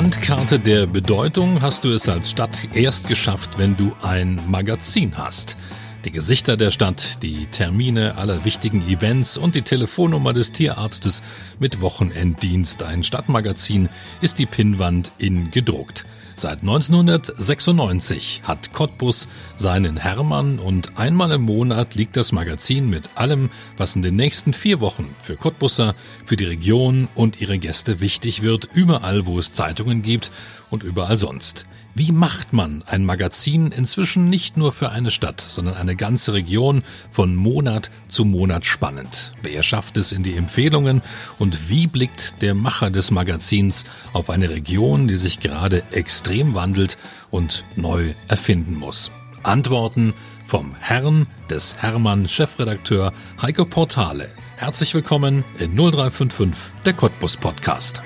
Landkarte 0.00 0.60
der 0.60 0.86
Bedeutung 0.86 1.60
hast 1.60 1.82
du 1.82 1.88
es 1.88 2.08
als 2.08 2.30
Stadt 2.30 2.68
erst 2.72 3.08
geschafft, 3.08 3.58
wenn 3.58 3.76
du 3.76 3.90
ein 4.00 4.38
Magazin 4.46 5.18
hast. 5.18 5.56
Die 6.04 6.12
Gesichter 6.12 6.56
der 6.56 6.70
Stadt, 6.70 7.24
die 7.24 7.46
Termine 7.46 8.16
aller 8.18 8.44
wichtigen 8.44 8.88
Events 8.88 9.36
und 9.36 9.56
die 9.56 9.62
Telefonnummer 9.62 10.32
des 10.32 10.52
Tierarztes 10.52 11.22
mit 11.58 11.80
Wochenenddienst. 11.80 12.84
Ein 12.84 13.02
Stadtmagazin 13.02 13.88
ist 14.20 14.38
die 14.38 14.46
Pinnwand 14.46 15.10
in 15.18 15.50
gedruckt. 15.50 16.06
Seit 16.36 16.60
1996 16.60 18.42
hat 18.44 18.72
Cottbus 18.72 19.26
seinen 19.56 19.96
Hermann 19.96 20.60
und 20.60 20.96
einmal 21.00 21.32
im 21.32 21.42
Monat 21.42 21.96
liegt 21.96 22.16
das 22.16 22.30
Magazin 22.30 22.88
mit 22.88 23.10
allem, 23.16 23.50
was 23.76 23.96
in 23.96 24.02
den 24.02 24.14
nächsten 24.14 24.52
vier 24.52 24.80
Wochen 24.80 25.16
für 25.18 25.34
Cottbusser, 25.34 25.96
für 26.24 26.36
die 26.36 26.44
Region 26.44 27.08
und 27.16 27.40
ihre 27.40 27.58
Gäste 27.58 27.98
wichtig 27.98 28.42
wird, 28.42 28.68
überall 28.72 29.26
wo 29.26 29.40
es 29.40 29.52
Zeitungen 29.52 30.02
gibt 30.02 30.30
und 30.70 30.84
überall 30.84 31.16
sonst. 31.16 31.66
Wie 31.98 32.12
macht 32.12 32.52
man 32.52 32.84
ein 32.86 33.04
Magazin 33.04 33.72
inzwischen 33.72 34.30
nicht 34.30 34.56
nur 34.56 34.70
für 34.70 34.90
eine 34.90 35.10
Stadt, 35.10 35.40
sondern 35.40 35.74
eine 35.74 35.96
ganze 35.96 36.32
Region 36.32 36.84
von 37.10 37.34
Monat 37.34 37.90
zu 38.06 38.24
Monat 38.24 38.64
spannend? 38.64 39.34
Wer 39.42 39.64
schafft 39.64 39.96
es 39.96 40.12
in 40.12 40.22
die 40.22 40.36
Empfehlungen 40.36 41.02
und 41.40 41.68
wie 41.70 41.88
blickt 41.88 42.40
der 42.40 42.54
Macher 42.54 42.90
des 42.90 43.10
Magazins 43.10 43.84
auf 44.12 44.30
eine 44.30 44.48
Region, 44.48 45.08
die 45.08 45.16
sich 45.16 45.40
gerade 45.40 45.82
extrem 45.90 46.54
wandelt 46.54 46.98
und 47.32 47.64
neu 47.74 48.14
erfinden 48.28 48.76
muss? 48.76 49.10
Antworten 49.42 50.14
vom 50.46 50.76
Herrn 50.78 51.26
des 51.50 51.78
Hermann 51.78 52.28
Chefredakteur 52.28 53.12
Heiko 53.42 53.64
Portale. 53.64 54.28
Herzlich 54.56 54.94
willkommen 54.94 55.44
in 55.58 55.74
0355, 55.74 56.80
der 56.84 56.92
Cottbus 56.92 57.36
Podcast. 57.36 58.02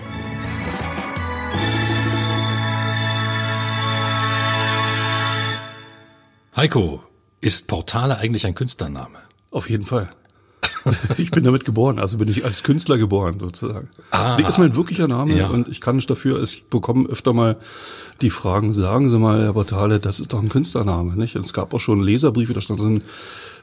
Heiko, 6.55 7.03
ist 7.41 7.67
Portale 7.67 8.19
eigentlich 8.19 8.45
ein 8.45 8.55
Künstlername? 8.55 9.21
Auf 9.51 9.71
jeden 9.71 9.85
Fall. 9.85 10.11
ich 11.17 11.31
bin 11.31 11.45
damit 11.45 11.65
geboren, 11.65 11.99
also 11.99 12.19
bin 12.19 12.29
ich 12.29 12.45
als 12.45 12.63
Künstler 12.63 12.99
geboren 12.99 13.41
sozusagen. 13.41 13.89
Ah, 14.11 14.37
nee, 14.39 14.47
ist 14.47 14.59
mein 14.59 14.77
wirklicher 14.77 15.09
Name 15.09 15.35
ja. 15.35 15.49
und 15.49 15.69
ich 15.69 15.81
kann 15.81 15.97
nicht 15.97 16.11
dafür, 16.11 16.43
ich 16.43 16.69
bekomme 16.69 17.09
öfter 17.09 17.33
mal 17.33 17.57
die 18.21 18.29
Fragen, 18.29 18.75
sagen 18.75 19.09
Sie 19.09 19.19
mal, 19.19 19.43
Herr 19.43 19.55
Portale, 19.55 19.99
das 19.99 20.21
ist 20.21 20.35
doch 20.35 20.43
ein 20.43 20.51
Künstlername, 20.51 21.17
nicht? 21.17 21.37
Und 21.37 21.45
es 21.47 21.55
gab 21.55 21.73
auch 21.73 21.79
schon 21.79 22.03
Leserbriefe, 22.03 22.53
da 22.53 22.61
stand 22.61 22.81
drin, 22.81 23.03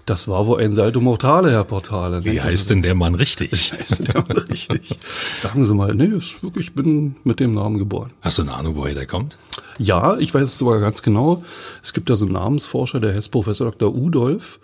das 0.07 0.27
war 0.27 0.47
wohl 0.47 0.59
ein 0.59 0.73
Salto 0.73 0.99
Mortale, 0.99 1.51
Herr 1.51 1.65
Portale. 1.65 2.25
Wie 2.25 2.41
heißt 2.41 2.71
denn 2.71 2.81
der 2.81 2.95
Mann 2.95 3.13
richtig? 3.13 3.51
Wie 3.51 3.77
heißt 3.77 4.07
der 4.07 4.23
Mann 4.23 4.37
richtig? 4.49 4.97
Sagen 5.35 5.63
Sie 5.63 5.75
mal, 5.75 5.93
nee, 5.93 6.09
wirklich, 6.09 6.69
ich 6.69 6.73
bin 6.73 7.17
mit 7.23 7.39
dem 7.39 7.53
Namen 7.53 7.77
geboren. 7.77 8.11
Hast 8.21 8.39
du 8.39 8.41
eine 8.41 8.55
Ahnung, 8.55 8.75
woher 8.75 8.95
der 8.95 9.05
kommt? 9.05 9.37
Ja, 9.77 10.17
ich 10.17 10.33
weiß 10.33 10.43
es 10.43 10.57
sogar 10.57 10.79
ganz 10.79 11.01
genau. 11.01 11.43
Es 11.81 11.93
gibt 11.93 12.09
da 12.09 12.15
so 12.15 12.25
einen 12.25 12.33
Namensforscher, 12.33 12.99
der 12.99 13.13
heißt 13.15 13.31
Professor 13.31 13.71
Dr. 13.71 13.95
Udolf. 13.95 14.59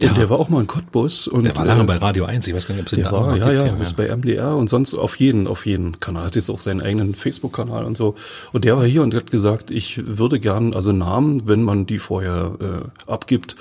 Und 0.00 0.06
ja. 0.06 0.12
der 0.12 0.30
war 0.30 0.38
auch 0.38 0.48
mal 0.48 0.60
in 0.60 0.66
Cottbus. 0.66 1.26
Und, 1.26 1.44
der 1.44 1.56
war 1.56 1.64
lange 1.64 1.82
äh, 1.82 1.86
bei 1.86 1.96
Radio 1.96 2.24
1. 2.24 2.46
Ich 2.46 2.54
weiß 2.54 2.66
gar 2.66 2.74
nicht, 2.74 2.82
ob 2.82 2.86
es 2.86 2.90
den 2.90 3.02
der 3.02 3.12
war, 3.12 3.36
ja, 3.36 3.50
ja, 3.50 3.66
ja, 3.66 3.74
ist 3.76 3.96
bei 3.96 4.14
MDR 4.14 4.56
und 4.56 4.68
sonst 4.68 4.94
auf 4.94 5.16
jeden, 5.16 5.46
auf 5.46 5.66
jeden 5.66 6.00
Kanal. 6.00 6.24
Hat 6.24 6.36
jetzt 6.36 6.50
auch 6.50 6.60
seinen 6.60 6.80
eigenen 6.80 7.14
Facebook-Kanal 7.14 7.84
und 7.84 7.96
so. 7.96 8.14
Und 8.52 8.64
der 8.64 8.76
war 8.76 8.84
hier 8.84 9.02
und 9.02 9.14
hat 9.14 9.30
gesagt, 9.30 9.70
ich 9.70 10.06
würde 10.06 10.38
gern, 10.38 10.74
also 10.74 10.92
Namen, 10.92 11.46
wenn 11.46 11.62
man 11.62 11.86
die 11.86 11.98
vorher 11.98 12.52
äh, 12.60 13.10
abgibt, 13.10 13.56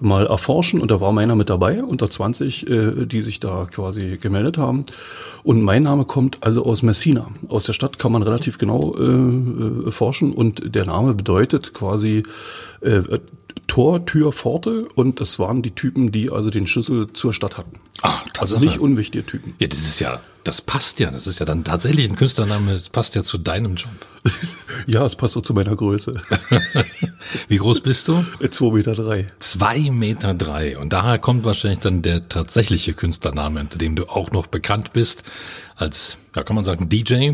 mal 0.00 0.26
erforschen. 0.26 0.80
Und 0.80 0.90
da 0.90 1.00
war 1.00 1.12
meiner 1.12 1.34
mit 1.34 1.50
dabei, 1.50 1.82
unter 1.82 2.10
20, 2.10 2.68
äh, 2.68 3.06
die 3.06 3.22
sich 3.22 3.40
da 3.40 3.66
quasi 3.70 4.18
gemeldet 4.18 4.58
haben. 4.58 4.84
Und 5.42 5.62
mein 5.62 5.84
Name 5.84 6.04
kommt 6.04 6.38
also 6.40 6.64
aus 6.64 6.82
Messina. 6.82 7.28
Aus 7.48 7.64
der 7.64 7.72
Stadt 7.72 7.98
kann 7.98 8.12
man 8.12 8.22
relativ 8.22 8.58
genau 8.58 8.94
äh, 8.98 9.88
äh 9.88 9.90
forschen. 9.90 10.27
Und 10.32 10.74
der 10.74 10.86
Name 10.86 11.14
bedeutet 11.14 11.74
quasi 11.74 12.22
äh, 12.80 13.02
Tor, 13.66 14.06
Tür, 14.06 14.32
Pforte 14.32 14.88
und 14.94 15.20
das 15.20 15.38
waren 15.38 15.62
die 15.62 15.72
Typen, 15.72 16.10
die 16.10 16.30
also 16.30 16.50
den 16.50 16.66
Schlüssel 16.66 17.12
zur 17.12 17.32
Stadt 17.32 17.58
hatten. 17.58 17.78
Ah, 18.02 18.20
also 18.38 18.58
nicht 18.58 18.78
unwichtige 18.78 19.26
Typen. 19.26 19.54
Ja, 19.58 19.66
das 19.66 19.80
ist 19.80 20.00
ja, 20.00 20.20
das 20.44 20.62
passt 20.62 21.00
ja. 21.00 21.10
Das 21.10 21.26
ist 21.26 21.40
ja 21.40 21.46
dann 21.46 21.64
tatsächlich 21.64 22.08
ein 22.08 22.16
Künstlername. 22.16 22.72
Das 22.74 22.88
passt 22.88 23.14
ja 23.14 23.22
zu 23.22 23.38
deinem 23.38 23.74
Job. 23.74 23.90
ja, 24.86 25.04
es 25.04 25.16
passt 25.16 25.36
auch 25.36 25.42
zu 25.42 25.52
meiner 25.52 25.76
Größe. 25.76 26.14
Wie 27.48 27.56
groß 27.58 27.80
bist 27.80 28.08
du? 28.08 28.24
Zwei 28.50 28.70
Meter 28.70 28.94
drei. 28.94 29.26
Zwei 29.40 29.90
Meter 29.90 30.34
drei. 30.34 30.78
Und 30.78 30.92
daher 30.92 31.18
kommt 31.18 31.44
wahrscheinlich 31.44 31.80
dann 31.80 32.02
der 32.02 32.28
tatsächliche 32.28 32.94
Künstlername, 32.94 33.60
unter 33.60 33.78
dem 33.78 33.96
du 33.96 34.08
auch 34.08 34.30
noch 34.30 34.46
bekannt 34.46 34.92
bist 34.92 35.24
als, 35.76 36.16
ja, 36.34 36.42
kann 36.42 36.56
man 36.56 36.64
sagen, 36.64 36.88
DJ. 36.88 37.32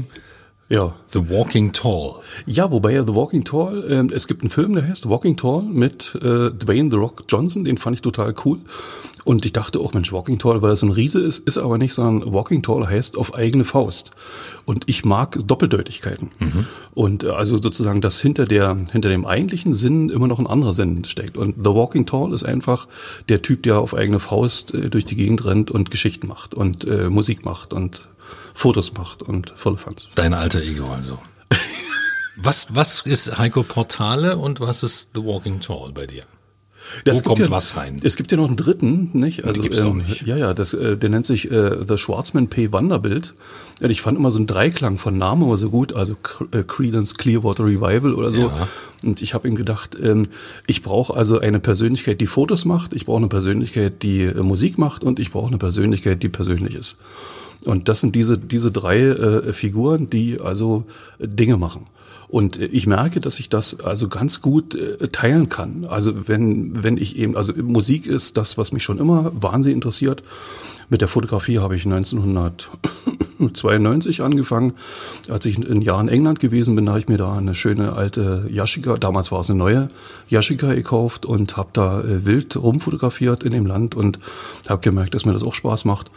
Ja. 0.69 0.95
The 1.07 1.29
Walking 1.29 1.73
Tall. 1.73 2.17
Ja, 2.47 2.71
wobei 2.71 2.93
ja 2.93 3.05
The 3.07 3.15
Walking 3.15 3.45
Tall, 3.45 3.85
äh, 3.85 4.15
es 4.15 4.27
gibt 4.27 4.43
einen 4.43 4.51
Film, 4.51 4.75
der 4.75 4.89
heißt 4.89 5.05
The 5.05 5.09
Walking 5.09 5.37
Tall 5.37 5.63
mit 5.63 6.15
äh, 6.17 6.51
Dwayne 6.51 6.91
The 6.91 6.97
Rock 6.97 7.25
Johnson, 7.29 7.65
den 7.65 7.77
fand 7.77 7.97
ich 7.97 8.03
total 8.03 8.35
cool. 8.45 8.59
Und 9.25 9.47
ich 9.47 9.55
dachte 9.55 9.81
auch, 9.81 9.95
Mensch, 9.95 10.13
Walking 10.13 10.39
Tall, 10.39 10.61
weil 10.61 10.71
er 10.71 10.77
so 10.77 10.87
ein 10.87 10.93
Riese 10.93 11.21
ist, 11.21 11.47
ist 11.49 11.57
aber 11.57 11.79
nicht, 11.79 11.95
sondern 11.95 12.33
Walking 12.33 12.63
Tall 12.63 12.87
heißt 12.87 13.17
auf 13.17 13.35
eigene 13.35 13.65
Faust. 13.65 14.11
Und 14.67 14.85
ich 14.87 15.05
mag 15.05 15.39
Doppeldeutigkeiten. 15.47 16.31
Mhm. 16.39 16.67
Und 16.93 17.25
äh, 17.25 17.29
also 17.29 17.61
sozusagen, 17.61 18.03
dass 18.03 18.21
hinter 18.21 18.45
der, 18.45 18.77
hinter 18.93 19.09
dem 19.09 19.25
eigentlichen 19.25 19.73
Sinn 19.73 20.11
immer 20.11 20.29
noch 20.29 20.39
ein 20.39 20.47
anderer 20.47 20.75
Sinn 20.75 21.05
steckt. 21.05 21.39
Und 21.39 21.57
The 21.57 21.71
Walking 21.71 22.05
Tall 22.05 22.33
ist 22.35 22.45
einfach 22.45 22.87
der 23.29 23.41
Typ, 23.41 23.63
der 23.63 23.81
auf 23.81 23.95
eigene 23.95 24.19
Faust 24.19 24.75
äh, 24.75 24.91
durch 24.91 25.07
die 25.07 25.17
Gegend 25.17 25.45
rennt 25.45 25.71
und 25.71 25.91
Geschichten 25.91 26.27
macht 26.27 26.55
und 26.55 26.87
äh, 26.87 27.09
Musik 27.09 27.45
macht 27.45 27.73
und 27.73 28.09
Fotos 28.54 28.94
macht 28.94 29.22
und 29.22 29.53
volle 29.56 29.76
Fans. 29.76 30.09
Deine 30.15 30.38
alte 30.38 30.62
Ego 30.62 30.87
also. 30.87 31.19
was, 32.37 32.75
was 32.75 33.03
ist 33.03 33.37
Heiko 33.37 33.62
Portale 33.62 34.38
und 34.38 34.60
was 34.60 34.82
ist 34.82 35.10
The 35.15 35.25
Walking 35.25 35.60
Tall 35.60 35.92
bei 35.92 36.06
dir? 36.06 36.25
Das 37.04 37.25
Wo 37.25 37.31
kommt 37.31 37.41
ja, 37.41 37.50
was 37.50 37.76
rein? 37.76 38.00
Es 38.03 38.16
gibt 38.16 38.31
ja 38.31 38.37
noch 38.37 38.47
einen 38.47 38.56
dritten, 38.56 39.10
nicht? 39.15 39.44
Also 39.44 39.62
gibt's 39.62 39.81
ähm, 39.81 39.98
nicht. 39.98 40.26
ja, 40.26 40.37
ja, 40.37 40.54
das, 40.54 40.75
äh, 40.75 40.97
der 40.97 41.10
nennt 41.10 41.26
sich 41.26 41.50
äh, 41.50 41.78
The 41.87 41.98
Schwarzman 41.98 42.48
P. 42.48 42.72
Wanderbild. 42.72 43.34
Und 43.81 43.91
ich 43.91 44.03
fand 44.03 44.19
immer 44.19 44.31
so 44.31 44.38
einen 44.38 44.47
Dreiklang 44.47 44.98
von 44.98 45.19
Namen 45.19 45.42
immer 45.42 45.56
so 45.56 45.71
gut, 45.71 45.94
also 45.94 46.15
äh, 46.53 46.62
Credence 46.62 47.15
Clearwater 47.16 47.65
Revival 47.65 48.15
oder 48.15 48.31
so. 48.31 48.42
Ja. 48.42 48.69
Und 49.03 49.22
ich 49.22 49.34
habe 49.34 49.48
ihm 49.48 49.54
gedacht, 49.54 49.97
ähm, 50.00 50.28
ich 50.66 50.82
brauche 50.82 51.15
also 51.15 51.38
eine 51.38 51.59
Persönlichkeit, 51.59 52.21
die 52.21 52.26
Fotos 52.26 52.65
macht, 52.65 52.92
ich 52.94 53.06
brauche 53.06 53.19
eine 53.19 53.28
Persönlichkeit, 53.28 54.03
die 54.03 54.22
äh, 54.22 54.42
Musik 54.42 54.78
macht 54.78 55.03
und 55.03 55.19
ich 55.19 55.32
brauche 55.32 55.48
eine 55.48 55.59
Persönlichkeit, 55.59 56.22
die 56.22 56.28
persönlich 56.28 56.75
ist. 56.75 56.97
Und 57.65 57.89
das 57.89 58.01
sind 58.01 58.15
diese, 58.15 58.39
diese 58.39 58.71
drei 58.71 59.01
äh, 59.01 59.53
Figuren, 59.53 60.11
die 60.11 60.41
also 60.41 60.85
Dinge 61.19 61.57
machen. 61.57 61.87
Und 62.29 62.59
äh, 62.59 62.67
ich 62.67 62.87
merke, 62.87 63.21
dass 63.21 63.39
ich 63.39 63.49
das 63.49 63.81
also 63.81 64.09
ganz 64.09 64.41
gut 64.41 64.75
äh, 64.75 65.09
teilen 65.09 65.49
kann. 65.49 65.87
Also 65.89 66.29
wenn, 66.29 66.83
wenn 66.83 66.97
ich 66.97 67.17
eben, 67.17 67.37
also 67.37 67.53
Musik 67.55 68.07
ist 68.07 68.37
das, 68.37 68.59
was 68.59 68.73
mich 68.73 68.83
schon 68.83 68.99
immer 68.99 69.33
wahnsinnig 69.35 69.77
interessiert. 69.77 70.23
Mit 70.91 71.01
der 71.01 71.09
Fotografie 71.09 71.61
habe 71.61 71.77
ich 71.77 71.87
1992 71.87 74.23
angefangen. 74.23 74.75
Als 75.31 75.47
ich 75.47 75.57
ein 75.59 75.81
Jahr 75.81 75.99
in 76.01 76.09
England 76.09 76.41
gewesen 76.41 76.77
bin, 76.77 76.89
habe 76.89 76.99
ich 76.99 77.09
mir 77.09 77.17
da 77.17 77.35
eine 77.35 77.55
schöne 77.55 77.95
alte 77.95 78.47
Yashica, 78.51 78.97
damals 78.97 79.33
war 79.33 79.41
es 79.41 79.49
eine 79.49 79.59
neue 79.59 79.89
Yashica 80.29 80.75
gekauft 80.75 81.25
und 81.25 81.57
habe 81.57 81.71
da 81.73 82.01
äh, 82.01 82.27
wild 82.27 82.55
rumfotografiert 82.57 83.45
in 83.45 83.53
dem 83.53 83.65
Land 83.65 83.95
und 83.95 84.19
habe 84.69 84.83
gemerkt, 84.83 85.15
dass 85.15 85.25
mir 85.25 85.33
das 85.33 85.43
auch 85.43 85.55
Spaß 85.55 85.87
macht. 85.87 86.10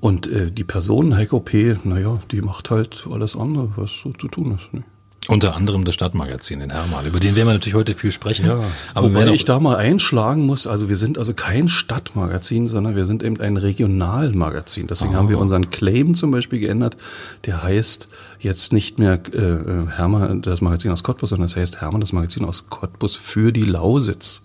Und 0.00 0.26
äh, 0.26 0.50
die 0.50 0.64
Person, 0.64 1.16
Heiko 1.16 1.40
P., 1.40 1.76
naja, 1.84 2.20
die 2.30 2.42
macht 2.42 2.70
halt 2.70 3.06
alles 3.10 3.36
andere, 3.36 3.70
was 3.76 3.90
so 4.02 4.12
zu 4.12 4.28
tun 4.28 4.58
ist. 4.58 4.72
Ne? 4.72 4.84
Unter 5.26 5.56
anderem 5.56 5.84
das 5.84 5.94
Stadtmagazin 5.94 6.60
in 6.60 6.70
Hermal, 6.70 7.06
über 7.06 7.18
den 7.18 7.34
werden 7.34 7.48
wir 7.48 7.54
natürlich 7.54 7.74
heute 7.74 7.94
viel 7.94 8.12
sprechen. 8.12 8.44
Ja, 8.44 8.60
aber 8.92 9.08
wobei 9.08 9.26
ich 9.28 9.46
da 9.46 9.58
mal 9.58 9.76
einschlagen 9.76 10.44
muss, 10.44 10.66
also 10.66 10.90
wir 10.90 10.96
sind 10.96 11.16
also 11.16 11.32
kein 11.32 11.70
Stadtmagazin, 11.70 12.68
sondern 12.68 12.94
wir 12.94 13.06
sind 13.06 13.22
eben 13.22 13.40
ein 13.40 13.56
Regionalmagazin. 13.56 14.86
Deswegen 14.86 15.14
oh. 15.14 15.16
haben 15.16 15.30
wir 15.30 15.38
unseren 15.38 15.70
Claim 15.70 16.14
zum 16.14 16.30
Beispiel 16.30 16.60
geändert. 16.60 16.98
Der 17.46 17.62
heißt 17.62 18.08
jetzt 18.38 18.74
nicht 18.74 18.98
mehr 18.98 19.14
äh, 19.32 19.90
Hermann, 19.96 20.42
das 20.42 20.60
Magazin 20.60 20.90
aus 20.90 21.02
Cottbus, 21.02 21.30
sondern 21.30 21.46
es 21.46 21.56
heißt 21.56 21.80
Hermann, 21.80 22.02
das 22.02 22.12
Magazin 22.12 22.44
aus 22.44 22.66
Cottbus 22.68 23.16
für 23.16 23.50
die 23.50 23.64
Lausitz 23.64 24.42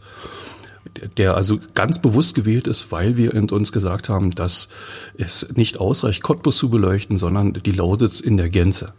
der 1.17 1.35
also 1.35 1.59
ganz 1.73 1.99
bewusst 1.99 2.35
gewählt 2.35 2.67
ist, 2.67 2.91
weil 2.91 3.17
wir 3.17 3.33
uns 3.51 3.71
gesagt 3.71 4.09
haben, 4.09 4.31
dass 4.31 4.69
es 5.17 5.47
nicht 5.55 5.79
ausreicht, 5.79 6.23
Cottbus 6.23 6.57
zu 6.57 6.69
beleuchten, 6.69 7.17
sondern 7.17 7.53
die 7.53 7.71
Lausitz 7.71 8.19
in 8.19 8.37
der 8.37 8.49
Gänze. 8.49 8.93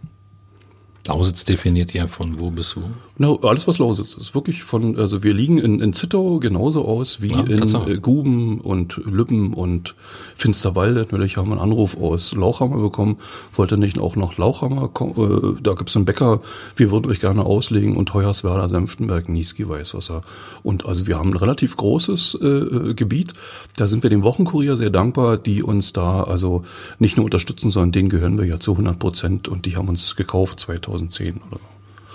Lausitz 1.07 1.45
definiert 1.45 1.95
ja 1.95 2.07
von 2.07 2.39
wo 2.41 2.51
bis 2.51 2.77
wo? 2.77 2.83
Na, 3.17 3.37
alles 3.43 3.67
was 3.67 3.79
Lausitz 3.79 4.15
ist. 4.15 4.35
Wirklich 4.35 4.63
von, 4.63 4.99
also 4.99 5.23
wir 5.23 5.35
liegen 5.35 5.59
in, 5.59 5.81
in 5.81 5.93
Zittau 5.93 6.39
genauso 6.39 6.85
aus 6.85 7.21
wie 7.21 7.29
ja, 7.29 7.41
in 7.41 7.75
äh, 7.75 7.99
Guben 7.99 8.61
und 8.61 8.97
Lübben 9.05 9.53
und 9.55 9.95
Finsterwalde. 10.37 11.01
Natürlich 11.01 11.37
haben 11.37 11.49
wir 11.49 11.55
einen 11.55 11.71
Anruf 11.73 11.97
aus 11.99 12.35
Lauchhammer 12.35 12.79
bekommen. 12.79 13.17
Wollte 13.55 13.77
nicht 13.77 13.99
auch 13.99 14.17
noch 14.17 14.37
Lauchhammer 14.37 14.89
kommen. 14.89 15.57
Äh, 15.59 15.63
da 15.63 15.75
gibt's 15.75 15.97
einen 15.97 16.05
Bäcker, 16.05 16.41
wir 16.77 16.91
würden 16.91 17.11
euch 17.11 17.21
gerne 17.21 17.45
auslegen 17.45 17.97
und 17.97 18.13
Hoyerswerda, 18.15 18.69
Senftenberg, 18.69 19.29
Niesky, 19.29 19.69
Weißwasser. 19.69 20.23
Und 20.63 20.87
also 20.87 21.07
wir 21.07 21.19
haben 21.19 21.31
ein 21.31 21.37
relativ 21.37 21.77
großes 21.77 22.39
äh, 22.41 22.47
äh, 22.47 22.95
Gebiet. 22.95 23.35
Da 23.77 23.87
sind 23.87 24.03
wir 24.03 24.11
dem 24.11 24.23
Wochenkurier 24.23 24.77
sehr 24.77 24.91
dankbar, 24.91 25.39
die 25.39 25.63
uns 25.63 25.93
da 25.93 26.23
also 26.23 26.63
nicht 26.99 27.17
nur 27.17 27.25
unterstützen, 27.25 27.71
sondern 27.71 27.93
denen 27.93 28.09
gehören 28.11 28.39
wir 28.39 28.45
ja 28.45 28.61
zu 28.61 28.73
100 28.73 28.99
Prozent 28.99 29.49
und 29.49 29.67
die 29.67 29.77
haben 29.77 29.89
uns 29.89 30.17
gekauft 30.17 30.61
2010 30.91 31.41
oder 31.51 31.61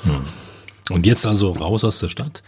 so. 0.04 0.12
Hm. 0.12 0.22
Und 0.92 1.06
jetzt 1.06 1.25
also 1.25 1.51
raus 1.51 1.83
aus 1.83 2.00
der 2.00 2.10
Stadt. 2.10 2.44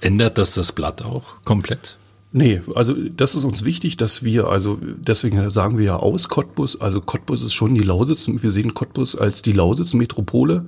Ändert 0.00 0.38
das 0.38 0.54
das 0.54 0.72
Blatt 0.72 1.02
auch 1.02 1.44
komplett? 1.44 1.96
Nee, 2.34 2.62
also 2.74 2.94
das 2.94 3.34
ist 3.34 3.44
uns 3.44 3.62
wichtig, 3.62 3.98
dass 3.98 4.22
wir, 4.22 4.48
also 4.48 4.78
deswegen 4.80 5.50
sagen 5.50 5.76
wir 5.76 5.84
ja 5.84 5.96
aus 5.96 6.30
Cottbus, 6.30 6.80
also 6.80 7.02
Cottbus 7.02 7.44
ist 7.44 7.52
schon 7.52 7.74
die 7.74 7.82
Lausitz, 7.82 8.26
wir 8.26 8.50
sehen 8.50 8.72
Cottbus 8.72 9.14
als 9.14 9.42
die 9.42 9.52
Lausitz-Metropole 9.52 10.64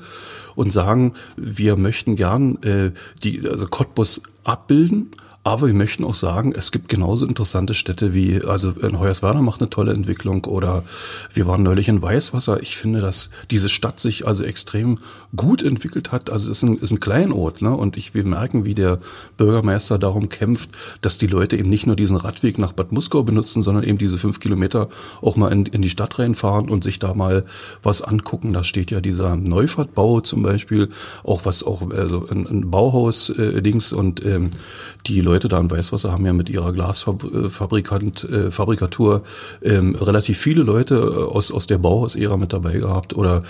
und 0.57 0.71
sagen, 0.73 1.15
wir 1.37 1.77
möchten 1.77 2.17
gern 2.17 2.63
äh, 2.63 2.91
die, 3.23 3.49
also 3.49 3.67
Cottbus 3.67 4.21
abbilden, 4.45 5.13
aber 5.45 5.67
wir 5.67 5.75
möchten 5.75 6.05
auch 6.05 6.15
sagen, 6.15 6.55
es 6.57 6.73
gibt 6.73 6.89
genauso 6.89 7.27
interessante 7.27 7.75
Städte 7.75 8.15
wie, 8.15 8.43
also 8.43 8.71
in 8.71 8.99
Hoyerswerda 8.99 9.43
macht 9.43 9.61
eine 9.61 9.69
tolle 9.69 9.93
Entwicklung 9.93 10.47
oder 10.47 10.85
wir 11.35 11.47
waren 11.47 11.63
neulich 11.63 11.89
in 11.89 12.01
Weißwasser. 12.01 12.63
Ich 12.63 12.79
finde, 12.79 13.03
dass 13.03 13.29
diese 13.51 13.69
Stadt 13.69 14.01
sich 14.01 14.27
also 14.27 14.43
extrem 14.43 14.99
gut 15.37 15.63
entwickelt 15.63 16.13
hat. 16.13 16.31
Also 16.31 16.51
es 16.51 16.59
ist 16.59 16.63
ein, 16.63 16.79
ist 16.79 16.93
ein 16.93 17.01
Kleinort, 17.01 17.61
ne? 17.61 17.77
Und 17.77 17.99
ich, 17.99 18.15
wir 18.15 18.25
merken, 18.25 18.65
wie 18.65 18.75
der 18.75 19.01
Bürgermeister 19.37 19.99
darum 19.99 20.31
kämpft, 20.31 20.71
dass 21.03 21.19
die 21.19 21.27
Leute 21.27 21.59
eben 21.59 21.69
nicht 21.69 21.87
nur 21.87 21.97
diesen 21.97 22.17
Radweg 22.17 22.59
nach 22.59 22.73
Bad 22.73 22.93
Muskau 22.93 23.23
benutzen, 23.23 23.61
sondern 23.61 23.85
eben 23.85 23.99
diese 23.99 24.17
fünf 24.17 24.41
Kilometer 24.41 24.89
auch 25.21 25.37
mal 25.37 25.53
in, 25.53 25.67
in 25.67 25.83
die 25.83 25.91
Stadt 25.91 26.19
reinfahren 26.19 26.71
und 26.71 26.83
sich 26.83 26.99
da 26.99 27.13
mal 27.13 27.45
was 27.83 28.01
angucken. 28.01 28.55
Da 28.55 28.65
steht 28.65 28.91
ja 28.91 29.03
dieser 29.03 29.37
Neufahrtbau 29.37 30.23
zum 30.23 30.43
Beispiel, 30.43 30.89
auch 31.23 31.45
was 31.45 31.65
auch, 31.65 31.91
also 31.91 32.27
ein, 32.31 32.47
ein 32.47 32.71
Bauhaus 32.71 33.29
äh, 33.29 33.63
und 33.95 34.25
ähm, 34.25 34.51
die 35.07 35.21
Leute 35.21 35.34
Leute 35.35 35.49
da 35.49 35.59
in 35.59 35.69
Weißwasser 35.69 36.13
haben 36.13 36.25
ja 36.25 36.33
mit 36.33 36.49
ihrer 36.49 36.73
Glasfabrikant, 36.73 38.23
äh, 38.23 38.53
Fabrikatur 38.53 39.25
ähm, 39.63 39.97
relativ 39.97 40.39
viele 40.39 40.63
Leute 40.63 40.95
äh, 40.95 41.25
aus, 41.25 41.51
aus 41.51 41.67
der 41.67 41.79
Bauhausära 41.79 42.37
mit 42.37 42.53
dabei 42.53 42.75
gehabt. 42.75 43.17
Oder 43.17 43.43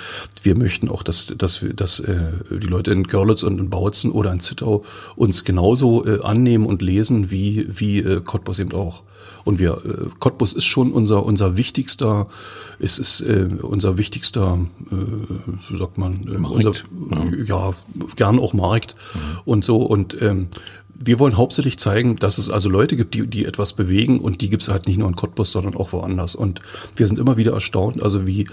wir 0.43 0.57
möchten 0.57 0.89
auch, 0.89 1.03
dass, 1.03 1.27
dass, 1.37 1.63
dass 1.75 2.01
äh, 2.01 2.17
die 2.51 2.69
Leute 2.69 2.91
in 2.93 3.03
Görlitz 3.05 3.43
und 3.43 3.59
in 3.59 3.69
Bautzen 3.69 4.13
oder 4.13 4.33
in 4.33 4.41
Zittau 4.41 4.83
uns 5.15 5.45
genauso 5.45 6.07
äh, 6.07 6.23
annehmen 6.23 6.65
und 6.65 6.81
lesen 6.81 7.31
wie, 7.31 7.67
wie 7.69 7.99
äh, 7.99 8.23
Cottbus 8.23 8.61
eben 8.61 8.73
auch. 8.73 9.03
Und 9.45 9.59
wir, 9.59 9.73
äh, 9.85 10.09
Cottbus 10.21 10.55
ist 10.55 10.65
schon 10.65 10.91
unser, 10.91 11.27
unser 11.27 11.59
wichtigster, 11.59 12.29
es 12.79 12.99
ist 12.99 13.21
äh, 13.21 13.49
unser 13.61 13.99
wichtigster, 13.99 14.59
äh, 14.91 15.77
sagt 15.77 15.99
man, 15.99 16.27
äh, 16.27 16.37
unser, 16.37 16.73
ja. 17.45 17.45
ja, 17.45 17.73
gern 18.17 18.39
auch 18.39 18.55
Markt 18.55 18.97
mhm. 19.15 19.21
und 19.45 19.65
so. 19.65 19.83
Und 19.83 20.21
ähm, 20.23 20.49
wir 21.05 21.19
wollen 21.19 21.37
hauptsächlich 21.37 21.79
zeigen, 21.79 22.17
dass 22.17 22.39
es 22.39 22.51
also 22.51 22.69
Leute 22.69 22.97
gibt, 22.97 23.15
die, 23.15 23.27
die 23.27 23.45
etwas 23.45 23.75
bewegen 23.75 24.21
und 24.21 24.41
die 24.41 24.51
gibt 24.51 24.63
es 24.63 24.69
halt 24.69 24.87
nicht 24.87 24.99
nur 24.99 25.09
in 25.09 25.17
Cottbus, 25.17 25.53
sondern 25.53 25.77
auch 25.77 25.93
woanders. 25.93 26.35
Und 26.35 26.61
wir 26.97 27.07
sind 27.07 27.19
immer 27.19 27.37
wieder 27.37 27.53
erstaunt, 27.53 28.03
also 28.03 28.27
wie, 28.27 28.47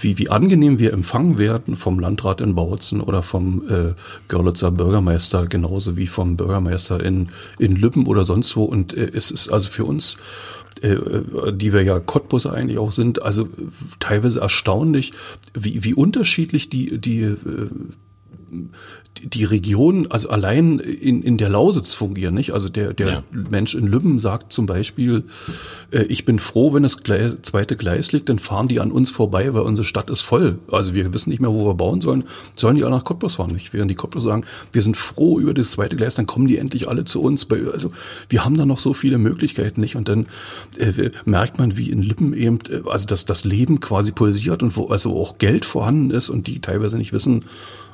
wie, 0.00 0.18
wie 0.18 0.28
angenehm 0.28 0.78
wir 0.78 0.92
empfangen 0.92 1.38
werden 1.38 1.76
vom 1.76 1.98
Landrat 1.98 2.40
in 2.40 2.54
Bautzen 2.54 3.00
oder 3.00 3.22
vom 3.22 3.62
äh, 3.68 3.94
Görlitzer 4.28 4.70
Bürgermeister, 4.70 5.46
genauso 5.46 5.96
wie 5.96 6.06
vom 6.06 6.36
Bürgermeister 6.36 7.02
in, 7.02 7.30
in 7.58 7.74
Lübben 7.74 8.06
oder 8.06 8.24
sonst 8.24 8.56
wo. 8.56 8.64
Und 8.64 8.94
äh, 8.94 9.10
es 9.12 9.30
ist 9.30 9.48
also 9.48 9.68
für 9.68 9.84
uns, 9.84 10.16
äh, 10.82 10.96
die 11.52 11.72
wir 11.72 11.82
ja 11.82 11.98
Cottbus 11.98 12.46
eigentlich 12.46 12.78
auch 12.78 12.92
sind, 12.92 13.22
also 13.22 13.48
teilweise 13.98 14.40
erstaunlich, 14.40 15.12
wie, 15.54 15.82
wie 15.82 15.94
unterschiedlich 15.94 16.68
die, 16.68 16.98
die 16.98 17.22
äh, 17.22 17.36
die 19.22 19.44
Region, 19.44 20.06
also 20.10 20.28
allein 20.28 20.78
in, 20.78 21.22
in 21.22 21.38
der 21.38 21.48
Lausitz 21.48 21.94
fungieren, 21.94 22.34
nicht? 22.34 22.52
Also 22.52 22.68
der, 22.68 22.94
der 22.94 23.08
ja. 23.08 23.24
Mensch 23.30 23.74
in 23.74 23.86
Lübben 23.86 24.18
sagt 24.18 24.52
zum 24.52 24.66
Beispiel, 24.66 25.24
äh, 25.90 26.02
ich 26.04 26.24
bin 26.24 26.38
froh, 26.38 26.72
wenn 26.72 26.82
das 26.82 27.02
Gleis, 27.02 27.36
zweite 27.42 27.76
Gleis 27.76 28.12
liegt, 28.12 28.28
dann 28.28 28.38
fahren 28.38 28.68
die 28.68 28.80
an 28.80 28.90
uns 28.90 29.10
vorbei, 29.10 29.52
weil 29.54 29.62
unsere 29.62 29.84
Stadt 29.84 30.10
ist 30.10 30.22
voll. 30.22 30.58
Also 30.70 30.94
wir 30.94 31.12
wissen 31.14 31.30
nicht 31.30 31.40
mehr, 31.40 31.52
wo 31.52 31.66
wir 31.66 31.74
bauen 31.74 32.00
sollen, 32.00 32.24
sollen 32.56 32.76
die 32.76 32.84
alle 32.84 32.96
nach 32.96 33.04
Cottbus 33.04 33.36
fahren, 33.36 33.52
nicht? 33.52 33.72
Während 33.72 33.90
die 33.90 33.94
Cottbus 33.94 34.22
sagen, 34.22 34.44
wir 34.72 34.82
sind 34.82 34.96
froh 34.96 35.38
über 35.38 35.54
das 35.54 35.72
zweite 35.72 35.96
Gleis, 35.96 36.14
dann 36.14 36.26
kommen 36.26 36.48
die 36.48 36.58
endlich 36.58 36.88
alle 36.88 37.04
zu 37.04 37.22
uns. 37.22 37.44
Bei, 37.44 37.60
also 37.72 37.90
wir 38.28 38.44
haben 38.44 38.56
da 38.56 38.66
noch 38.66 38.78
so 38.78 38.92
viele 38.92 39.18
Möglichkeiten, 39.18 39.80
nicht? 39.80 39.96
Und 39.96 40.08
dann 40.08 40.26
äh, 40.78 41.10
merkt 41.24 41.58
man, 41.58 41.76
wie 41.76 41.90
in 41.90 42.02
Lippen 42.02 42.34
eben, 42.34 42.58
äh, 42.68 42.88
also 42.88 43.06
dass 43.06 43.24
das 43.26 43.44
Leben 43.44 43.80
quasi 43.80 44.12
pulsiert 44.12 44.62
und 44.62 44.76
wo 44.76 44.86
also 44.86 45.16
auch 45.16 45.38
Geld 45.38 45.64
vorhanden 45.64 46.10
ist 46.10 46.30
und 46.30 46.46
die 46.46 46.60
teilweise 46.60 46.98
nicht 46.98 47.12
wissen, 47.12 47.44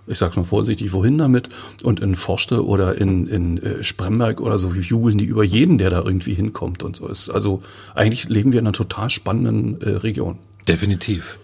ich 0.06 0.18
sage 0.18 0.38
mal 0.38 0.44
vorsichtig, 0.44 0.92
wohin 0.92 1.18
damit? 1.18 1.48
Und 1.82 2.00
in 2.00 2.14
Forste 2.14 2.64
oder 2.64 2.96
in, 3.00 3.26
in 3.26 3.62
äh, 3.62 3.84
Spremberg 3.84 4.40
oder 4.40 4.58
so 4.58 4.72
jubeln 4.72 5.18
die 5.18 5.24
über 5.24 5.44
jeden, 5.44 5.78
der 5.78 5.90
da 5.90 6.02
irgendwie 6.02 6.34
hinkommt 6.34 6.82
und 6.82 6.96
so. 6.96 7.06
Ist 7.06 7.30
also 7.30 7.62
eigentlich 7.94 8.28
leben 8.28 8.52
wir 8.52 8.60
in 8.60 8.66
einer 8.66 8.72
total 8.72 9.10
spannenden 9.10 9.80
äh, 9.80 9.96
Region. 9.96 10.38
Definitiv. 10.68 11.38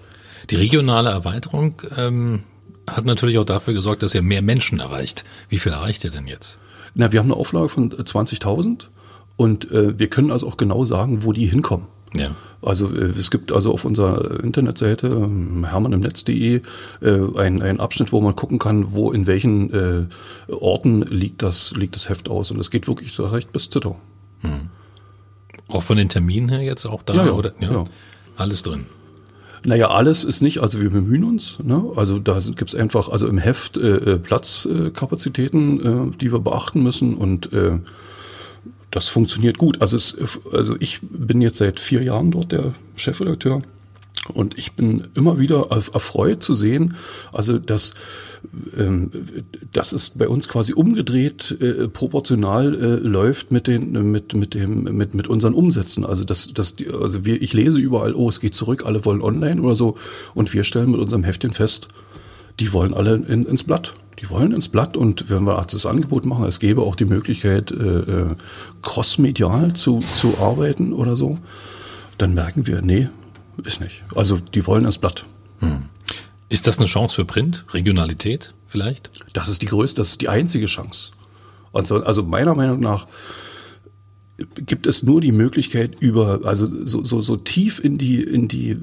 Die 0.51 0.57
regionale 0.57 1.11
Erweiterung 1.11 1.81
ähm, 1.97 2.43
hat 2.89 3.05
natürlich 3.05 3.39
auch 3.39 3.45
dafür 3.45 3.75
gesorgt, 3.75 4.03
dass 4.03 4.15
ihr 4.15 4.23
mehr 4.23 4.43
Menschen 4.43 4.81
erreicht. 4.81 5.25
Wie 5.49 5.59
viel 5.59 5.73
erreicht 5.73 6.05
ihr 6.05 6.11
denn 6.11 6.27
jetzt? 6.27 6.59
Na, 6.95 7.12
wir 7.12 7.21
haben 7.21 7.27
eine 7.27 7.37
Auflage 7.37 7.69
von 7.69 7.91
20.000 7.93 8.89
und 9.37 9.71
äh, 9.71 9.99
wir 9.99 10.09
können 10.09 10.31
also 10.31 10.49
auch 10.49 10.57
genau 10.57 10.85
sagen, 10.85 11.25
wo 11.25 11.33
die 11.33 11.47
hinkommen. 11.47 11.87
Ja. 12.17 12.35
Also 12.62 12.93
äh, 12.93 13.12
es 13.19 13.31
gibt 13.31 13.53
also 13.53 13.73
auf 13.73 13.85
unserer 13.85 14.43
Internetseite 14.43 15.07
ähm, 15.07 15.65
hermannimnetz.de 15.65 16.57
äh, 16.57 17.39
ein, 17.39 17.62
ein 17.62 17.81
Abschnitt, 17.81 18.12
wo 18.12 18.21
man 18.21 18.37
gucken 18.37 18.59
kann, 18.59 18.93
wo 18.93 19.12
in 19.12 19.27
welchen 19.27 19.73
äh, 19.73 20.53
Orten 20.53 21.03
liegt 21.03 21.43
das, 21.43 21.73
liegt 21.77 21.95
das 21.95 22.09
Heft 22.09 22.29
aus. 22.29 22.51
Und 22.51 22.59
es 22.59 22.71
geht 22.71 22.89
wirklich 22.89 23.12
so 23.12 23.27
recht 23.27 23.53
bis 23.53 23.71
Zittau. 23.71 23.99
Hm. 24.41 24.71
Auch 25.69 25.83
von 25.83 25.97
den 25.97 26.09
Terminen 26.09 26.49
her 26.49 26.62
jetzt 26.62 26.85
auch 26.87 27.03
da? 27.03 27.15
Ja, 27.15 27.27
ja, 27.27 27.33
oder? 27.33 27.53
Ja, 27.61 27.73
ja. 27.73 27.85
Alles 28.37 28.62
drin. 28.62 28.87
Naja, 29.67 29.89
alles 29.91 30.25
ist 30.25 30.41
nicht, 30.41 30.61
also 30.61 30.81
wir 30.81 30.91
bemühen 30.91 31.23
uns. 31.23 31.59
Ne? 31.62 31.85
Also 31.95 32.19
da 32.19 32.39
gibt's 32.57 32.75
einfach, 32.75 33.11
also 33.11 33.29
im 33.29 33.37
Heft 33.37 33.77
äh, 33.77 34.19
Platzkapazitäten, 34.19 36.12
äh, 36.12 36.17
die 36.17 36.33
wir 36.33 36.41
beachten 36.41 36.83
müssen 36.83 37.15
und 37.15 37.53
äh, 37.53 37.79
das 38.90 39.08
funktioniert 39.08 39.58
gut. 39.58 39.81
Also, 39.81 39.96
es, 39.96 40.16
also 40.52 40.76
ich 40.81 41.00
bin 41.02 41.40
jetzt 41.40 41.58
seit 41.58 41.81
vier 41.81 42.02
Jahren 42.02 42.31
dort 42.31 42.52
der 42.52 42.75
Chefredakteur 42.96 43.62
und 44.35 44.59
ich 44.59 44.73
bin 44.73 45.09
immer 45.14 45.38
wieder 45.38 45.68
erfreut 45.70 46.42
zu 46.42 46.54
sehen, 46.54 46.97
also 47.32 47.59
dass 47.59 47.94
ähm, 48.76 49.11
dass 49.73 49.92
es 49.92 50.11
bei 50.11 50.26
uns 50.28 50.49
quasi 50.49 50.73
umgedreht 50.73 51.56
äh, 51.61 51.88
proportional 51.88 52.75
äh, 52.75 52.87
läuft 52.97 53.50
mit 53.50 53.66
den 53.66 54.11
mit 54.11 54.35
mit 54.35 54.54
dem 54.54 54.85
mit 54.85 55.14
mit 55.14 55.28
unseren 55.28 55.54
Umsätzen. 55.54 56.04
Also 56.04 56.25
dass 56.25 56.52
dass 56.52 56.75
also 56.92 57.25
wir 57.25 57.40
ich 57.40 57.52
lese 57.52 57.78
überall, 57.78 58.14
oh 58.14 58.28
es 58.28 58.40
geht 58.40 58.54
zurück, 58.54 58.85
alle 58.87 59.04
wollen 59.04 59.20
online 59.20 59.61
oder 59.61 59.76
so 59.76 59.97
und 60.35 60.52
wir 60.52 60.64
stellen 60.64 60.90
mit 60.90 61.00
unserem 61.00 61.25
Heftchen 61.25 61.52
fest, 61.52 61.88
die 62.61 62.73
wollen 62.73 62.95
alle 62.95 63.14
in, 63.14 63.45
ins 63.47 63.64
Blatt 63.64 63.95
die 64.21 64.29
wollen 64.29 64.52
ins 64.52 64.69
Blatt 64.69 64.97
und 64.97 65.31
wenn 65.31 65.45
wir 65.45 65.64
das 65.71 65.87
Angebot 65.87 66.26
machen, 66.26 66.45
es 66.45 66.61
gäbe 66.61 66.83
auch 66.83 66.95
die 66.95 67.07
Möglichkeit, 67.07 67.71
äh, 67.71 67.75
äh, 67.75 68.35
crossmedial 68.83 69.73
zu, 69.75 70.00
zu 70.14 70.38
arbeiten 70.38 70.93
oder 70.93 71.17
so, 71.17 71.38
dann 72.19 72.35
merken 72.35 72.67
wir, 72.67 72.83
nee, 72.83 73.09
ist 73.64 73.81
nicht. 73.81 74.05
Also 74.14 74.38
die 74.38 74.67
wollen 74.67 74.85
ins 74.85 74.99
Blatt. 74.99 75.25
Hm. 75.61 75.85
Ist 76.50 76.67
das 76.67 76.79
eine 76.79 76.87
Chance 76.87 77.14
für 77.14 77.25
Print? 77.25 77.64
Regionalität 77.73 78.52
vielleicht? 78.67 79.11
Das 79.33 79.49
ist 79.49 79.62
die 79.62 79.67
größte, 79.67 80.00
das 80.00 80.11
ist 80.11 80.21
die 80.21 80.29
einzige 80.29 80.67
Chance. 80.67 81.12
Also, 81.73 82.02
also 82.02 82.23
meiner 82.23 82.55
Meinung 82.55 82.81
nach 82.81 83.07
gibt 84.66 84.87
es 84.87 85.02
nur 85.02 85.20
die 85.20 85.32
Möglichkeit 85.32 86.00
über 86.00 86.40
also 86.44 86.66
so, 86.66 87.04
so, 87.04 87.20
so 87.20 87.37
tief 87.37 87.82
in 87.82 87.99
die 87.99 88.23
in 88.23 88.49
die 88.49 88.70
äh, 88.70 88.76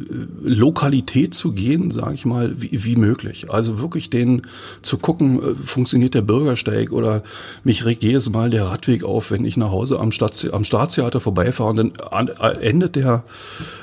Lokalität 0.44 1.34
zu 1.34 1.52
gehen, 1.52 1.92
sage 1.92 2.14
ich 2.14 2.26
mal, 2.26 2.62
wie, 2.62 2.84
wie 2.84 2.96
möglich. 2.96 3.52
Also 3.52 3.80
wirklich 3.80 4.10
den 4.10 4.44
zu 4.82 4.98
gucken, 4.98 5.42
äh, 5.42 5.56
funktioniert 5.56 6.14
der 6.14 6.22
Bürgersteig 6.22 6.92
oder 6.92 7.24
mich 7.64 7.86
regt 7.86 8.04
jedes 8.04 8.30
Mal 8.30 8.50
der 8.50 8.66
Radweg 8.66 9.04
auf, 9.04 9.32
wenn 9.32 9.46
ich 9.46 9.58
nach 9.58 9.72
Hause 9.72 10.00
am, 10.00 10.12
Stadt, 10.12 10.48
am 10.52 10.64
Staatstheater 10.64 11.20
vorbeifahre 11.20 11.70
und 11.70 11.78
dann 11.78 12.28
endet 12.62 12.96
der 12.96 13.24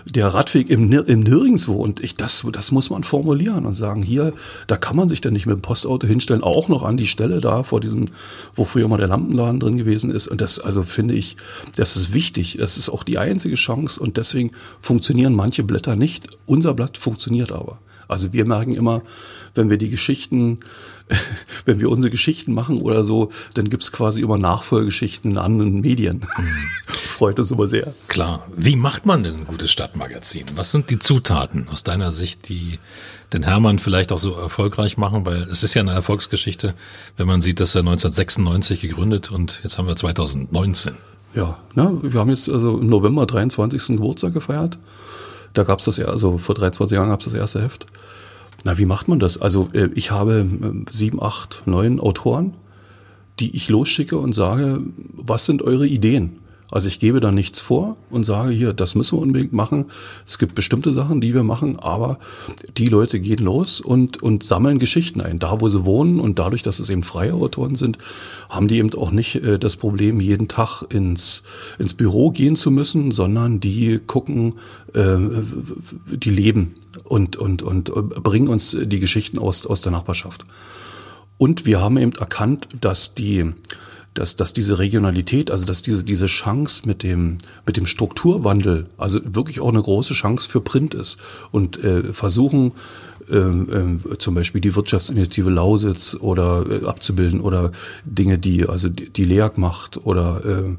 der 0.07 0.28
Radweg 0.28 0.71
im, 0.71 0.93
im 0.93 1.21
Nirgendwo 1.21 1.75
und 1.75 2.00
ich 2.00 2.14
das 2.14 2.45
das 2.52 2.73
muss 2.73 2.90
man 2.90 3.04
formulieren 3.04 3.66
und 3.66 3.75
sagen 3.75 4.02
hier, 4.02 4.33
da 4.66 4.76
kann 4.76 4.97
man 4.97 5.09
sich 5.09 5.21
dann 5.21 5.33
nicht 5.33 5.47
mit 5.47 5.57
dem 5.57 5.62
Postauto 5.62 6.07
hinstellen, 6.07 6.43
auch 6.43 6.69
noch 6.69 6.83
an 6.83 6.97
die 6.97 7.07
Stelle 7.07 7.40
da 7.40 7.62
vor 7.62 7.81
diesem, 7.81 8.07
wo 8.54 8.64
früher 8.64 8.87
mal 8.87 8.99
der 8.99 9.09
Lampenladen 9.09 9.61
drin 9.61 9.76
gewesen 9.76 10.11
ist 10.11 10.28
und 10.28 10.40
das 10.40 10.59
also 10.59 10.83
finde 10.83 11.14
ich 11.14 11.37
das 11.76 11.97
ist 11.97 12.12
wichtig. 12.12 12.56
Das 12.59 12.76
ist 12.78 12.88
auch 12.88 13.02
die 13.02 13.18
einzige 13.18 13.56
Chance 13.56 14.00
und 14.00 14.16
deswegen 14.16 14.52
funktionieren 14.80 15.35
manche 15.35 15.62
Blätter 15.62 15.97
nicht. 15.97 16.26
Unser 16.47 16.75
Blatt 16.75 16.99
funktioniert 16.99 17.52
aber. 17.52 17.78
Also 18.09 18.33
wir 18.33 18.44
merken 18.44 18.73
immer, 18.73 19.02
wenn 19.54 19.71
wir 19.71 19.78
die 19.78 19.90
Geschichten, 19.90 20.61
wenn 21.64 21.80
wir 21.80 21.90
unsere 21.90 22.11
Geschichten 22.11 22.52
machen 22.52 22.80
oder 22.80 23.04
so, 23.04 23.30
dann 23.54 23.71
gibt's 23.71 23.92
quasi 23.92 24.23
immer 24.23 24.38
Nachfolgeschichten 24.38 25.33
in 25.33 25.38
anderen 25.38 25.80
Medien. 25.80 26.21
Mhm. 26.37 26.68
Freut 26.87 27.38
uns 27.38 27.50
immer 27.50 27.68
sehr. 27.68 27.94
Klar. 28.09 28.47
Wie 28.56 28.76
macht 28.76 29.06
man 29.06 29.23
denn 29.23 29.35
ein 29.35 29.47
gutes 29.47 29.71
Stadtmagazin? 29.71 30.47
Was 30.56 30.73
sind 30.73 30.90
die 30.90 30.99
Zutaten 30.99 31.68
aus 31.68 31.85
deiner 31.85 32.11
Sicht, 32.11 32.49
die 32.49 32.78
den 33.33 33.44
Hermann 33.44 33.78
vielleicht 33.78 34.11
auch 34.12 34.18
so 34.18 34.35
erfolgreich 34.35 34.97
machen? 34.97 35.25
Weil 35.25 35.42
es 35.44 35.62
ist 35.62 35.75
ja 35.75 35.83
eine 35.83 35.92
Erfolgsgeschichte, 35.92 36.75
wenn 37.16 37.26
man 37.26 37.40
sieht, 37.40 37.61
dass 37.61 37.75
er 37.75 37.80
1996 37.80 38.80
gegründet 38.80 39.30
und 39.30 39.61
jetzt 39.62 39.78
haben 39.78 39.87
wir 39.87 39.97
2019. 39.97 40.94
Ja, 41.35 41.59
ne, 41.75 41.99
wir 42.03 42.21
haben 42.21 42.31
jetzt 42.31 42.49
also 42.49 42.79
im 42.79 42.88
November 42.88 43.26
23. 43.26 43.97
Geburtstag 43.97 44.33
gefeiert. 44.33 44.79
Da 45.53 45.64
gab's 45.64 45.85
das 45.85 45.97
ja, 45.97 46.07
also 46.07 46.38
vor 46.38 46.55
23 46.55 46.97
Jahren 46.97 47.09
gab's 47.09 47.25
das 47.25 47.35
erste 47.35 47.62
Heft. 47.62 47.87
Na, 48.64 48.79
wie 48.79 48.87
macht 48.87 49.09
man 49.09 49.19
das? 49.19 49.41
Also 49.41 49.69
äh, 49.73 49.88
ich 49.95 50.11
habe 50.11 50.41
äh, 50.41 50.91
sieben, 50.91 51.23
acht, 51.23 51.62
neun 51.67 52.00
Autoren, 52.00 52.55
die 53.41 53.55
ich 53.57 53.69
losschicke 53.69 54.17
und 54.17 54.33
sage, 54.33 54.81
was 55.12 55.45
sind 55.45 55.62
eure 55.62 55.87
Ideen? 55.87 56.38
Also 56.71 56.88
ich 56.88 56.99
gebe 56.99 57.21
da 57.21 57.30
nichts 57.30 57.61
vor 57.61 57.97
und 58.11 58.25
sage 58.25 58.50
hier, 58.50 58.73
das 58.73 58.94
müssen 58.94 59.18
wir 59.18 59.23
unbedingt 59.23 59.52
machen. 59.52 59.87
Es 60.26 60.38
gibt 60.38 60.54
bestimmte 60.54 60.92
Sachen, 60.92 61.21
die 61.21 61.35
wir 61.35 61.42
machen, 61.42 61.78
aber 61.78 62.18
die 62.76 62.87
Leute 62.87 63.21
gehen 63.21 63.44
los 63.44 63.80
und, 63.80 64.23
und 64.23 64.42
sammeln 64.42 64.78
Geschichten 64.78 65.21
ein, 65.21 65.38
da 65.38 65.61
wo 65.61 65.68
sie 65.68 65.85
wohnen. 65.85 66.21
Und 66.21 66.38
dadurch, 66.38 66.62
dass 66.62 66.80
es 66.80 66.90
eben 66.90 67.02
freie 67.02 67.35
Autoren 67.35 67.76
sind, 67.76 67.99
haben 68.49 68.68
die 68.68 68.78
eben 68.78 68.92
auch 68.94 69.11
nicht 69.11 69.37
äh, 69.37 69.59
das 69.59 69.76
Problem, 69.76 70.21
jeden 70.21 70.49
Tag 70.49 70.83
ins, 70.88 71.42
ins 71.78 71.94
Büro 71.94 72.30
gehen 72.30 72.56
zu 72.56 72.71
müssen, 72.71 73.11
sondern 73.11 73.61
die 73.61 74.00
gucken, 74.04 74.54
äh, 74.94 75.16
die 76.06 76.30
leben 76.30 76.76
und, 77.04 77.37
und, 77.37 77.62
und 77.62 77.90
bringen 78.23 78.49
uns 78.49 78.76
die 78.80 79.00
Geschichten 79.00 79.38
aus, 79.38 79.66
aus 79.66 79.83
der 79.83 79.92
Nachbarschaft. 79.92 80.44
Und 81.37 81.66
wir 81.66 81.80
haben 81.80 81.99
eben 81.99 82.12
erkannt, 82.12 82.68
dass 82.80 83.14
die 83.14 83.52
dass, 84.14 84.37
dass 84.37 84.52
diese 84.52 84.78
Regionalität, 84.78 85.50
also 85.50 85.66
dass 85.66 85.83
diese, 85.83 86.04
diese 86.04 86.26
Chance 86.26 86.83
mit 86.87 87.02
dem, 87.02 87.38
mit 87.66 87.76
dem 87.76 87.87
Strukturwandel, 87.87 88.87
also 88.97 89.21
wirklich 89.25 89.61
auch 89.61 89.68
eine 89.68 89.83
große 89.83 90.14
Chance 90.14 90.49
für 90.49 90.61
Print 90.61 90.94
ist. 90.94 91.18
Und 91.50 91.83
äh, 91.83 92.12
versuchen, 92.12 92.73
ähm, 93.30 94.00
äh, 94.11 94.16
zum 94.18 94.35
Beispiel 94.35 94.61
die 94.61 94.75
Wirtschaftsinitiative 94.75 95.50
Lausitz 95.50 96.16
oder 96.21 96.64
äh, 96.68 96.87
abzubilden 96.87 97.40
oder 97.40 97.73
Dinge, 98.04 98.38
die 98.38 98.68
also 98.68 98.88
die, 98.88 99.11
die 99.11 99.25
LEAG 99.25 99.59
macht 99.59 100.06
oder 100.06 100.44
äh, 100.44 100.76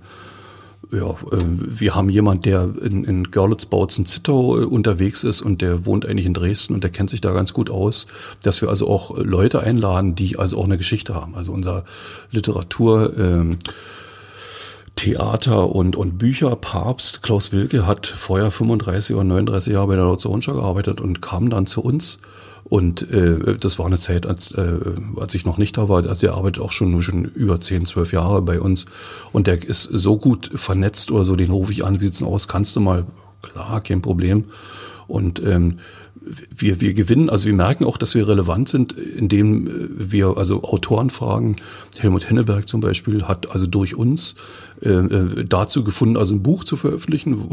ja, 0.91 1.09
äh, 1.09 1.43
wir 1.47 1.95
haben 1.95 2.09
jemand, 2.09 2.45
der 2.45 2.69
in, 2.81 3.03
in 3.03 3.31
Görlitz-Bautzen-Zittau 3.31 4.61
äh, 4.61 4.65
unterwegs 4.65 5.23
ist 5.23 5.41
und 5.41 5.61
der 5.61 5.85
wohnt 5.85 6.05
eigentlich 6.05 6.25
in 6.25 6.33
Dresden 6.33 6.73
und 6.73 6.83
der 6.83 6.91
kennt 6.91 7.09
sich 7.09 7.21
da 7.21 7.31
ganz 7.31 7.53
gut 7.53 7.69
aus, 7.69 8.07
dass 8.41 8.61
wir 8.61 8.69
also 8.69 8.87
auch 8.87 9.17
Leute 9.17 9.61
einladen, 9.61 10.15
die 10.15 10.37
also 10.37 10.57
auch 10.57 10.65
eine 10.65 10.77
Geschichte 10.77 11.15
haben. 11.15 11.35
Also 11.35 11.51
unser 11.51 11.85
Literatur, 12.31 13.17
ähm, 13.17 13.57
Theater 14.95 15.75
und, 15.75 15.95
und 15.95 16.17
Bücher 16.17 16.55
Papst 16.55 17.21
Klaus 17.21 17.51
Wilke 17.51 17.85
hat 17.85 18.07
vorher 18.07 18.49
35 18.49 19.15
oder 19.15 19.25
39 19.25 19.73
Jahre 19.73 19.87
bei 19.87 19.95
der 19.95 20.05
Lautze 20.05 20.29
gearbeitet 20.29 21.01
und 21.01 21.21
kam 21.21 21.49
dann 21.49 21.65
zu 21.65 21.81
uns 21.81 22.19
und 22.67 23.10
äh, 23.12 23.57
das 23.60 23.77
war 23.77 23.86
eine 23.86 24.00
Zeit, 24.00 24.25
als, 24.25 24.51
äh, 24.51 24.79
als 25.17 25.36
ich 25.36 25.45
noch 25.45 25.60
nicht 25.60 25.77
da 25.77 25.88
war. 25.88 26.03
Also 26.03 26.25
er 26.25 26.34
arbeitet 26.34 26.63
auch 26.63 26.72
schon, 26.72 27.00
schon 27.03 27.25
über 27.25 27.62
10, 27.62 27.86
12 27.86 28.13
Jahre 28.13 28.41
bei 28.41 28.60
uns. 28.60 28.88
Und 29.31 29.45
der 29.45 29.63
ist 29.63 29.84
so 29.84 30.17
gut 30.17 30.50
vernetzt 30.55 31.12
oder 31.12 31.24
so, 31.24 31.36
den 31.36 31.51
rufe 31.51 31.72
ich 31.72 31.86
an, 31.86 32.00
wie 32.00 32.05
sieht's 32.05 32.19
denn 32.19 32.27
aus? 32.27 32.48
Kannst 32.48 32.75
du 32.75 32.79
mal? 32.79 33.05
Klar, 33.43 33.81
kein 33.81 34.01
Problem. 34.01 34.45
Und 35.07 35.39
ähm, 35.45 35.77
wir, 36.55 36.82
wir 36.82 36.94
gewinnen, 36.94 37.29
also 37.29 37.46
wir 37.46 37.53
merken 37.53 37.86
auch, 37.86 37.98
dass 37.98 38.15
wir 38.15 38.27
relevant 38.27 38.70
sind, 38.70 38.94
indem 38.94 39.67
äh, 39.67 39.72
wir 40.12 40.38
also 40.38 40.63
Autoren 40.63 41.10
fragen. 41.10 41.55
Helmut 41.98 42.29
Henneberg 42.29 42.67
zum 42.67 42.82
Beispiel 42.82 43.24
hat 43.24 43.51
also 43.51 43.67
durch 43.67 43.96
uns 43.96 44.36
äh, 44.82 44.89
äh, 44.89 45.46
dazu 45.46 45.84
gefunden, 45.84 46.17
also 46.17 46.36
ein 46.36 46.44
Buch 46.44 46.63
zu 46.63 46.77
veröffentlichen, 46.77 47.50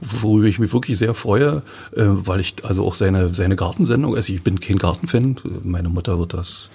worüber 0.00 0.46
ich 0.46 0.58
mich 0.58 0.72
wirklich 0.72 0.98
sehr 0.98 1.14
freue, 1.14 1.62
äh, 1.96 2.04
weil 2.04 2.40
ich 2.40 2.54
also 2.62 2.84
auch 2.86 2.94
seine, 2.94 3.34
seine 3.34 3.56
Gartensendung, 3.56 4.14
also 4.14 4.32
ich 4.32 4.42
bin 4.42 4.60
kein 4.60 4.78
Gartenfan, 4.78 5.36
meine 5.64 5.88
Mutter 5.88 6.18
wird 6.18 6.34
das 6.34 6.70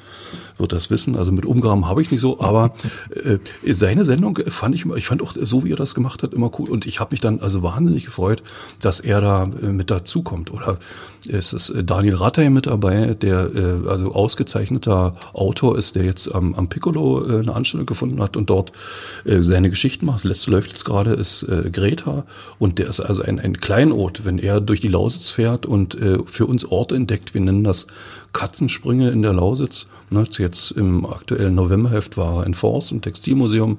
wird 0.57 0.71
das 0.71 0.89
wissen. 0.89 1.15
Also 1.15 1.31
mit 1.31 1.45
Umgraben 1.45 1.87
habe 1.87 2.01
ich 2.01 2.11
nicht 2.11 2.21
so, 2.21 2.39
aber 2.39 2.73
äh, 3.11 3.37
seine 3.73 4.03
Sendung 4.05 4.39
fand 4.47 4.75
ich, 4.75 4.85
ich 4.85 5.07
fand 5.07 5.21
auch 5.21 5.33
so, 5.39 5.63
wie 5.63 5.71
er 5.71 5.77
das 5.77 5.95
gemacht 5.95 6.23
hat, 6.23 6.33
immer 6.33 6.51
cool. 6.59 6.69
Und 6.69 6.85
ich 6.85 6.99
habe 6.99 7.11
mich 7.11 7.21
dann 7.21 7.39
also 7.39 7.63
wahnsinnig 7.63 8.05
gefreut, 8.05 8.43
dass 8.81 8.99
er 8.99 9.21
da 9.21 9.43
äh, 9.43 9.67
mit 9.67 9.91
dazukommt. 9.91 10.51
Oder 10.51 10.77
es 11.27 11.53
ist 11.53 11.69
äh, 11.69 11.83
Daniel 11.83 12.15
Rattay 12.15 12.49
mit 12.49 12.67
dabei, 12.67 13.13
der 13.13 13.55
äh, 13.55 13.87
also 13.87 14.13
ausgezeichneter 14.13 15.15
Autor 15.33 15.77
ist, 15.77 15.95
der 15.95 16.05
jetzt 16.05 16.33
am, 16.33 16.53
am 16.55 16.69
Piccolo 16.69 17.23
äh, 17.23 17.39
eine 17.39 17.53
Anstellung 17.53 17.85
gefunden 17.85 18.21
hat 18.21 18.37
und 18.37 18.49
dort 18.49 18.71
äh, 19.25 19.41
seine 19.41 19.69
Geschichten 19.69 20.05
macht. 20.05 20.23
Letzte 20.23 20.51
läuft 20.51 20.69
jetzt 20.69 20.85
gerade 20.85 21.13
ist 21.13 21.43
äh, 21.43 21.69
Greta 21.71 22.25
und 22.59 22.79
der 22.79 22.87
ist 22.87 22.99
also 22.99 23.23
ein, 23.23 23.39
ein 23.39 23.57
Kleinod, 23.57 24.25
wenn 24.25 24.39
er 24.39 24.61
durch 24.61 24.81
die 24.81 24.87
Lausitz 24.87 25.29
fährt 25.29 25.65
und 25.65 25.95
äh, 25.95 26.19
für 26.25 26.45
uns 26.45 26.65
Orte 26.65 26.95
entdeckt. 26.95 27.33
Wir 27.33 27.41
nennen 27.41 27.63
das 27.63 27.87
Katzensprünge 28.33 29.09
in 29.09 29.21
der 29.21 29.33
Lausitz. 29.33 29.87
Ne, 30.09 30.29
jetzt 30.48 30.72
im 30.72 31.06
aktuellen 31.06 31.56
Novemberheft 31.56 32.18
war 32.18 32.39
er 32.39 32.46
in 32.46 32.54
Forst 32.54 32.92
im 32.92 33.01
Textilmuseum. 33.01 33.77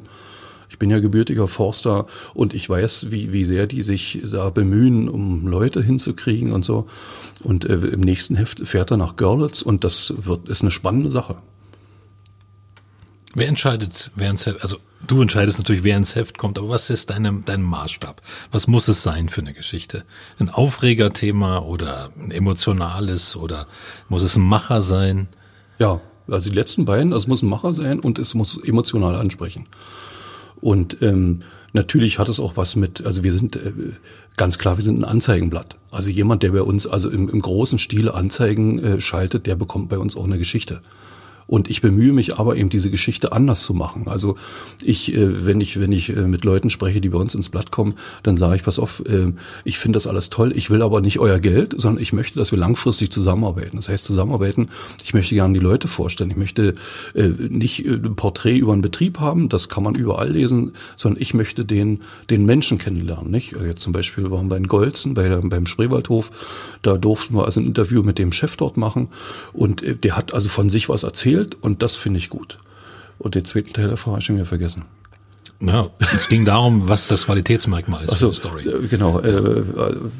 Ich 0.70 0.78
bin 0.78 0.90
ja 0.90 1.00
gebürtiger 1.00 1.48
Forster 1.48 2.06
und 2.34 2.52
ich 2.52 2.68
weiß, 2.68 3.10
wie, 3.10 3.32
wie 3.32 3.44
sehr 3.44 3.66
die 3.66 3.82
sich 3.82 4.20
da 4.30 4.50
bemühen, 4.50 5.08
um 5.08 5.46
Leute 5.46 5.82
hinzukriegen 5.82 6.52
und 6.52 6.64
so. 6.64 6.86
Und 7.42 7.64
äh, 7.64 7.74
im 7.74 8.00
nächsten 8.00 8.36
Heft 8.36 8.66
fährt 8.66 8.90
er 8.90 8.98
nach 8.98 9.16
Görlitz 9.16 9.62
und 9.62 9.82
das 9.82 10.12
wird, 10.18 10.48
ist 10.48 10.60
eine 10.60 10.70
spannende 10.70 11.10
Sache. 11.10 11.36
Wer 13.34 13.48
entscheidet, 13.48 14.10
wer 14.14 14.30
ins 14.30 14.44
Heft, 14.44 14.62
also 14.62 14.76
du 15.06 15.22
entscheidest 15.22 15.58
natürlich, 15.58 15.84
wer 15.84 15.96
ins 15.96 16.16
Heft 16.16 16.36
kommt, 16.36 16.58
aber 16.58 16.68
was 16.68 16.90
ist 16.90 17.08
deine, 17.08 17.42
dein 17.44 17.62
Maßstab? 17.62 18.20
Was 18.52 18.66
muss 18.66 18.88
es 18.88 19.02
sein 19.02 19.30
für 19.30 19.40
eine 19.40 19.54
Geschichte? 19.54 20.04
Ein 20.38 20.50
Aufregerthema 20.50 21.60
oder 21.60 22.10
ein 22.18 22.30
emotionales 22.30 23.36
oder 23.36 23.68
muss 24.08 24.22
es 24.22 24.36
ein 24.36 24.42
Macher 24.42 24.82
sein? 24.82 25.28
Ja, 25.78 26.00
also 26.28 26.50
die 26.50 26.56
letzten 26.56 26.84
beiden, 26.84 27.12
es 27.12 27.26
muss 27.26 27.42
ein 27.42 27.48
Macher 27.48 27.74
sein 27.74 28.00
und 28.00 28.18
es 28.18 28.34
muss 28.34 28.58
emotional 28.62 29.14
ansprechen. 29.14 29.66
Und 30.60 31.00
ähm, 31.02 31.40
natürlich 31.72 32.18
hat 32.18 32.28
es 32.28 32.40
auch 32.40 32.56
was 32.56 32.76
mit, 32.76 33.04
also 33.06 33.22
wir 33.22 33.32
sind 33.32 33.56
äh, 33.56 33.72
ganz 34.36 34.58
klar, 34.58 34.76
wir 34.76 34.84
sind 34.84 35.00
ein 35.00 35.04
Anzeigenblatt. 35.04 35.76
Also 35.90 36.10
jemand, 36.10 36.42
der 36.42 36.50
bei 36.50 36.62
uns 36.62 36.86
also 36.86 37.10
im, 37.10 37.28
im 37.28 37.40
großen 37.40 37.78
Stil 37.78 38.10
Anzeigen 38.10 38.78
äh, 38.78 39.00
schaltet, 39.00 39.46
der 39.46 39.56
bekommt 39.56 39.88
bei 39.88 39.98
uns 39.98 40.16
auch 40.16 40.24
eine 40.24 40.38
Geschichte. 40.38 40.80
Und 41.48 41.70
ich 41.70 41.80
bemühe 41.80 42.12
mich 42.12 42.38
aber 42.38 42.56
eben 42.56 42.68
diese 42.68 42.90
Geschichte 42.90 43.32
anders 43.32 43.62
zu 43.62 43.72
machen. 43.72 44.06
Also 44.06 44.36
ich, 44.84 45.14
äh, 45.14 45.46
wenn 45.46 45.62
ich, 45.62 45.80
wenn 45.80 45.92
ich 45.92 46.14
äh, 46.14 46.28
mit 46.28 46.44
Leuten 46.44 46.68
spreche, 46.68 47.00
die 47.00 47.08
bei 47.08 47.18
uns 47.18 47.34
ins 47.34 47.48
Blatt 47.48 47.70
kommen, 47.70 47.94
dann 48.22 48.36
sage 48.36 48.56
ich, 48.56 48.64
pass 48.64 48.78
auf, 48.78 49.02
äh, 49.06 49.32
ich 49.64 49.78
finde 49.78 49.96
das 49.96 50.06
alles 50.06 50.28
toll, 50.28 50.52
ich 50.54 50.68
will 50.68 50.82
aber 50.82 51.00
nicht 51.00 51.18
euer 51.18 51.40
Geld, 51.40 51.74
sondern 51.78 52.02
ich 52.02 52.12
möchte, 52.12 52.38
dass 52.38 52.52
wir 52.52 52.58
langfristig 52.58 53.10
zusammenarbeiten. 53.10 53.76
Das 53.76 53.88
heißt 53.88 54.04
zusammenarbeiten, 54.04 54.68
ich 55.02 55.14
möchte 55.14 55.34
gerne 55.34 55.54
die 55.54 55.64
Leute 55.64 55.88
vorstellen. 55.88 56.30
Ich 56.30 56.36
möchte 56.36 56.74
nicht 57.14 57.86
ein 57.86 58.14
Porträt 58.14 58.58
über 58.58 58.72
einen 58.72 58.82
Betrieb 58.82 59.18
haben, 59.18 59.48
das 59.48 59.70
kann 59.70 59.82
man 59.82 59.94
überall 59.94 60.30
lesen, 60.30 60.72
sondern 60.96 61.22
ich 61.22 61.32
möchte 61.32 61.64
den, 61.64 62.02
den 62.28 62.44
Menschen 62.44 62.76
kennenlernen. 62.76 63.30
Nicht? 63.30 63.54
Jetzt 63.64 63.80
zum 63.80 63.92
Beispiel 63.92 64.30
waren 64.30 64.50
wir 64.50 64.56
in 64.56 64.66
Golzen 64.66 65.14
bei 65.14 65.28
der, 65.28 65.38
beim 65.38 65.66
Spreewaldhof, 65.66 66.30
da 66.82 66.98
durften 66.98 67.34
wir 67.34 67.44
also 67.44 67.60
ein 67.60 67.66
Interview 67.66 68.02
mit 68.02 68.18
dem 68.18 68.32
Chef 68.32 68.56
dort 68.56 68.76
machen 68.76 69.08
und 69.52 69.82
der 70.04 70.16
hat 70.16 70.34
also 70.34 70.48
von 70.48 70.68
sich 70.68 70.88
was 70.88 71.02
erzählt 71.02 71.37
erzählt 71.38 71.62
und 71.62 71.82
das 71.82 71.96
finde 71.96 72.18
ich 72.18 72.28
gut. 72.28 72.58
Und 73.18 73.34
den 73.34 73.44
zweiten 73.44 73.72
Teil 73.72 73.88
der 73.88 73.96
Frage 73.96 74.12
habe 74.12 74.20
ich 74.20 74.26
schon 74.26 74.36
wieder 74.36 74.46
vergessen. 74.46 74.84
Ja, 75.60 75.88
es 76.14 76.28
ging 76.28 76.44
darum, 76.44 76.88
was 76.88 77.08
das 77.08 77.26
Qualitätsmerkmal 77.26 78.04
ist 78.04 78.16
so, 78.16 78.32
für 78.32 78.50
die 78.50 78.62
Story. 78.62 78.84
Äh, 78.84 78.86
genau, 78.86 79.18
äh, 79.18 79.62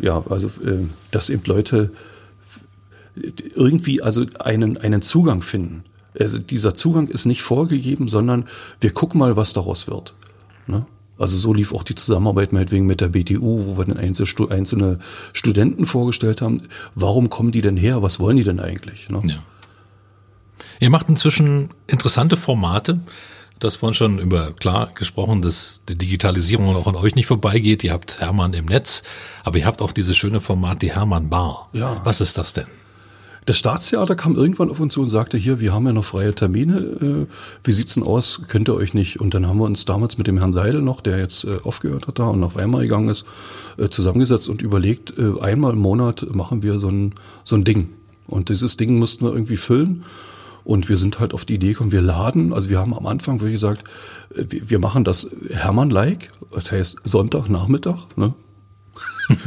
ja, 0.00 0.25
also 0.28 0.48
äh, 0.64 0.84
dass 1.12 1.30
eben 1.30 1.42
Leute 1.46 1.92
irgendwie 3.54 4.02
also 4.02 4.25
einen, 4.40 4.78
einen 4.78 5.02
Zugang 5.02 5.42
finden. 5.42 5.84
Also 6.18 6.38
dieser 6.38 6.75
Zugang 6.75 7.06
ist 7.06 7.26
nicht 7.26 7.42
vorgegeben, 7.42 8.08
sondern 8.08 8.46
wir 8.80 8.92
gucken 8.92 9.20
mal, 9.20 9.37
was 9.37 9.52
daraus 9.52 9.87
wird. 9.87 10.14
Ne? 10.66 10.87
Also 11.18 11.37
so 11.37 11.52
lief 11.52 11.72
auch 11.72 11.84
die 11.84 11.94
Zusammenarbeit 11.94 12.52
meinetwegen 12.52 12.87
mit 12.87 13.00
der 13.00 13.08
BTU, 13.08 13.66
wo 13.66 13.78
wir 13.78 13.84
dann 13.84 13.96
einzelne 13.96 14.98
Studenten 15.32 15.87
vorgestellt 15.87 16.42
haben. 16.42 16.62
Warum 16.96 17.30
kommen 17.30 17.52
die 17.52 17.60
denn 17.60 17.76
her? 17.76 18.02
Was 18.02 18.18
wollen 18.18 18.37
die 18.37 18.44
denn 18.44 18.60
eigentlich? 18.60 19.08
Ne? 19.08 19.20
Ja. 19.25 19.42
Ihr 20.80 20.90
macht 20.90 21.08
inzwischen 21.08 21.70
interessante 21.87 22.37
Formate. 22.37 23.00
Du 23.58 23.66
hast 23.66 23.76
vorhin 23.76 23.94
schon 23.94 24.18
über 24.20 24.52
klar 24.52 24.90
gesprochen, 24.94 25.42
dass 25.42 25.80
die 25.88 25.99
Digitalisierung 25.99 26.76
auch 26.76 26.87
an 26.87 26.94
euch 26.94 27.16
nicht 27.16 27.26
vorbeigeht. 27.26 27.82
Ihr 27.82 27.92
habt 27.92 28.20
Hermann 28.20 28.52
im 28.52 28.66
Netz, 28.66 29.02
aber 29.42 29.58
ihr 29.58 29.66
habt 29.66 29.82
auch 29.82 29.90
dieses 29.90 30.16
schöne 30.16 30.40
Format, 30.40 30.82
die 30.82 30.92
Hermann 30.92 31.28
Bar. 31.28 31.68
Ja. 31.73 32.00
Was 32.04 32.20
ist 32.20 32.38
das 32.38 32.52
denn? 32.52 32.66
Das 33.47 33.56
Staatstheater 33.56 34.14
kam 34.14 34.37
irgendwann 34.37 34.70
auf 34.70 34.78
uns 34.78 34.92
zu 34.92 35.00
und 35.00 35.08
sagte, 35.08 35.38
hier, 35.38 35.58
wir 35.58 35.73
haben 35.73 35.87
ja 35.87 35.94
noch 35.94 36.04
freie 36.04 36.35
Termine, 36.35 36.76
äh, 36.78 37.26
wie 37.64 37.73
sieht's 37.73 37.94
denn 37.94 38.02
aus, 38.02 38.42
könnt 38.47 38.68
ihr 38.68 38.75
euch 38.75 38.92
nicht? 38.92 39.20
Und 39.20 39.32
dann 39.32 39.47
haben 39.47 39.58
wir 39.58 39.64
uns 39.64 39.87
damals 39.87 40.18
mit 40.18 40.26
dem 40.26 40.37
Herrn 40.37 40.52
Seidel 40.52 40.82
noch, 40.82 41.00
der 41.00 41.18
jetzt 41.18 41.44
äh, 41.44 41.56
aufgehört 41.64 42.06
hat 42.06 42.18
da 42.18 42.25
und 42.25 42.40
nach 42.40 42.54
Weimar 42.56 42.82
gegangen 42.82 43.08
ist, 43.08 43.25
äh, 43.78 43.88
zusammengesetzt 43.88 44.50
und 44.50 44.61
überlegt, 44.61 45.14
einmal 45.40 45.73
im 45.73 45.78
Monat 45.78 46.26
machen 46.35 46.62
wir 46.62 46.78
so 46.78 46.90
ein, 46.90 47.14
so 47.42 47.56
ein 47.56 47.64
Ding. 47.64 47.88
Und 48.26 48.50
dieses 48.50 48.76
Ding 48.76 48.99
mussten 48.99 49.25
wir 49.25 49.32
irgendwie 49.32 49.56
füllen. 49.56 50.04
Und 50.68 50.90
wir 50.90 50.98
sind 50.98 51.18
halt 51.18 51.32
auf 51.32 51.46
die 51.46 51.54
Idee 51.54 51.68
gekommen, 51.68 51.92
wir 51.92 52.02
laden, 52.02 52.52
also 52.52 52.68
wir 52.68 52.78
haben 52.78 52.92
am 52.92 53.06
Anfang 53.06 53.40
wirklich 53.40 53.54
gesagt, 53.54 53.84
äh, 54.34 54.44
wir 54.50 54.78
machen 54.78 55.02
das 55.02 55.30
Hermann-like, 55.48 56.30
das 56.52 56.70
heißt 56.70 56.98
Sonntagnachmittag, 57.04 58.06
ne? 58.16 58.34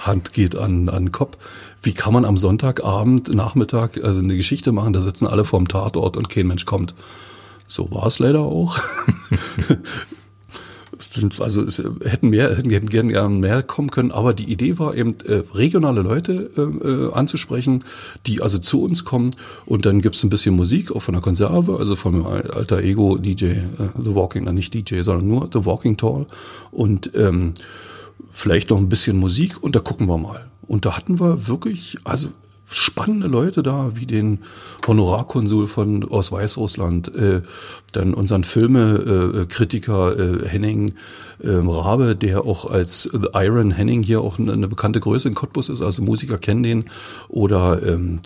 Hand 0.00 0.32
geht 0.32 0.56
an, 0.56 0.88
an 0.88 1.12
Kopf. 1.12 1.36
Wie 1.82 1.92
kann 1.92 2.14
man 2.14 2.24
am 2.24 2.38
Sonntagabend, 2.38 3.34
Nachmittag, 3.34 4.02
also 4.02 4.22
eine 4.22 4.38
Geschichte 4.38 4.72
machen, 4.72 4.94
da 4.94 5.02
sitzen 5.02 5.26
alle 5.26 5.44
vorm 5.44 5.68
Tatort 5.68 6.16
und 6.16 6.30
kein 6.30 6.46
Mensch 6.46 6.64
kommt. 6.64 6.94
So 7.68 7.90
war 7.90 8.06
es 8.06 8.18
leider 8.18 8.40
auch. 8.40 8.78
also 11.38 11.62
es 11.62 11.82
hätten 12.04 12.30
mehr, 12.30 12.54
hätten 12.54 12.68
gerne 12.68 13.12
gern 13.12 13.40
mehr 13.40 13.62
kommen 13.62 13.90
können, 13.90 14.10
aber 14.10 14.34
die 14.34 14.50
Idee 14.50 14.78
war 14.78 14.94
eben, 14.94 15.16
äh, 15.26 15.42
regionale 15.54 16.02
Leute 16.02 16.50
äh, 16.56 16.60
äh, 16.60 17.12
anzusprechen, 17.12 17.84
die 18.26 18.42
also 18.42 18.58
zu 18.58 18.82
uns 18.82 19.04
kommen 19.04 19.30
und 19.66 19.86
dann 19.86 20.00
gibt's 20.00 20.22
ein 20.22 20.30
bisschen 20.30 20.56
Musik, 20.56 20.90
auch 20.90 21.00
von 21.00 21.14
der 21.14 21.22
Konserve, 21.22 21.78
also 21.78 21.96
von 21.96 22.20
meinem 22.20 22.46
alter 22.50 22.80
Ego 22.80 23.16
DJ, 23.18 23.44
äh, 23.44 23.60
The 24.02 24.14
Walking, 24.14 24.44
nicht 24.54 24.74
DJ, 24.74 25.02
sondern 25.02 25.28
nur 25.28 25.48
The 25.52 25.64
Walking 25.64 25.96
Tall 25.96 26.26
und 26.70 27.10
ähm, 27.14 27.54
vielleicht 28.30 28.70
noch 28.70 28.78
ein 28.78 28.88
bisschen 28.88 29.18
Musik 29.18 29.62
und 29.62 29.76
da 29.76 29.80
gucken 29.80 30.06
wir 30.06 30.18
mal. 30.18 30.46
Und 30.66 30.86
da 30.86 30.96
hatten 30.96 31.20
wir 31.20 31.46
wirklich, 31.46 31.98
also 32.04 32.28
spannende 32.70 33.26
Leute 33.26 33.62
da, 33.62 33.92
wie 33.94 34.06
den 34.06 34.40
Honorarkonsul 34.86 35.66
von 35.66 36.04
aus 36.10 36.32
Weißrussland, 36.32 37.14
äh, 37.14 37.42
dann 37.92 38.14
unseren 38.14 38.44
Filmekritiker 38.44 40.18
äh, 40.18 40.48
Henning 40.48 40.94
äh, 41.42 41.50
Rabe, 41.50 42.16
der 42.16 42.44
auch 42.44 42.70
als 42.70 43.08
Iron 43.34 43.70
Henning 43.70 44.02
hier 44.02 44.20
auch 44.20 44.38
eine, 44.38 44.52
eine 44.52 44.68
bekannte 44.68 45.00
Größe 45.00 45.28
in 45.28 45.34
Cottbus 45.34 45.68
ist, 45.68 45.82
also 45.82 46.02
Musiker 46.02 46.38
kennen 46.38 46.62
den, 46.62 46.84
oder 47.28 47.82
ähm, 47.86 48.20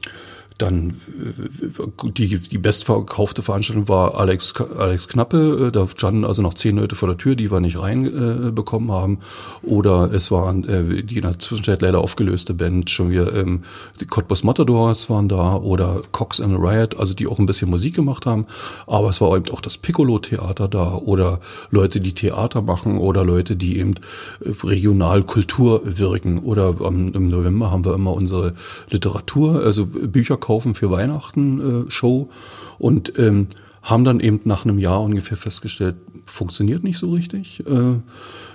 dann 0.58 1.00
äh, 1.08 2.08
die, 2.10 2.38
die 2.38 2.58
bestverkaufte 2.58 3.42
Veranstaltung 3.42 3.88
war 3.88 4.18
Alex, 4.18 4.54
Alex 4.76 5.08
Knappe. 5.08 5.68
Äh, 5.68 5.72
da 5.72 5.86
standen 5.88 6.24
also 6.24 6.42
noch 6.42 6.54
zehn 6.54 6.76
Leute 6.76 6.96
vor 6.96 7.08
der 7.08 7.16
Tür, 7.16 7.36
die 7.36 7.50
wir 7.50 7.60
nicht 7.60 7.78
reinbekommen 7.78 8.90
äh, 8.90 8.92
haben. 8.92 9.18
Oder 9.62 10.10
es 10.12 10.30
waren 10.30 10.64
äh, 10.64 11.02
die 11.02 11.16
in 11.16 11.22
der 11.22 11.38
Zwischenzeit 11.38 11.80
leider 11.82 12.00
aufgelöste 12.00 12.54
Band, 12.54 12.90
schon 12.90 13.10
wieder 13.10 13.32
ähm, 13.34 13.62
die 14.00 14.06
Cottbus 14.06 14.44
Matadors 14.44 15.08
waren 15.08 15.28
da 15.28 15.54
oder 15.54 16.02
Cox 16.12 16.40
and 16.40 16.58
Riot, 16.58 16.98
also 16.98 17.14
die 17.14 17.26
auch 17.26 17.38
ein 17.38 17.46
bisschen 17.46 17.70
Musik 17.70 17.94
gemacht 17.94 18.26
haben. 18.26 18.46
Aber 18.86 19.10
es 19.10 19.20
war 19.20 19.36
eben 19.36 19.50
auch 19.52 19.60
das 19.60 19.76
Piccolo-Theater 19.76 20.68
da 20.68 20.94
oder 20.96 21.40
Leute, 21.70 22.00
die 22.00 22.12
Theater 22.12 22.62
machen 22.62 22.98
oder 22.98 23.24
Leute, 23.24 23.56
die 23.56 23.78
eben 23.78 23.94
äh, 24.40 24.50
regional 24.64 25.22
Kultur 25.22 25.82
wirken. 25.84 26.40
Oder 26.40 26.74
ähm, 26.84 27.12
im 27.14 27.28
November 27.28 27.70
haben 27.70 27.84
wir 27.84 27.94
immer 27.94 28.12
unsere 28.12 28.54
Literatur, 28.90 29.62
also 29.62 29.86
Bücher 29.86 30.36
kaufen 30.48 30.74
für 30.74 30.90
Weihnachten 30.90 31.86
äh, 31.86 31.90
Show 31.90 32.30
und 32.78 33.18
ähm, 33.18 33.48
haben 33.82 34.04
dann 34.04 34.18
eben 34.18 34.40
nach 34.44 34.64
einem 34.64 34.78
Jahr 34.78 35.02
ungefähr 35.02 35.36
festgestellt, 35.36 35.96
funktioniert 36.24 36.84
nicht 36.84 36.96
so 36.96 37.10
richtig. 37.10 37.62
Äh, 37.66 38.00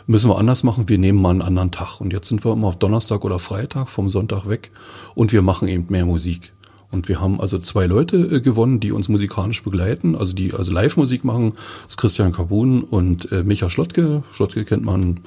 müssen 0.07 0.29
wir 0.29 0.39
anders 0.39 0.63
machen. 0.63 0.89
Wir 0.89 0.97
nehmen 0.97 1.21
mal 1.21 1.29
einen 1.29 1.43
anderen 1.43 1.69
Tag. 1.69 2.01
Und 2.01 2.11
jetzt 2.11 2.29
sind 2.29 2.43
wir 2.43 2.53
immer 2.53 2.69
auf 2.69 2.79
Donnerstag 2.79 3.23
oder 3.23 3.37
Freitag 3.37 3.89
vom 3.89 4.09
Sonntag 4.09 4.49
weg 4.49 4.71
und 5.13 5.33
wir 5.33 5.43
machen 5.43 5.67
eben 5.67 5.85
mehr 5.89 6.07
Musik. 6.07 6.53
Und 6.89 7.09
wir 7.09 7.21
haben 7.21 7.39
also 7.39 7.59
zwei 7.59 7.85
Leute 7.85 8.17
äh, 8.17 8.41
gewonnen, 8.41 8.79
die 8.79 8.91
uns 8.91 9.07
musikalisch 9.07 9.61
begleiten, 9.61 10.15
also 10.15 10.33
die 10.33 10.51
also 10.51 10.71
Live-Musik 10.71 11.23
machen. 11.23 11.53
Das 11.83 11.89
ist 11.89 11.97
Christian 11.97 12.31
Kabun 12.31 12.83
und 12.83 13.31
äh, 13.31 13.43
Micha 13.43 13.69
Schlottke. 13.69 14.23
Schlottke 14.31 14.65
kennt 14.65 14.83
man, 14.83 15.19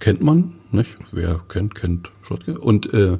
kennt 0.00 0.22
man, 0.22 0.54
nicht? 0.72 0.96
Wer 1.12 1.40
kennt, 1.48 1.76
kennt 1.76 2.10
Schlottke. 2.22 2.58
Und 2.58 2.92
äh, 2.92 3.18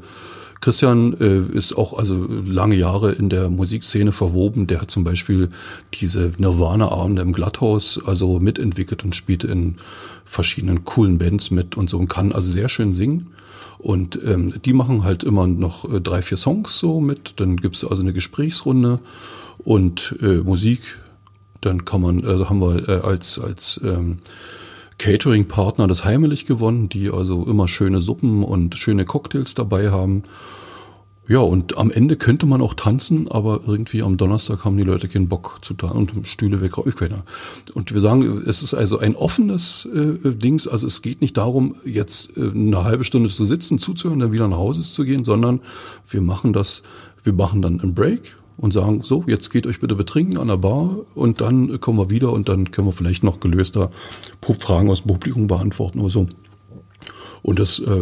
Christian 0.61 1.15
äh, 1.19 1.57
ist 1.57 1.73
auch 1.73 1.99
also 1.99 2.27
lange 2.29 2.77
Jahre 2.77 3.13
in 3.13 3.31
der 3.31 3.49
Musikszene 3.49 4.13
verwoben. 4.13 4.67
Der 4.67 4.83
hat 4.83 4.91
zum 4.91 5.05
Beispiel 5.05 5.49
diese 5.95 6.33
Nirvana-Abende 6.37 7.23
im 7.23 7.33
Glatthaus 7.33 7.99
also 8.05 8.41
mitentwickelt 8.41 9.03
und 9.03 9.17
spielt 9.17 9.45
in 9.45 9.77
verschiedenen 10.27 10.85
coolen 10.85 11.17
Bands 11.17 11.51
mit 11.51 11.77
und 11.77 11.89
so 11.89 11.99
und 11.99 12.09
kann 12.09 12.33
also 12.33 12.51
sehr 12.51 12.69
schön 12.69 12.93
singen. 12.93 13.33
Und 13.79 14.21
ähm, 14.27 14.55
die 14.63 14.75
machen 14.75 15.05
halt 15.05 15.25
immer 15.25 15.47
noch 15.47 15.91
äh, 15.91 16.01
drei, 16.03 16.21
vier 16.21 16.37
Songs 16.37 16.79
so 16.79 17.01
mit. 17.01 17.41
Dann 17.41 17.57
gibt's 17.57 17.83
also 17.83 18.03
eine 18.03 18.13
Gesprächsrunde 18.13 19.01
und 19.59 20.17
äh, 20.21 20.37
Musik. 20.39 20.99
Dann 21.63 21.87
kann 21.87 22.03
man, 22.03 22.25
also 22.27 22.51
haben 22.51 22.61
wir 22.61 22.87
äh, 22.87 23.01
als, 23.01 23.39
als 23.39 23.81
ähm, 23.83 24.19
Catering-Partner 25.01 25.87
das 25.87 26.05
Heimelig 26.05 26.45
gewonnen, 26.45 26.91
die 26.91 27.11
also 27.11 27.47
immer 27.47 27.69
schöne 27.69 28.03
Suppen 28.03 28.45
und 28.45 28.77
schöne 28.77 29.07
Cocktails 29.07 29.55
dabei 29.55 29.91
haben. 29.91 30.25
Ja, 31.27 31.39
und 31.39 31.79
am 31.79 31.91
Ende 31.91 32.17
könnte 32.17 32.45
man 32.45 32.61
auch 32.61 32.75
tanzen, 32.75 33.27
aber 33.31 33.61
irgendwie 33.67 34.03
am 34.03 34.19
Donnerstag 34.19 34.67
haben 34.67 34.77
die 34.77 34.83
Leute 34.83 35.09
keinen 35.09 35.29
Bock 35.29 35.61
zu 35.63 35.73
tanzen 35.73 35.97
und 35.97 36.27
Stühle 36.27 36.61
weg. 36.61 36.77
Und 36.77 37.95
wir 37.95 38.01
sagen, 38.01 38.43
es 38.47 38.63
ist 38.63 38.75
also 38.75 38.99
ein 38.99 39.17
offenes 39.17 39.89
äh, 39.95 40.33
Dings. 40.33 40.69
Also 40.69 40.87
es 40.87 41.01
geht 41.01 41.23
nicht 41.23 41.37
darum, 41.39 41.77
jetzt 41.87 42.37
äh, 42.37 42.51
eine 42.51 42.85
halbe 42.85 43.05
Stunde 43.05 43.31
zu 43.31 43.47
sitzen, 43.47 43.79
zuzuhören, 43.79 44.19
dann 44.19 44.33
wieder 44.33 44.49
nach 44.49 44.59
Hause 44.59 44.83
zu 44.83 45.05
gehen, 45.05 45.25
sondern 45.25 45.63
wir 46.11 46.21
machen 46.21 46.53
das, 46.53 46.83
wir 47.23 47.33
machen 47.33 47.63
dann 47.63 47.81
einen 47.81 47.95
Break, 47.95 48.37
und 48.61 48.73
sagen, 48.73 49.01
so, 49.03 49.25
jetzt 49.27 49.51
geht 49.51 49.67
euch 49.67 49.81
bitte 49.81 49.95
betrinken 49.95 50.39
an 50.39 50.49
der 50.49 50.59
Bar 50.59 50.97
und 51.15 51.41
dann 51.41 51.81
kommen 51.81 51.99
wir 51.99 52.11
wieder 52.11 52.33
und 52.33 52.49
dann 52.49 52.71
können 52.71 52.89
wir 52.89 52.93
vielleicht 52.93 53.25
noch 53.25 53.41
gelöster 53.41 53.91
Fragen 54.59 54.91
aus 54.91 55.03
dem 55.03 55.09
Publikum 55.09 55.47
beantworten 55.47 56.01
oder 56.01 56.11
so. 56.11 56.27
Und 57.43 57.59
das 57.59 57.79
äh, 57.79 58.01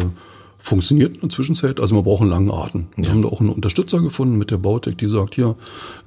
funktioniert 0.57 1.15
in 1.15 1.21
der 1.21 1.29
Zwischenzeit. 1.29 1.79
Also 1.79 1.95
wir 1.95 2.03
brauchen 2.03 2.27
langen 2.27 2.51
Atem. 2.51 2.87
Wir 2.97 3.05
ja. 3.05 3.11
haben 3.11 3.21
da 3.21 3.29
auch 3.29 3.39
einen 3.39 3.51
Unterstützer 3.51 4.01
gefunden 4.01 4.37
mit 4.37 4.51
der 4.51 4.57
Bautech, 4.57 4.97
die 4.97 5.07
sagt, 5.07 5.35
hier, 5.35 5.55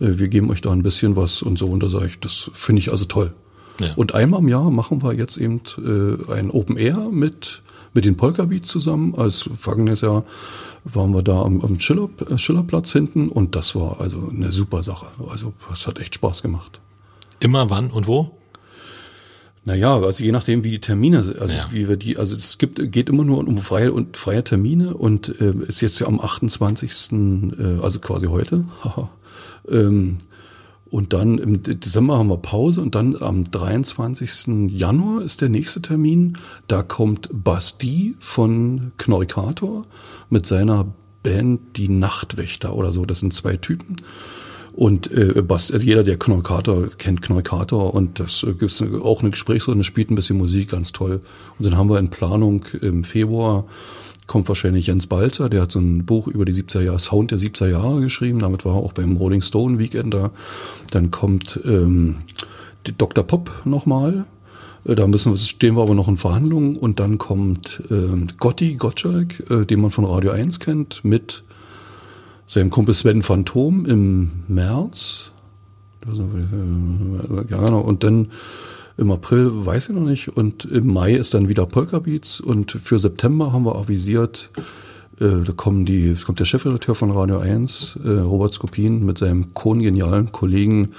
äh, 0.01 0.19
wir 0.19 0.29
geben 0.29 0.51
euch 0.51 0.61
da 0.61 0.71
ein 0.71 0.83
bisschen 0.83 1.17
was 1.17 1.41
und 1.41 1.59
so. 1.59 1.67
Und 1.67 1.83
da 1.83 1.89
sage 1.89 2.07
ich, 2.09 2.21
das 2.21 2.51
finde 2.53 2.81
ich 2.81 2.91
also 2.91 3.07
toll. 3.07 3.33
Ja. 3.81 3.95
Und 3.97 4.15
einmal 4.15 4.41
im 4.41 4.49
Jahr 4.49 4.71
machen 4.71 5.03
wir 5.03 5.15
jetzt 5.15 5.39
eben 5.39 5.63
äh, 5.79 6.31
ein 6.31 6.51
Open 6.51 6.77
Air 6.77 7.09
mit, 7.11 7.63
mit 7.95 8.05
den 8.05 8.19
Polka 8.19 8.45
Beats 8.45 8.69
zusammen. 8.69 9.15
Als 9.17 9.49
vergangenes 9.57 10.03
Jahr 10.03 10.25
waren 10.85 11.13
wir 11.13 11.23
da 11.23 11.43
am, 11.43 11.61
am 11.61 11.79
Schiller, 11.81 12.09
äh, 12.29 12.39
Schillerplatz 12.39 12.93
hinten 12.93 13.29
und 13.29 13.55
das 13.55 13.75
war 13.75 14.01
also 14.01 14.29
eine 14.29 14.53
super 14.53 14.83
Sache. 14.83 15.07
Also 15.29 15.53
es 15.73 15.87
hat 15.87 15.99
echt 15.99 16.15
Spaß 16.15 16.43
gemacht. 16.43 16.81
Immer 17.41 17.71
wann 17.71 17.91
und 17.91 18.07
wo? 18.07 18.39
Naja, 19.65 20.01
also 20.01 20.25
je 20.25 20.33
nachdem, 20.33 20.65
wie 20.65 20.73
die 20.73 20.81
Termine 20.81 21.23
sind, 21.23 21.39
also 21.39 21.57
ja. 21.57 21.69
wie 21.71 21.89
wir 21.89 21.97
die, 21.97 22.17
also 22.17 22.35
es 22.35 22.59
gibt, 22.59 22.91
geht 22.91 23.09
immer 23.09 23.25
nur 23.25 23.47
um 23.47 23.59
freie 23.59 23.93
und 23.93 24.17
freie 24.17 24.43
Termine 24.43 24.95
und 24.95 25.41
äh, 25.41 25.53
ist 25.69 25.81
jetzt 25.81 26.01
ja 26.01 26.09
am 26.09 26.21
28. 26.21 26.91
Äh, 27.13 27.81
also 27.81 28.01
quasi 28.01 28.27
heute. 28.27 28.65
ähm, 29.69 30.19
und 30.93 31.15
dann 31.15 31.39
im 31.39 31.63
Dezember 31.63 32.19
haben 32.19 32.29
wir 32.29 32.37
Pause 32.37 32.83
und 32.83 32.95
dann 32.95 33.17
am 33.17 33.51
23. 33.51 34.69
Januar 34.69 35.23
ist 35.23 35.41
der 35.41 35.49
nächste 35.49 35.81
Termin. 35.81 36.37
Da 36.69 36.83
kommt 36.83 37.31
Basti 37.33 38.15
von 38.21 38.93
Knorkator 38.99 39.87
mit 40.29 40.45
seiner 40.45 40.93
Band 41.23 41.79
Die 41.79 41.89
Nachtwächter 41.89 42.77
oder 42.77 42.93
so. 42.93 43.07
Das 43.07 43.21
sind 43.21 43.33
zwei 43.33 43.57
Typen. 43.57 43.97
Und 44.75 45.11
äh, 45.11 45.41
Basti, 45.41 45.73
also 45.73 45.87
jeder, 45.87 46.03
der 46.03 46.19
Knorkator 46.19 46.89
kennt 46.99 47.23
Knorkator 47.23 47.95
und 47.95 48.21
das 48.21 48.43
äh, 48.43 48.53
gibt 48.53 48.85
auch 49.03 49.23
eine 49.23 49.31
Gesprächsrunde, 49.31 49.85
spielt 49.85 50.11
ein 50.11 50.15
bisschen 50.15 50.37
Musik, 50.37 50.73
ganz 50.73 50.93
toll. 50.93 51.23
Und 51.59 51.65
dann 51.65 51.79
haben 51.79 51.89
wir 51.89 51.99
in 52.01 52.11
Planung 52.11 52.67
im 52.83 53.03
Februar 53.03 53.65
kommt 54.33 54.49
wahrscheinlich 54.49 54.87
Jens 54.87 55.07
Balzer, 55.07 55.51
der 55.51 55.61
hat 55.61 55.73
so 55.73 55.79
ein 55.79 56.07
Buch 56.07 56.27
über 56.27 56.47
die 56.47 56.55
70er 56.55 56.81
Jahre, 56.81 56.99
Sound 56.99 57.33
der 57.33 57.39
70er 57.39 57.69
Jahre 57.69 58.01
geschrieben, 58.01 58.39
damit 58.39 58.65
war 58.65 58.77
er 58.77 58.83
auch 58.83 58.95
beim 58.95 59.15
Rolling 59.17 59.43
Stone 59.43 59.79
Weekend 59.79 60.15
da. 60.15 60.31
Dann 60.91 61.11
kommt 61.11 61.61
ähm, 61.67 62.17
Dr. 62.97 63.25
Pop 63.25 63.53
nochmal, 63.67 64.25
äh, 64.87 64.95
da 64.95 65.07
müssen 65.07 65.33
wir, 65.33 65.37
stehen 65.37 65.77
wir 65.77 65.83
aber 65.83 65.95
noch 65.95 66.09
in 66.09 66.17
Verhandlungen 66.17 66.79
und 66.79 66.99
dann 66.99 67.19
kommt 67.19 67.83
äh, 67.91 68.27
Gotti 68.39 68.77
Gottschalk, 68.77 69.51
äh, 69.51 69.67
den 69.67 69.83
man 69.83 69.91
von 69.91 70.07
Radio 70.07 70.31
1 70.31 70.61
kennt, 70.61 71.05
mit 71.05 71.45
seinem 72.47 72.71
Kumpel 72.71 72.95
Sven 72.95 73.21
Phantom 73.21 73.85
im 73.85 74.31
März. 74.49 75.31
Ja, 76.07 77.59
genau. 77.59 77.81
Und 77.81 78.03
dann 78.03 78.29
im 78.97 79.11
April 79.11 79.51
weiß 79.53 79.89
ich 79.89 79.95
noch 79.95 80.03
nicht. 80.03 80.29
Und 80.29 80.65
im 80.65 80.93
Mai 80.93 81.15
ist 81.15 81.35
dann 81.35 81.49
wieder 81.49 81.67
Polka 81.67 81.99
Beats. 81.99 82.41
Und 82.41 82.73
für 82.73 82.99
September 82.99 83.53
haben 83.53 83.65
wir 83.65 83.77
avisiert, 83.77 84.51
äh, 85.21 85.43
da 85.45 85.53
kommen 85.53 85.85
die, 85.85 86.15
kommt 86.15 86.41
der 86.41 86.45
Chefredakteur 86.45 86.95
von 86.95 87.11
Radio 87.11 87.39
1, 87.39 87.99
äh, 88.05 88.09
Robert 88.09 88.53
Skopin, 88.53 89.05
mit 89.05 89.19
seinem 89.19 89.55
kongenialen 89.55 90.33
Kollegen 90.33 90.91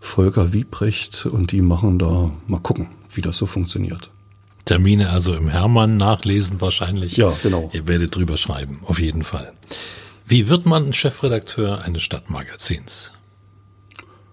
Volker 0.00 0.52
Wiebrecht. 0.52 1.26
Und 1.26 1.52
die 1.52 1.62
machen 1.62 1.98
da, 1.98 2.30
mal 2.46 2.60
gucken, 2.60 2.88
wie 3.12 3.20
das 3.20 3.36
so 3.36 3.46
funktioniert. 3.46 4.10
Termine 4.64 5.10
also 5.10 5.34
im 5.34 5.48
Hermann 5.48 5.96
nachlesen 5.96 6.60
wahrscheinlich. 6.60 7.16
Ja, 7.16 7.32
genau. 7.42 7.70
Ihr 7.72 7.88
werdet 7.88 8.14
drüber 8.14 8.36
schreiben, 8.36 8.80
auf 8.84 9.00
jeden 9.00 9.24
Fall. 9.24 9.52
Wie 10.26 10.48
wird 10.48 10.64
man 10.64 10.92
Chefredakteur 10.92 11.82
eines 11.82 12.02
Stadtmagazins? 12.02 13.12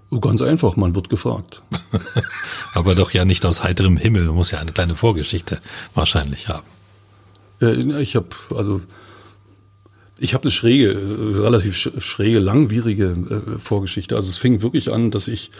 Oh, 0.10 0.20
ganz 0.20 0.42
einfach, 0.42 0.76
man 0.78 0.96
wird 0.96 1.10
gefragt. 1.10 1.62
Aber 2.74 2.96
doch 2.96 3.12
ja 3.12 3.26
nicht 3.26 3.46
aus 3.46 3.64
heiterem 3.64 3.98
Himmel, 3.98 4.24
man 4.26 4.36
muss 4.36 4.52
ja 4.52 4.60
eine 4.60 4.72
kleine 4.72 4.96
Vorgeschichte 4.96 5.60
wahrscheinlich 5.96 6.48
haben. 6.48 6.66
Ja, 7.60 7.72
ich 8.00 8.16
habe, 8.16 8.30
also 8.56 8.82
Ich 10.20 10.34
habe 10.34 10.44
eine 10.44 10.52
schräge, 10.52 10.92
äh, 10.92 11.40
relativ 11.42 11.76
schräge, 11.78 12.40
langwierige 12.40 13.06
äh, 13.06 13.60
Vorgeschichte. 13.60 14.16
Also 14.16 14.30
es 14.30 14.38
fing 14.38 14.62
wirklich 14.62 14.92
an, 14.92 15.12
dass 15.12 15.28
ich 15.28 15.52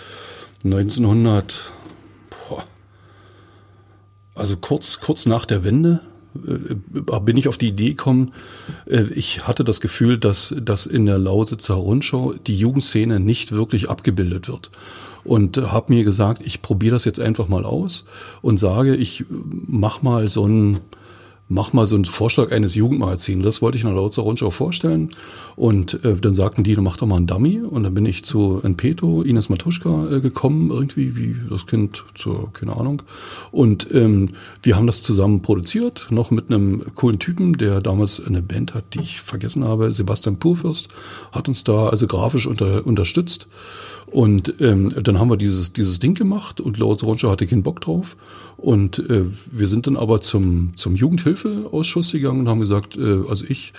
1900, 0.64 1.72
boah, 2.50 2.64
also 4.34 4.58
kurz, 4.58 5.00
kurz 5.00 5.26
nach 5.26 5.46
der 5.46 5.64
Wende, 5.64 6.02
bin 7.22 7.38
ich 7.38 7.48
auf 7.48 7.58
die 7.58 7.70
Idee 7.70 7.90
gekommen, 7.90 8.34
äh, 8.86 9.04
ich 9.16 9.48
hatte 9.48 9.64
das 9.64 9.82
Gefühl, 9.82 10.18
dass, 10.18 10.56
dass 10.60 10.86
in 10.86 11.06
der 11.06 11.18
Lausitzer 11.18 11.76
Rundschau 11.76 12.34
die 12.34 12.58
Jugendszene 12.58 13.20
nicht 13.20 13.52
wirklich 13.52 13.90
abgebildet 13.90 14.48
wird. 14.48 14.70
Und 15.24 15.58
habe 15.58 15.94
mir 15.94 16.06
gesagt, 16.06 16.46
ich 16.46 16.62
probiere 16.62 16.96
das 16.96 17.04
jetzt 17.04 17.20
einfach 17.20 17.50
mal 17.50 17.66
aus 17.66 18.06
und 18.42 18.58
sage, 18.58 18.96
ich 18.96 19.26
mach 19.30 20.02
mal 20.02 20.30
so 20.30 20.48
ein 20.48 20.80
mach 21.50 21.74
mal 21.74 21.86
so 21.86 21.96
einen 21.96 22.06
Vorschlag 22.06 22.52
eines 22.52 22.76
Jugendmagazins. 22.76 23.44
Das 23.44 23.62
wollte 23.62 23.78
ich 23.78 23.84
in 23.84 23.90
der 23.90 23.96
Lautzer 23.96 24.22
Rundschau 24.24 24.50
vorstellen. 24.50 25.12
Und 25.56 26.04
äh, 26.04 26.16
dann 26.16 26.34
sagten 26.34 26.64
die, 26.64 26.76
mach 26.76 26.98
doch 26.98 27.08
mal 27.08 27.16
einen 27.16 27.28
Dummy. 27.28 27.62
Und 27.62 27.84
dann 27.84 27.94
bin 27.94 28.06
ich 28.06 28.26
zu 28.26 28.60
Enpeto, 28.64 29.22
Ines 29.22 29.50
Matuschka 29.50 30.08
äh, 30.12 30.20
gekommen, 30.20 30.72
irgendwie, 30.72 31.16
wie 31.16 31.36
das 31.50 31.66
Kind 31.66 32.04
zur, 32.16 32.52
keine 32.54 32.76
Ahnung. 32.76 33.02
Und 33.52 33.88
ähm, 33.94 34.30
wir 34.62 34.76
haben 34.76 34.88
das 34.88 35.04
zusammen 35.04 35.42
produziert, 35.42 36.08
noch 36.10 36.32
mit 36.32 36.52
einem 36.52 36.84
coolen 36.96 37.20
Typen, 37.20 37.54
der 37.54 37.82
damals 37.82 38.26
eine 38.26 38.42
Band 38.42 38.74
hat, 38.74 38.94
die 38.94 39.02
ich 39.02 39.22
vergessen 39.22 39.64
habe. 39.64 39.92
Sebastian 39.92 40.38
Purfürst 40.38 40.90
hat 41.32 41.48
uns 41.48 41.64
da 41.64 41.88
also 41.88 42.08
grafisch 42.08 42.46
unter, 42.46 42.86
unterstützt. 42.86 43.48
Und 44.10 44.62
ähm, 44.62 44.88
dann 44.90 45.20
haben 45.20 45.30
wir 45.30 45.36
dieses, 45.36 45.74
dieses 45.74 46.00
Ding 46.00 46.14
gemacht 46.14 46.62
und 46.62 46.78
Lautz 46.78 47.04
Ronscher 47.04 47.30
hatte 47.30 47.46
keinen 47.46 47.64
Bock 47.64 47.82
drauf. 47.82 48.16
Und 48.56 49.00
äh, 49.10 49.26
wir 49.52 49.68
sind 49.68 49.86
dann 49.86 49.98
aber 49.98 50.22
zum, 50.22 50.78
zum 50.78 50.96
Jugendhilfeausschuss 50.96 52.14
gegangen 52.14 52.40
und 52.40 52.50
haben 52.50 52.62
gesagt, 52.62 52.96
äh, 52.98 53.20
also 53.30 53.46
ich, 53.50 53.74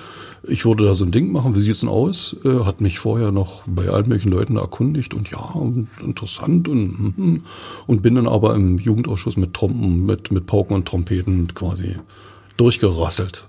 ich 0.47 0.67
würde 0.67 0.85
da 0.85 0.95
so 0.95 1.07
ein 1.07 1.13
Ding 1.13 1.33
machen, 1.33 1.57
wie 1.57 1.61
sieht's 1.61 1.81
denn 1.81 1.89
aus? 1.89 2.37
Äh, 2.45 2.65
hat 2.65 2.83
mich 2.83 2.99
vorher 2.99 3.33
noch 3.33 3.63
bei 3.67 3.89
allen 3.89 4.07
möglichen 4.07 4.31
Leuten 4.31 4.57
erkundigt 4.57 5.15
und 5.15 5.31
ja, 5.31 5.41
und 5.41 5.89
interessant 6.05 6.69
und, 6.69 7.15
hm, 7.17 7.43
und 7.87 8.03
bin 8.03 8.15
dann 8.15 8.29
aber 8.29 8.55
im 8.55 8.79
Jugendausschuss 8.79 9.39
mit 9.39 9.55
Trompen, 9.55 10.05
mit, 10.05 10.31
mit 10.31 10.45
Pauken 10.45 10.77
und 10.77 10.87
Trompeten 10.87 11.55
quasi 11.55 11.97
durchgerasselt. 12.59 13.49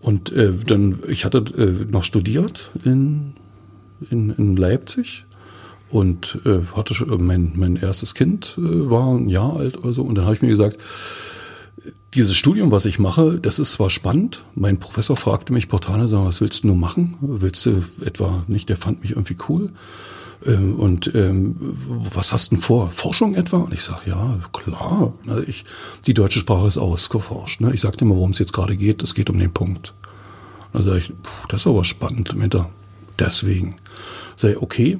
Und 0.00 0.32
äh, 0.32 0.54
dann, 0.66 0.98
ich 1.08 1.26
hatte 1.26 1.44
äh, 1.58 1.90
noch 1.92 2.04
studiert 2.04 2.72
in, 2.84 3.34
in, 4.10 4.30
in 4.30 4.56
Leipzig 4.56 5.26
und 5.94 6.40
äh, 6.44 6.58
hatte 6.74 6.92
schon, 6.92 7.12
äh, 7.12 7.18
mein, 7.18 7.52
mein 7.54 7.76
erstes 7.76 8.14
Kind 8.14 8.56
äh, 8.58 8.90
war 8.90 9.14
ein 9.14 9.28
Jahr 9.28 9.56
alt 9.56 9.78
oder 9.78 9.94
so. 9.94 10.02
Und 10.02 10.16
dann 10.16 10.24
habe 10.24 10.34
ich 10.34 10.42
mir 10.42 10.48
gesagt, 10.48 10.78
dieses 12.14 12.34
Studium, 12.34 12.72
was 12.72 12.84
ich 12.84 12.98
mache, 12.98 13.38
das 13.38 13.60
ist 13.60 13.72
zwar 13.74 13.90
spannend. 13.90 14.42
Mein 14.56 14.78
Professor 14.78 15.16
fragte 15.16 15.52
mich 15.52 15.68
portal, 15.68 16.10
was 16.10 16.40
willst 16.40 16.64
du 16.64 16.68
nur 16.68 16.76
machen? 16.76 17.16
Willst 17.20 17.64
du 17.66 17.84
etwa 18.04 18.42
nicht? 18.48 18.68
Der 18.68 18.76
fand 18.76 19.02
mich 19.02 19.12
irgendwie 19.12 19.36
cool. 19.48 19.70
Ähm, 20.44 20.74
und 20.74 21.14
ähm, 21.14 21.54
was 22.12 22.32
hast 22.32 22.50
du 22.50 22.56
denn 22.56 22.62
vor? 22.62 22.90
Forschung 22.90 23.36
etwa? 23.36 23.58
Und 23.58 23.72
ich 23.72 23.84
sage, 23.84 24.02
ja, 24.06 24.40
klar. 24.52 25.12
Also 25.28 25.42
ich, 25.46 25.64
die 26.08 26.14
deutsche 26.14 26.40
Sprache 26.40 26.66
ist 26.66 26.76
ausgeforscht. 26.78 27.60
Ne? 27.60 27.72
Ich 27.72 27.80
sage 27.80 27.98
dir 27.98 28.04
mal, 28.04 28.16
worum 28.16 28.32
es 28.32 28.40
jetzt 28.40 28.52
gerade 28.52 28.76
geht. 28.76 29.04
Es 29.04 29.14
geht 29.14 29.30
um 29.30 29.38
den 29.38 29.52
Punkt. 29.52 29.94
Da 30.72 30.82
sage 30.82 30.98
ich, 30.98 31.08
puh, 31.10 31.46
das 31.48 31.60
ist 31.60 31.66
aber 31.68 31.84
spannend. 31.84 32.34
Deswegen. 33.20 33.76
Sag 34.36 34.50
ich, 34.50 34.56
okay. 34.60 34.98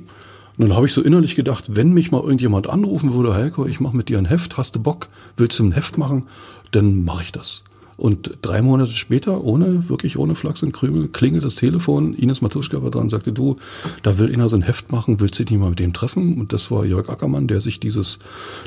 Und 0.56 0.68
dann 0.68 0.76
habe 0.76 0.86
ich 0.86 0.92
so 0.92 1.02
innerlich 1.02 1.34
gedacht, 1.34 1.64
wenn 1.76 1.92
mich 1.92 2.12
mal 2.12 2.22
irgendjemand 2.22 2.68
anrufen 2.68 3.12
würde, 3.12 3.34
Heiko, 3.34 3.66
ich 3.66 3.80
mache 3.80 3.96
mit 3.96 4.08
dir 4.08 4.18
ein 4.18 4.24
Heft, 4.24 4.56
hast 4.56 4.76
du 4.76 4.80
Bock, 4.80 5.08
willst 5.36 5.58
du 5.58 5.64
ein 5.64 5.72
Heft 5.72 5.98
machen, 5.98 6.24
dann 6.70 7.04
mache 7.04 7.24
ich 7.24 7.32
das. 7.32 7.62
Und 7.96 8.38
drei 8.42 8.60
Monate 8.60 8.90
später, 8.90 9.44
ohne, 9.44 9.88
wirklich 9.88 10.18
ohne 10.18 10.34
Flachs 10.34 10.62
und 10.62 10.72
Krümel, 10.72 11.08
klingelt 11.08 11.44
das 11.44 11.54
Telefon. 11.54 12.14
Ines 12.14 12.42
Matuschka 12.42 12.82
war 12.82 12.90
dran 12.90 13.08
sagte, 13.08 13.32
du, 13.32 13.56
da 14.02 14.18
will 14.18 14.32
einer 14.32 14.48
so 14.48 14.56
ein 14.56 14.62
Heft 14.62 14.90
machen, 14.90 15.20
willst 15.20 15.38
du 15.38 15.44
dich 15.44 15.56
mal 15.56 15.70
mit 15.70 15.78
dem 15.78 15.92
treffen? 15.92 16.38
Und 16.40 16.52
das 16.52 16.70
war 16.70 16.84
Jörg 16.84 17.08
Ackermann, 17.08 17.46
der 17.46 17.60
sich 17.60 17.78
dieses, 17.78 18.18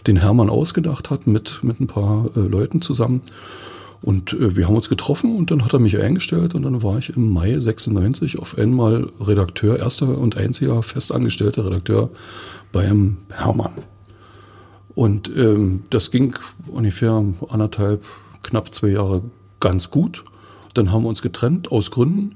den 0.08 0.18
Hermann 0.18 0.50
ausgedacht 0.50 1.10
hat, 1.10 1.28
mit, 1.28 1.60
mit 1.62 1.82
ein 1.82 1.88
paar 1.88 2.30
äh, 2.38 2.40
Leuten 2.40 2.82
zusammen. 2.82 3.22
Und 4.02 4.34
äh, 4.34 4.56
wir 4.56 4.68
haben 4.68 4.76
uns 4.76 4.90
getroffen 4.90 5.36
und 5.36 5.52
dann 5.52 5.66
hat 5.66 5.74
er 5.74 5.80
mich 5.80 6.00
eingestellt 6.00 6.56
und 6.56 6.64
dann 6.64 6.84
war 6.84 6.98
ich 6.98 7.16
im 7.16 7.32
Mai 7.32 7.60
96 7.60 8.40
auf 8.40 8.58
einmal 8.58 9.10
Redakteur, 9.20 9.80
erster 9.80 10.18
und 10.18 10.38
einziger 10.38 10.84
festangestellter 10.84 11.66
Redakteur 11.66 12.10
beim 12.72 13.18
Hermann. 13.30 13.74
Und 14.98 15.30
ähm, 15.36 15.84
das 15.90 16.12
ging 16.12 16.34
ungefähr 16.68 17.24
anderthalb, 17.50 18.04
knapp 18.44 18.74
zwei 18.74 18.90
Jahre 18.90 19.22
ganz 19.60 19.92
gut. 19.92 20.24
Dann 20.74 20.92
haben 20.92 21.04
wir 21.04 21.10
uns 21.10 21.22
getrennt 21.22 21.72
aus 21.72 21.92
Gründen. 21.92 22.36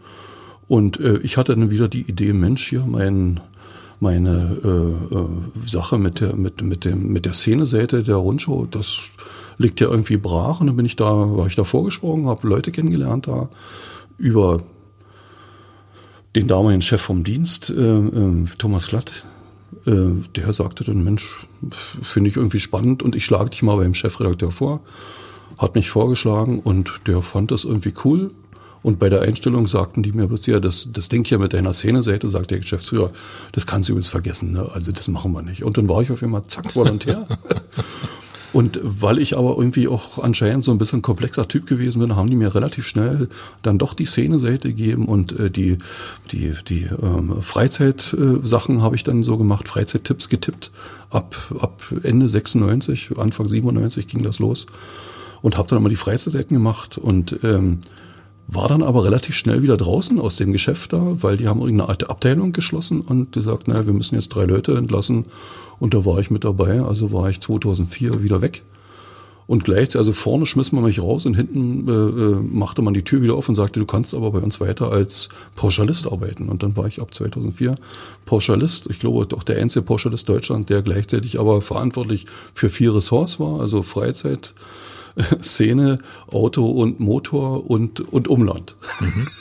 Und 0.67 0.99
äh, 0.99 1.17
ich 1.19 1.37
hatte 1.37 1.55
dann 1.55 1.69
wieder 1.69 1.87
die 1.87 2.01
Idee, 2.01 2.33
Mensch, 2.33 2.69
hier 2.69 2.85
mein, 2.87 3.39
meine 3.99 4.57
äh, 4.63 5.15
äh, 5.15 5.67
Sache 5.67 5.97
mit 5.97 6.21
der, 6.21 6.35
mit, 6.35 6.61
mit, 6.61 6.85
dem, 6.85 7.11
mit 7.11 7.25
der 7.25 7.33
Szeneseite 7.33 8.03
der 8.03 8.15
Rundschau, 8.15 8.67
das 8.69 9.05
liegt 9.57 9.79
ja 9.79 9.87
irgendwie 9.89 10.17
brach 10.17 10.61
und 10.61 10.67
dann 10.67 10.75
bin 10.75 10.85
ich 10.85 10.95
da, 10.95 11.37
war 11.37 11.47
ich 11.47 11.55
da 11.55 11.63
vorgesprungen, 11.63 12.27
habe 12.27 12.47
Leute 12.47 12.71
kennengelernt 12.71 13.27
da 13.27 13.49
über 14.17 14.61
den 16.35 16.47
damaligen 16.47 16.81
Chef 16.81 17.01
vom 17.01 17.23
Dienst, 17.23 17.69
äh, 17.69 17.73
äh, 17.73 18.45
Thomas 18.57 18.87
Glatt, 18.87 19.25
äh, 19.85 20.11
der 20.35 20.53
sagte 20.53 20.83
dann, 20.83 21.03
Mensch, 21.03 21.45
finde 22.01 22.29
ich 22.29 22.37
irgendwie 22.37 22.59
spannend 22.59 23.03
und 23.03 23.15
ich 23.15 23.25
schlage 23.25 23.49
dich 23.49 23.63
mal 23.63 23.77
beim 23.77 23.93
Chefredakteur 23.93 24.51
vor. 24.51 24.81
Hat 25.57 25.75
mich 25.75 25.89
vorgeschlagen 25.89 26.59
und 26.59 27.01
der 27.07 27.21
fand 27.21 27.51
das 27.51 27.65
irgendwie 27.65 27.93
cool. 28.05 28.31
Und 28.83 28.97
bei 28.97 29.09
der 29.09 29.21
Einstellung 29.21 29.67
sagten 29.67 30.01
die 30.01 30.11
mir 30.11 30.27
bloß, 30.27 30.47
ja, 30.47 30.59
das, 30.59 30.87
das 30.91 31.07
Ding 31.07 31.23
hier 31.23 31.37
mit 31.37 31.53
deiner 31.53 31.71
Szeneseite, 31.71 32.29
sagt 32.29 32.49
der 32.49 32.59
Geschäftsführer, 32.59 33.11
das 33.51 33.67
kannst 33.67 33.89
du 33.89 33.93
übrigens 33.93 34.09
vergessen, 34.09 34.53
ne? 34.53 34.67
also 34.73 34.91
das 34.91 35.07
machen 35.07 35.33
wir 35.33 35.43
nicht. 35.43 35.63
Und 35.63 35.77
dann 35.77 35.87
war 35.87 36.01
ich 36.01 36.11
auf 36.11 36.23
einmal 36.23 36.47
zack, 36.47 36.75
Volontär. 36.75 37.27
Und 38.53 38.79
weil 38.83 39.19
ich 39.19 39.37
aber 39.37 39.55
irgendwie 39.57 39.87
auch 39.87 40.19
anscheinend 40.19 40.63
so 40.63 40.71
ein 40.71 40.77
bisschen 40.77 41.01
komplexer 41.01 41.47
Typ 41.47 41.65
gewesen 41.67 41.99
bin, 41.99 42.15
haben 42.15 42.29
die 42.29 42.35
mir 42.35 42.53
relativ 42.53 42.85
schnell 42.85 43.29
dann 43.61 43.77
doch 43.77 43.93
die 43.93 44.05
Szene-Seite 44.05 44.69
gegeben 44.69 45.05
und 45.05 45.39
äh, 45.39 45.49
die, 45.49 45.77
die, 46.31 46.53
die 46.67 46.89
ähm, 47.01 47.41
Freizeitsachen 47.41 48.77
äh, 48.77 48.81
habe 48.81 48.95
ich 48.95 49.03
dann 49.03 49.23
so 49.23 49.37
gemacht, 49.37 49.67
Freizeittipps 49.67 50.27
getippt. 50.27 50.71
Ab, 51.09 51.35
ab 51.59 51.81
Ende 52.03 52.27
96, 52.27 53.17
Anfang 53.17 53.47
97 53.47 54.07
ging 54.07 54.23
das 54.23 54.39
los 54.39 54.65
und 55.41 55.57
habe 55.57 55.69
dann 55.69 55.79
immer 55.79 55.89
die 55.89 55.95
Freizeitseiten 55.95 56.55
gemacht 56.55 56.97
und 56.97 57.37
ähm, 57.43 57.79
war 58.47 58.67
dann 58.67 58.83
aber 58.83 59.05
relativ 59.05 59.35
schnell 59.35 59.61
wieder 59.61 59.77
draußen 59.77 60.19
aus 60.19 60.35
dem 60.35 60.51
Geschäft 60.51 60.93
da, 60.93 61.01
weil 61.21 61.37
die 61.37 61.47
haben 61.47 61.61
irgendeine 61.61 61.89
alte 61.89 62.09
Abteilung 62.09 62.51
geschlossen 62.51 63.01
und 63.01 63.35
die 63.35 63.41
sagt, 63.41 63.67
naja, 63.67 63.85
wir 63.85 63.93
müssen 63.93 64.15
jetzt 64.15 64.29
drei 64.29 64.45
Leute 64.45 64.75
entlassen 64.75 65.25
und 65.79 65.93
da 65.93 66.05
war 66.05 66.19
ich 66.19 66.29
mit 66.29 66.43
dabei, 66.43 66.81
also 66.81 67.11
war 67.11 67.29
ich 67.29 67.39
2004 67.39 68.23
wieder 68.23 68.41
weg. 68.41 68.63
Und 69.47 69.65
gleich, 69.65 69.97
also 69.97 70.13
vorne 70.13 70.45
schmiss 70.45 70.71
man 70.71 70.85
mich 70.85 71.01
raus 71.01 71.25
und 71.25 71.33
hinten 71.33 71.85
äh, 71.85 71.91
äh, 71.91 72.35
machte 72.41 72.81
man 72.81 72.93
die 72.93 73.03
Tür 73.03 73.21
wieder 73.21 73.33
auf 73.33 73.49
und 73.49 73.55
sagte, 73.55 73.81
du 73.81 73.85
kannst 73.85 74.15
aber 74.15 74.31
bei 74.31 74.39
uns 74.39 74.61
weiter 74.61 74.93
als 74.93 75.27
Pauschalist 75.55 76.09
arbeiten. 76.09 76.47
Und 76.47 76.63
dann 76.63 76.77
war 76.77 76.87
ich 76.87 77.01
ab 77.01 77.13
2004 77.13 77.75
Pauschalist. 78.25 78.87
Ich 78.89 78.99
glaube, 78.99 79.27
auch 79.35 79.43
der 79.43 79.57
einzige 79.57 79.83
Pauschalist 79.83 80.29
Deutschland, 80.29 80.69
der 80.69 80.81
gleichzeitig 80.81 81.37
aber 81.37 81.61
verantwortlich 81.61 82.27
für 82.53 82.69
vier 82.69 82.95
Ressorts 82.95 83.41
war, 83.41 83.59
also 83.59 83.81
Freizeit, 83.81 84.53
Szene, 85.41 85.99
Auto 86.27 86.65
und 86.69 86.99
Motor 86.99 87.69
und, 87.69 87.99
und 87.99 88.27
Umland. 88.27 88.75
Mhm. 88.99 89.27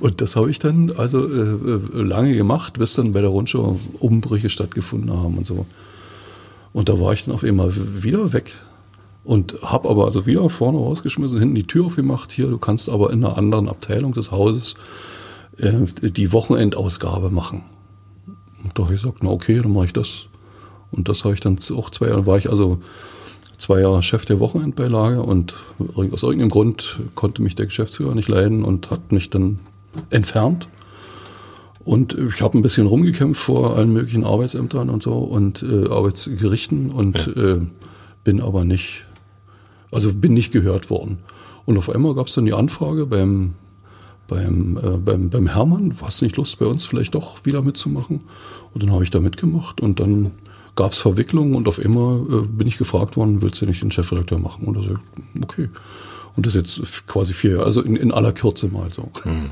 Und 0.00 0.20
das 0.20 0.36
habe 0.36 0.50
ich 0.50 0.58
dann 0.58 0.92
also 0.96 1.26
äh, 1.26 1.40
äh, 1.40 2.02
lange 2.02 2.36
gemacht, 2.36 2.74
bis 2.78 2.94
dann 2.94 3.12
bei 3.12 3.22
der 3.22 3.30
Rundschau 3.30 3.78
Umbrüche 3.98 4.50
stattgefunden 4.50 5.10
haben 5.16 5.38
und 5.38 5.46
so. 5.46 5.66
Und 6.74 6.88
da 6.88 7.00
war 7.00 7.12
ich 7.14 7.24
dann 7.24 7.34
auf 7.34 7.44
einmal 7.44 7.72
wieder 7.74 8.32
weg 8.32 8.52
und 9.24 9.56
habe 9.62 9.88
aber 9.88 10.04
also 10.04 10.26
wieder 10.26 10.48
vorne 10.50 10.78
rausgeschmissen, 10.78 11.38
hinten 11.38 11.54
die 11.54 11.66
Tür 11.66 11.86
aufgemacht. 11.86 12.32
Hier, 12.32 12.48
du 12.48 12.58
kannst 12.58 12.88
aber 12.88 13.10
in 13.10 13.24
einer 13.24 13.38
anderen 13.38 13.68
Abteilung 13.68 14.12
des 14.12 14.30
Hauses 14.30 14.74
äh, 15.56 16.10
die 16.10 16.32
Wochenendausgabe 16.32 17.30
machen. 17.30 17.62
Und 18.62 18.78
da 18.78 18.84
habe 18.84 18.94
ich 18.94 19.02
gesagt, 19.02 19.22
na 19.22 19.30
okay, 19.30 19.60
dann 19.62 19.72
mache 19.72 19.86
ich 19.86 19.92
das. 19.92 20.26
Und 20.90 21.08
das 21.08 21.24
habe 21.24 21.34
ich 21.34 21.40
dann 21.40 21.58
auch 21.74 21.90
zwei 21.90 22.08
Jahre, 22.08 22.26
war 22.26 22.38
ich 22.38 22.50
also 22.50 22.80
zwei 23.58 23.80
Jahre 23.80 24.02
Chef 24.02 24.24
der 24.24 24.40
Wochenendbeilage 24.40 25.22
und 25.22 25.54
aus 26.10 26.22
irgendeinem 26.22 26.50
Grund 26.50 26.98
konnte 27.14 27.42
mich 27.42 27.54
der 27.54 27.66
Geschäftsführer 27.66 28.14
nicht 28.14 28.28
leiden 28.28 28.64
und 28.64 28.90
hat 28.90 29.12
mich 29.12 29.30
dann 29.30 29.58
entfernt. 30.10 30.68
Und 31.84 32.16
ich 32.16 32.40
habe 32.40 32.58
ein 32.58 32.62
bisschen 32.62 32.86
rumgekämpft 32.86 33.40
vor 33.40 33.76
allen 33.76 33.92
möglichen 33.92 34.24
Arbeitsämtern 34.24 34.88
und 34.88 35.02
so 35.02 35.18
und 35.18 35.62
äh, 35.62 35.88
Arbeitsgerichten 35.90 36.90
und 36.90 37.26
ja. 37.36 37.42
äh, 37.42 37.60
bin 38.24 38.40
aber 38.40 38.64
nicht, 38.64 39.04
also 39.90 40.12
bin 40.14 40.32
nicht 40.32 40.50
gehört 40.50 40.88
worden. 40.88 41.18
Und 41.66 41.76
auf 41.76 41.90
einmal 41.90 42.14
gab 42.14 42.28
es 42.28 42.34
dann 42.34 42.46
die 42.46 42.54
Anfrage 42.54 43.04
beim, 43.04 43.54
beim, 44.26 44.78
äh, 44.78 44.96
beim, 44.96 45.28
beim 45.28 45.46
Hermann, 45.46 45.94
hast 46.00 46.22
du 46.22 46.24
nicht 46.24 46.36
Lust, 46.36 46.58
bei 46.58 46.66
uns 46.66 46.86
vielleicht 46.86 47.14
doch 47.14 47.44
wieder 47.44 47.60
mitzumachen? 47.60 48.22
Und 48.72 48.82
dann 48.82 48.90
habe 48.90 49.04
ich 49.04 49.10
da 49.10 49.20
mitgemacht 49.20 49.82
und 49.82 50.00
dann 50.00 50.32
gab 50.76 50.92
es 50.92 51.00
Verwicklungen 51.00 51.54
und 51.54 51.68
auf 51.68 51.78
immer 51.78 52.24
äh, 52.30 52.46
bin 52.46 52.66
ich 52.66 52.78
gefragt 52.78 53.16
worden, 53.16 53.42
willst 53.42 53.60
du 53.62 53.66
nicht 53.66 53.82
den 53.82 53.90
Chefredakteur 53.90 54.38
machen? 54.38 54.66
Und 54.66 54.76
er 54.76 54.82
sagt, 54.82 55.00
okay. 55.42 55.68
Und 56.36 56.46
das 56.46 56.54
jetzt 56.54 57.06
quasi 57.06 57.32
vier, 57.32 57.60
also 57.60 57.80
in, 57.80 57.96
in 57.96 58.10
aller 58.10 58.32
Kürze 58.32 58.66
mal 58.66 58.90
so. 58.90 59.10
Mhm. 59.24 59.50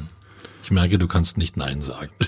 Ich 0.63 0.71
merke, 0.71 0.99
du 0.99 1.09
kannst 1.09 1.39
nicht 1.39 1.57
Nein 1.57 1.83
sagen. 1.83 2.11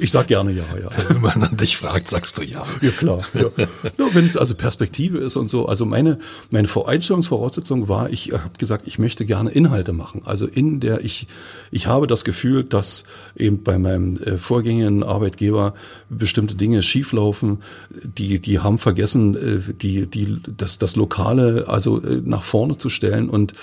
Ich 0.00 0.12
sag 0.12 0.28
gerne 0.28 0.52
ja, 0.52 0.64
ja. 0.80 0.88
Wenn 1.08 1.20
man 1.20 1.42
an 1.42 1.56
dich 1.56 1.76
fragt, 1.76 2.08
sagst 2.08 2.38
du 2.38 2.42
ja. 2.42 2.64
Ja, 2.80 2.90
klar. 2.90 3.22
Ja. 3.34 3.50
ja 3.56 3.68
wenn 4.12 4.24
es 4.24 4.36
also 4.36 4.54
Perspektive 4.54 5.18
ist 5.18 5.36
und 5.36 5.50
so. 5.50 5.66
Also 5.66 5.84
meine, 5.84 6.18
meine 6.50 6.68
Einstellungsvoraussetzung 6.86 7.88
war, 7.88 8.10
ich 8.10 8.32
habe 8.32 8.56
gesagt, 8.58 8.86
ich 8.86 8.98
möchte 8.98 9.26
gerne 9.26 9.50
Inhalte 9.50 9.92
machen. 9.92 10.22
Also 10.24 10.46
in 10.46 10.80
der 10.80 11.04
ich, 11.04 11.26
ich 11.70 11.86
habe 11.86 12.06
das 12.06 12.24
Gefühl, 12.24 12.64
dass 12.64 13.04
eben 13.36 13.62
bei 13.62 13.78
meinem 13.78 14.16
äh, 14.16 14.38
vorgängigen 14.38 15.02
Arbeitgeber 15.02 15.74
bestimmte 16.08 16.54
Dinge 16.54 16.82
schieflaufen. 16.82 17.62
Die, 17.90 18.40
die 18.40 18.60
haben 18.60 18.78
vergessen, 18.78 19.36
äh, 19.36 19.72
die, 19.74 20.06
die, 20.06 20.38
das, 20.56 20.78
das 20.78 20.96
Lokale 20.96 21.66
also 21.68 22.00
äh, 22.02 22.22
nach 22.24 22.42
vorne 22.42 22.78
zu 22.78 22.88
stellen 22.88 23.28
und 23.28 23.54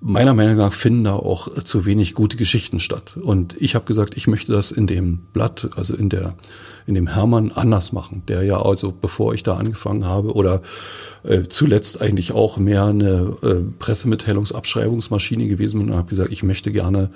meiner 0.00 0.34
Meinung 0.34 0.56
nach 0.56 0.72
finden 0.72 1.04
da 1.04 1.14
auch 1.14 1.62
zu 1.62 1.84
wenig 1.84 2.14
gute 2.14 2.36
Geschichten 2.36 2.80
statt. 2.80 3.16
Und 3.20 3.60
ich 3.60 3.74
habe 3.74 3.84
gesagt, 3.84 4.16
ich 4.16 4.26
möchte 4.26 4.52
das 4.52 4.70
in 4.70 4.86
dem 4.86 5.18
Blatt, 5.32 5.70
also 5.76 5.94
in 5.94 6.08
der 6.08 6.34
in 6.86 6.94
dem 6.94 7.06
Hermann 7.06 7.52
anders 7.52 7.92
machen, 7.92 8.22
der 8.26 8.42
ja 8.42 8.60
also 8.60 8.90
bevor 8.90 9.34
ich 9.34 9.42
da 9.42 9.56
angefangen 9.56 10.06
habe 10.06 10.32
oder 10.32 10.62
äh, 11.22 11.42
zuletzt 11.48 12.00
eigentlich 12.00 12.32
auch 12.32 12.56
mehr 12.56 12.86
eine 12.86 13.36
äh, 13.42 13.56
Pressemitteilungsabschreibungsmaschine 13.78 15.46
gewesen 15.46 15.80
bin 15.80 15.90
und 15.90 15.96
habe 15.96 16.08
gesagt, 16.08 16.32
ich 16.32 16.42
möchte 16.42 16.72
gerne 16.72 17.10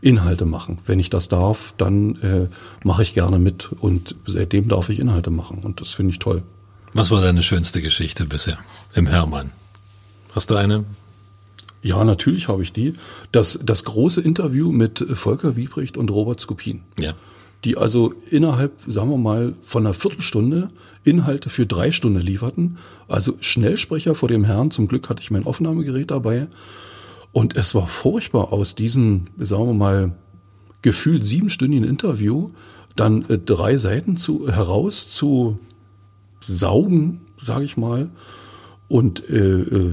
Inhalte 0.00 0.46
machen. 0.46 0.78
Wenn 0.86 0.98
ich 0.98 1.10
das 1.10 1.28
darf, 1.28 1.74
dann 1.76 2.16
äh, 2.22 2.48
mache 2.84 3.02
ich 3.02 3.12
gerne 3.12 3.38
mit 3.38 3.70
und 3.80 4.14
seitdem 4.26 4.68
darf 4.68 4.88
ich 4.88 5.00
Inhalte 5.00 5.30
machen 5.30 5.60
und 5.64 5.80
das 5.80 5.90
finde 5.90 6.12
ich 6.12 6.18
toll. 6.18 6.42
Was 6.94 7.10
war 7.10 7.20
deine 7.20 7.42
schönste 7.42 7.82
Geschichte 7.82 8.24
bisher 8.24 8.58
im 8.94 9.06
Hermann? 9.06 9.52
Hast 10.34 10.50
du 10.50 10.56
eine? 10.56 10.84
Ja, 11.82 12.04
natürlich 12.04 12.48
habe 12.48 12.62
ich 12.62 12.72
die. 12.72 12.92
Das, 13.32 13.58
das 13.62 13.84
große 13.84 14.20
Interview 14.20 14.70
mit 14.70 15.04
Volker 15.12 15.56
Wiebricht 15.56 15.96
und 15.96 16.10
Robert 16.10 16.40
Skopin. 16.40 16.82
Ja. 16.98 17.14
Die 17.64 17.76
also 17.76 18.14
innerhalb, 18.30 18.72
sagen 18.86 19.10
wir 19.10 19.18
mal, 19.18 19.54
von 19.62 19.86
einer 19.86 19.94
Viertelstunde 19.94 20.70
Inhalte 21.04 21.50
für 21.50 21.66
drei 21.66 21.90
Stunden 21.90 22.20
lieferten. 22.20 22.78
Also 23.08 23.34
Schnellsprecher 23.40 24.14
vor 24.14 24.28
dem 24.28 24.44
Herrn. 24.44 24.70
Zum 24.70 24.88
Glück 24.88 25.08
hatte 25.08 25.22
ich 25.22 25.30
mein 25.30 25.46
Aufnahmegerät 25.46 26.10
dabei. 26.10 26.48
Und 27.32 27.56
es 27.56 27.74
war 27.74 27.86
furchtbar 27.86 28.52
aus 28.52 28.74
diesem, 28.74 29.26
sagen 29.38 29.66
wir 29.66 29.74
mal, 29.74 30.12
gefühlt 30.82 31.24
siebenstündigen 31.24 31.88
Interview 31.88 32.50
dann 32.96 33.24
äh, 33.28 33.38
drei 33.38 33.76
Seiten 33.76 34.16
zu, 34.16 34.50
heraus 34.50 35.08
zu 35.10 35.58
saugen, 36.40 37.20
sage 37.40 37.64
ich 37.64 37.76
mal, 37.76 38.10
und 38.90 39.30
äh, 39.30 39.38
äh, 39.38 39.92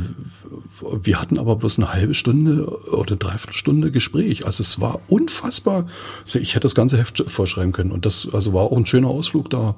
wir 1.03 1.21
hatten 1.21 1.37
aber 1.37 1.55
bloß 1.55 1.77
eine 1.77 1.93
halbe 1.93 2.15
Stunde 2.15 2.65
oder 2.89 3.15
dreiviertel 3.15 3.53
Stunde 3.53 3.91
Gespräch. 3.91 4.47
Also 4.47 4.61
es 4.61 4.81
war 4.81 5.01
unfassbar. 5.07 5.85
Also 6.25 6.39
ich 6.39 6.55
hätte 6.55 6.61
das 6.61 6.73
ganze 6.73 6.97
Heft 6.97 7.23
vorschreiben 7.27 7.73
können. 7.73 7.91
Und 7.91 8.07
das 8.07 8.27
also 8.33 8.53
war 8.53 8.63
auch 8.63 8.75
ein 8.75 8.87
schöner 8.87 9.09
Ausflug 9.09 9.51
da. 9.51 9.75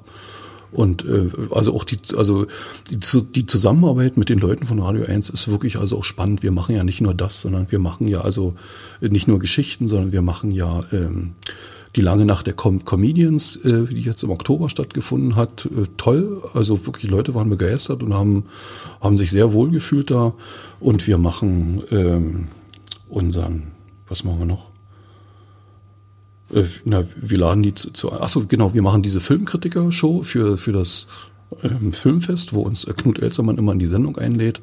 Und 0.72 1.04
äh, 1.04 1.28
also 1.50 1.74
auch 1.74 1.84
die, 1.84 1.98
also 2.16 2.46
die, 2.90 2.98
die 2.98 3.44
Zusammenarbeit 3.44 4.16
mit 4.16 4.30
den 4.30 4.38
Leuten 4.38 4.66
von 4.66 4.78
Radio 4.78 5.04
1 5.04 5.28
ist 5.28 5.48
wirklich 5.48 5.76
also 5.76 5.98
auch 5.98 6.04
spannend. 6.04 6.42
Wir 6.42 6.50
machen 6.50 6.74
ja 6.74 6.82
nicht 6.82 7.02
nur 7.02 7.12
das, 7.12 7.42
sondern 7.42 7.70
wir 7.70 7.78
machen 7.78 8.08
ja 8.08 8.22
also 8.22 8.54
nicht 9.02 9.28
nur 9.28 9.38
Geschichten, 9.38 9.86
sondern 9.86 10.12
wir 10.12 10.22
machen 10.22 10.50
ja 10.50 10.82
ähm, 10.92 11.32
die 11.96 12.00
lange 12.00 12.24
Nacht 12.24 12.46
der 12.46 12.54
Com 12.54 12.84
Comedians, 12.84 13.56
äh, 13.56 13.86
die 13.86 14.02
jetzt 14.02 14.22
im 14.22 14.30
Oktober 14.30 14.68
stattgefunden 14.68 15.36
hat, 15.36 15.66
äh, 15.66 15.86
toll. 15.96 16.42
Also 16.54 16.86
wirklich, 16.86 17.06
die 17.06 17.10
Leute 17.10 17.34
waren 17.34 17.50
begeistert 17.50 18.02
und 18.02 18.14
haben, 18.14 18.44
haben 19.00 19.16
sich 19.16 19.30
sehr 19.30 19.52
wohl 19.52 19.70
gefühlt 19.70 20.10
da. 20.10 20.32
Und 20.78 21.06
wir 21.06 21.18
machen 21.18 21.82
ähm, 21.90 22.48
unseren, 23.08 23.68
was 24.08 24.24
machen 24.24 24.38
wir 24.38 24.46
noch? 24.46 24.70
Äh, 26.54 26.64
na, 26.84 27.04
wir 27.16 27.38
laden 27.38 27.62
die 27.62 27.74
zu, 27.74 27.90
zu 27.92 28.12
achso, 28.12 28.44
genau, 28.46 28.72
wir 28.72 28.82
machen 28.82 29.02
diese 29.02 29.20
Filmkritiker-Show 29.20 30.22
für, 30.22 30.58
für 30.58 30.72
das 30.72 31.08
ähm, 31.62 31.92
Filmfest, 31.92 32.52
wo 32.52 32.62
uns 32.62 32.86
Knut 32.96 33.20
Elzermann 33.20 33.58
immer 33.58 33.72
in 33.72 33.78
die 33.78 33.86
Sendung 33.86 34.16
einlädt 34.18 34.60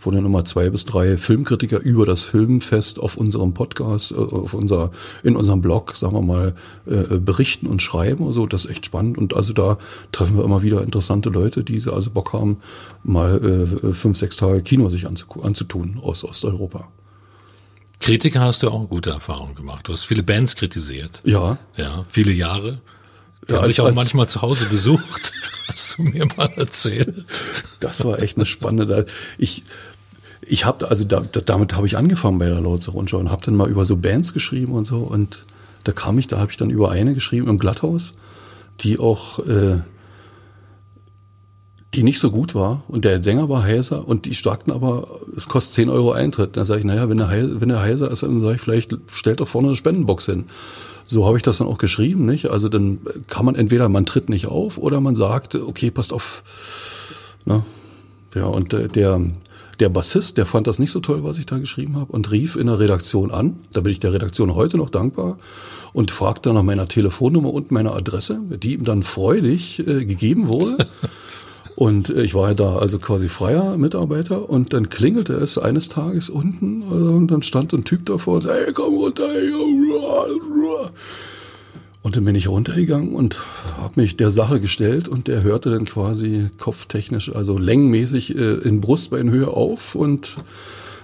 wo 0.00 0.10
dann 0.10 0.24
immer 0.24 0.44
zwei 0.44 0.70
bis 0.70 0.84
drei 0.84 1.16
Filmkritiker 1.16 1.80
über 1.80 2.06
das 2.06 2.22
Filmfest 2.22 3.00
auf 3.00 3.16
unserem 3.16 3.54
Podcast, 3.54 4.12
äh, 4.12 4.16
auf 4.16 4.54
unser, 4.54 4.90
in 5.22 5.36
unserem 5.36 5.60
Blog, 5.60 5.96
sagen 5.96 6.14
wir 6.14 6.22
mal, 6.22 6.54
äh, 6.86 7.18
berichten 7.18 7.66
und 7.66 7.82
schreiben. 7.82 8.24
Also 8.26 8.46
das 8.46 8.64
ist 8.64 8.70
echt 8.70 8.86
spannend. 8.86 9.18
Und 9.18 9.34
also 9.34 9.52
da 9.52 9.78
treffen 10.12 10.36
wir 10.36 10.44
immer 10.44 10.62
wieder 10.62 10.82
interessante 10.82 11.30
Leute, 11.30 11.64
die 11.64 11.82
also 11.90 12.10
Bock 12.10 12.32
haben, 12.32 12.58
mal 13.02 13.68
äh, 13.82 13.92
fünf, 13.92 14.16
sechs 14.18 14.36
Tage 14.36 14.62
Kino 14.62 14.88
sich 14.88 15.06
anzutun 15.06 15.98
aus 16.02 16.24
Osteuropa. 16.24 16.88
Kritiker 18.00 18.40
hast 18.40 18.62
du 18.62 18.70
auch 18.70 18.88
gute 18.88 19.10
Erfahrungen 19.10 19.56
gemacht. 19.56 19.88
Du 19.88 19.92
hast 19.92 20.04
viele 20.04 20.22
Bands 20.22 20.54
kritisiert. 20.54 21.20
Ja. 21.24 21.58
Ja, 21.76 22.04
viele 22.08 22.32
Jahre. 22.32 22.80
Die 23.48 23.52
ja, 23.52 23.60
haben 23.60 23.68
dich 23.68 23.80
auch 23.80 23.94
manchmal 23.94 24.28
zu 24.28 24.42
Hause 24.42 24.66
besucht. 24.66 25.32
Hast 25.68 25.98
du 25.98 26.02
mir 26.02 26.26
mal 26.36 26.50
erzählt. 26.56 27.24
Das 27.80 28.04
war 28.04 28.22
echt 28.22 28.36
eine 28.36 28.46
spannende. 28.46 29.06
Ich, 29.36 29.64
ich 30.42 30.64
habe 30.64 30.88
also 30.88 31.04
da, 31.04 31.20
damit 31.20 31.74
habe 31.74 31.86
ich 31.86 31.96
angefangen 31.96 32.38
bei 32.38 32.48
der 32.48 32.60
Lautzer 32.60 32.92
Rundschau 32.92 33.18
und 33.18 33.30
habe 33.30 33.44
dann 33.44 33.54
mal 33.54 33.68
über 33.68 33.84
so 33.84 33.96
Bands 33.96 34.32
geschrieben 34.32 34.72
und 34.72 34.86
so 34.86 34.98
und 34.98 35.44
da 35.84 35.92
kam 35.92 36.18
ich, 36.18 36.26
da 36.26 36.38
habe 36.38 36.50
ich 36.50 36.56
dann 36.56 36.70
über 36.70 36.90
eine 36.90 37.14
geschrieben 37.14 37.48
im 37.48 37.58
Glatthaus, 37.58 38.14
die 38.80 38.98
auch 38.98 39.38
äh, 39.46 39.78
die 41.94 42.02
nicht 42.02 42.20
so 42.20 42.30
gut 42.30 42.54
war 42.54 42.84
und 42.88 43.04
der 43.04 43.22
Sänger 43.22 43.48
war 43.48 43.62
heiser 43.62 44.06
und 44.06 44.26
die 44.26 44.34
sagten 44.34 44.70
aber, 44.70 45.20
es 45.36 45.48
kostet 45.48 45.74
10 45.74 45.88
Euro 45.88 46.12
Eintritt. 46.12 46.56
Dann 46.56 46.66
sage 46.66 46.80
ich, 46.80 46.86
naja, 46.86 47.08
wenn 47.08 47.16
der, 47.16 47.30
wenn 47.60 47.68
der 47.68 47.80
heiser 47.80 48.10
ist, 48.10 48.22
dann 48.22 48.40
sage 48.40 48.56
ich, 48.56 48.60
vielleicht 48.60 48.94
stellt 49.10 49.40
doch 49.40 49.48
vorne 49.48 49.68
eine 49.68 49.76
Spendenbox 49.76 50.26
hin. 50.26 50.44
So 51.10 51.26
habe 51.26 51.38
ich 51.38 51.42
das 51.42 51.56
dann 51.56 51.66
auch 51.66 51.78
geschrieben, 51.78 52.26
nicht? 52.26 52.50
Also 52.50 52.68
dann 52.68 52.98
kann 53.28 53.46
man 53.46 53.54
entweder, 53.54 53.88
man 53.88 54.04
tritt 54.04 54.28
nicht 54.28 54.46
auf 54.46 54.76
oder 54.76 55.00
man 55.00 55.16
sagt, 55.16 55.54
okay, 55.54 55.90
passt 55.90 56.12
auf. 56.12 56.44
Ne? 57.46 57.62
Ja, 58.34 58.44
und 58.44 58.74
äh, 58.74 58.88
der, 58.88 59.18
der 59.80 59.88
Bassist, 59.88 60.36
der 60.36 60.44
fand 60.44 60.66
das 60.66 60.78
nicht 60.78 60.90
so 60.92 61.00
toll, 61.00 61.24
was 61.24 61.38
ich 61.38 61.46
da 61.46 61.56
geschrieben 61.56 61.96
habe 61.96 62.12
und 62.12 62.30
rief 62.30 62.56
in 62.56 62.66
der 62.66 62.78
Redaktion 62.78 63.30
an. 63.30 63.56
Da 63.72 63.80
bin 63.80 63.90
ich 63.90 64.00
der 64.00 64.12
Redaktion 64.12 64.54
heute 64.54 64.76
noch 64.76 64.90
dankbar 64.90 65.38
und 65.94 66.10
fragte 66.10 66.52
nach 66.52 66.62
meiner 66.62 66.88
Telefonnummer 66.88 67.54
und 67.54 67.70
meiner 67.70 67.94
Adresse, 67.94 68.42
die 68.50 68.74
ihm 68.74 68.84
dann 68.84 69.02
freudig 69.02 69.78
äh, 69.78 70.04
gegeben 70.04 70.48
wurde. 70.48 70.76
Und 71.78 72.10
äh, 72.10 72.22
ich 72.22 72.34
war 72.34 72.48
ja 72.48 72.54
da 72.54 72.76
also 72.76 72.98
quasi 72.98 73.28
freier 73.28 73.76
Mitarbeiter 73.76 74.50
und 74.50 74.72
dann 74.72 74.88
klingelte 74.88 75.34
es 75.34 75.58
eines 75.58 75.88
Tages 75.88 76.28
unten 76.28 76.82
äh, 76.82 76.86
und 76.86 77.28
dann 77.28 77.42
stand 77.42 77.72
ein 77.72 77.84
Typ 77.84 78.04
davor 78.06 78.34
und 78.34 78.40
sagte, 78.40 78.64
hey, 78.64 78.72
komm 78.72 78.94
runter. 78.96 79.28
Hey. 79.30 79.52
Und 82.02 82.16
dann 82.16 82.24
bin 82.24 82.34
ich 82.34 82.48
runtergegangen 82.48 83.14
und 83.14 83.38
habe 83.76 84.00
mich 84.00 84.16
der 84.16 84.32
Sache 84.32 84.60
gestellt 84.60 85.08
und 85.08 85.28
der 85.28 85.44
hörte 85.44 85.70
dann 85.70 85.84
quasi 85.84 86.48
kopftechnisch, 86.58 87.32
also 87.32 87.58
längenmäßig 87.58 88.36
äh, 88.36 88.54
in 88.54 88.80
Brustbeinhöhe 88.80 89.46
auf 89.46 89.94
und 89.94 90.36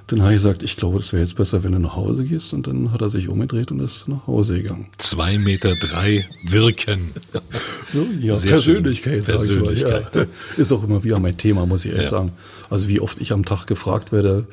dann 0.07 0.21
habe 0.21 0.33
ich 0.33 0.37
gesagt, 0.37 0.63
ich 0.63 0.77
glaube, 0.77 0.99
das 0.99 1.13
wäre 1.13 1.23
jetzt 1.23 1.37
besser, 1.37 1.65
wenn 1.65 1.73
du 1.73 1.79
nach 1.79 1.97
Hause 1.97 2.25
gehst. 2.25 2.53
Und 2.53 2.67
dann 2.67 2.93
hat 2.93 3.01
er 3.01 3.09
sich 3.09 3.29
umgedreht 3.29 3.71
und 3.71 3.81
ist 3.81 4.07
nach 4.07 4.27
Hause 4.27 4.61
gegangen. 4.61 4.87
Zwei 4.99 5.39
Meter 5.39 5.75
drei 5.77 6.29
wirken. 6.43 7.11
ja, 8.21 8.37
Sehr 8.37 8.51
Persönlichkeit, 8.51 9.25
sag 9.25 9.37
Persönlichkeit. 9.37 10.07
Ich 10.11 10.15
mal. 10.15 10.25
Ja. 10.25 10.61
Ist 10.61 10.73
auch 10.73 10.85
immer 10.85 11.05
wieder 11.05 11.19
mein 11.21 11.39
Thema, 11.39 11.65
muss 11.65 11.85
ich 11.87 11.93
ehrlich 11.93 12.11
ja. 12.11 12.19
sagen. 12.19 12.33
Also 12.69 12.89
wie 12.89 13.01
oft 13.01 13.21
ich 13.21 13.33
am 13.33 13.47
Tag 13.47 13.67
gefragt 13.67 14.13
werde, 14.13 14.47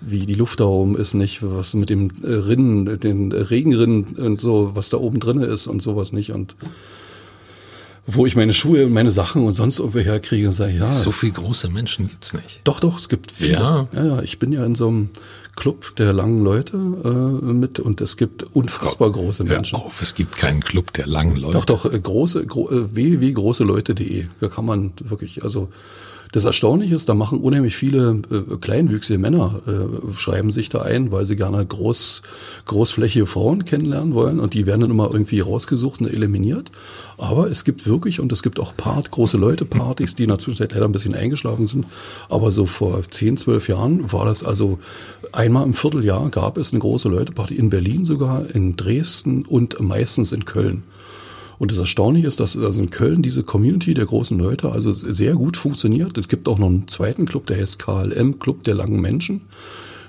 wie 0.00 0.26
die 0.26 0.34
Luft 0.34 0.60
da 0.60 0.64
oben 0.64 0.96
ist, 0.96 1.14
nicht, 1.14 1.42
was 1.42 1.74
mit 1.74 1.90
dem 1.90 2.10
Rinnen, 2.22 3.00
den 3.00 3.32
Regenrinnen 3.32 4.04
und 4.16 4.40
so, 4.40 4.72
was 4.74 4.90
da 4.90 4.98
oben 4.98 5.20
drinne 5.20 5.46
ist 5.46 5.66
und 5.66 5.82
sowas 5.82 6.12
nicht 6.12 6.32
und 6.32 6.54
wo 8.10 8.24
ich 8.24 8.34
meine 8.36 8.54
Schuhe, 8.54 8.86
meine 8.88 9.10
Sachen 9.10 9.44
und 9.44 9.52
sonst 9.52 9.78
irgendwo 9.78 9.98
herkriege 9.98 10.46
und 10.46 10.54
sage, 10.54 10.72
ja. 10.72 10.90
So 10.92 11.10
viele 11.10 11.32
große 11.32 11.68
Menschen 11.68 12.08
gibt's 12.08 12.32
nicht. 12.32 12.60
Doch, 12.64 12.80
doch, 12.80 12.98
es 12.98 13.10
gibt 13.10 13.30
viele. 13.30 13.52
Ja. 13.52 13.88
ja, 13.92 14.04
ja 14.04 14.22
ich 14.22 14.38
bin 14.38 14.50
ja 14.50 14.64
in 14.64 14.74
so 14.74 14.88
einem 14.88 15.10
Club 15.56 15.94
der 15.96 16.14
langen 16.14 16.42
Leute 16.42 16.76
äh, 16.76 17.52
mit 17.52 17.80
und 17.80 18.00
es 18.00 18.16
gibt 18.16 18.44
unfassbar 18.54 19.12
große 19.12 19.44
Menschen. 19.44 19.78
Hör 19.78 19.86
auf, 19.86 20.00
es 20.00 20.14
gibt 20.14 20.36
keinen 20.36 20.60
Club 20.60 20.94
der 20.94 21.06
langen 21.06 21.36
Leute. 21.36 21.58
Doch, 21.58 21.66
doch, 21.66 21.92
äh, 21.92 22.00
große, 22.00 22.46
gro 22.46 22.70
äh, 22.70 22.94
www.großeleute.de. 22.94 24.26
Da 24.40 24.48
kann 24.48 24.64
man 24.64 24.92
wirklich, 25.04 25.42
also 25.44 25.68
das 26.32 26.44
Erstaunliche 26.44 26.94
ist, 26.94 27.08
da 27.08 27.14
machen 27.14 27.40
unheimlich 27.40 27.76
viele 27.76 28.20
äh, 28.30 28.56
kleinwüchsige 28.60 29.18
Männer, 29.18 29.60
äh, 29.66 30.12
schreiben 30.16 30.50
sich 30.50 30.68
da 30.68 30.82
ein, 30.82 31.10
weil 31.10 31.24
sie 31.24 31.36
gerne 31.36 31.64
groß, 31.64 32.22
großflächige 32.66 33.26
Frauen 33.26 33.64
kennenlernen 33.64 34.14
wollen 34.14 34.38
und 34.38 34.54
die 34.54 34.66
werden 34.66 34.82
dann 34.82 34.90
immer 34.90 35.10
irgendwie 35.10 35.40
rausgesucht 35.40 36.00
und 36.00 36.08
eliminiert. 36.08 36.70
Aber 37.16 37.50
es 37.50 37.64
gibt 37.64 37.86
wirklich, 37.86 38.20
und 38.20 38.30
es 38.30 38.42
gibt 38.42 38.60
auch 38.60 38.76
Part, 38.76 39.10
große 39.10 39.38
Leute-Partys, 39.38 40.14
die 40.14 40.24
in 40.24 40.28
der 40.28 40.38
Zwischenzeit 40.38 40.72
leider 40.72 40.86
ein 40.86 40.92
bisschen 40.92 41.14
eingeschlafen 41.14 41.66
sind. 41.66 41.86
Aber 42.28 42.52
so 42.52 42.66
vor 42.66 43.02
10, 43.02 43.38
12 43.38 43.68
Jahren 43.68 44.12
war 44.12 44.24
das 44.24 44.44
also 44.44 44.78
einmal 45.32 45.64
im 45.64 45.74
Vierteljahr 45.74 46.30
gab 46.30 46.58
es 46.58 46.72
eine 46.72 46.80
große 46.80 47.08
Leute-Party 47.08 47.54
in 47.54 47.70
Berlin 47.70 48.04
sogar, 48.04 48.44
in 48.54 48.76
Dresden 48.76 49.44
und 49.44 49.80
meistens 49.80 50.32
in 50.32 50.44
Köln. 50.44 50.84
Und 51.58 51.72
das 51.72 51.78
Erstaunliche 51.78 52.26
ist, 52.26 52.40
dass 52.40 52.56
also 52.56 52.80
in 52.80 52.90
Köln 52.90 53.22
diese 53.22 53.42
Community 53.42 53.94
der 53.94 54.06
großen 54.06 54.38
Leute 54.38 54.70
also 54.70 54.92
sehr 54.92 55.34
gut 55.34 55.56
funktioniert. 55.56 56.16
Es 56.16 56.28
gibt 56.28 56.48
auch 56.48 56.58
noch 56.58 56.68
einen 56.68 56.88
zweiten 56.88 57.26
Club, 57.26 57.46
der 57.46 57.58
heißt 57.58 57.78
KLM, 57.78 58.38
Club 58.38 58.62
der 58.64 58.74
langen 58.74 59.00
Menschen. 59.00 59.42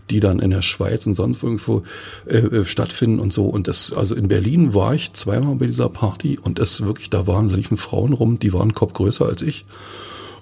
die 0.10 0.20
dann 0.20 0.40
in 0.40 0.50
der 0.50 0.64
Schweiz 0.64 1.06
und 1.06 1.14
sonst 1.14 1.44
irgendwo 1.44 1.84
äh, 2.26 2.38
äh, 2.38 2.66
stattfinden 2.66 3.20
und 3.20 3.32
so. 3.32 3.46
Und 3.46 3.68
das, 3.68 3.94
also 3.94 4.16
in 4.16 4.28
Berlin 4.28 4.74
war 4.74 4.96
ich 4.96 5.14
zweimal 5.14 5.54
bei 5.58 5.68
dieser 5.68 5.88
Party 5.88 6.40
und 6.42 6.58
es 6.58 6.84
wirklich, 6.84 7.12
da 7.12 7.28
waren, 7.28 7.50
da 7.50 7.56
liefen 7.56 7.78
Frauen 7.78 8.14
rum, 8.14 8.40
die 8.40 8.52
waren 8.52 8.74
Kopf 8.74 8.94
größer 8.94 9.28
als 9.28 9.44
ich. 9.44 9.66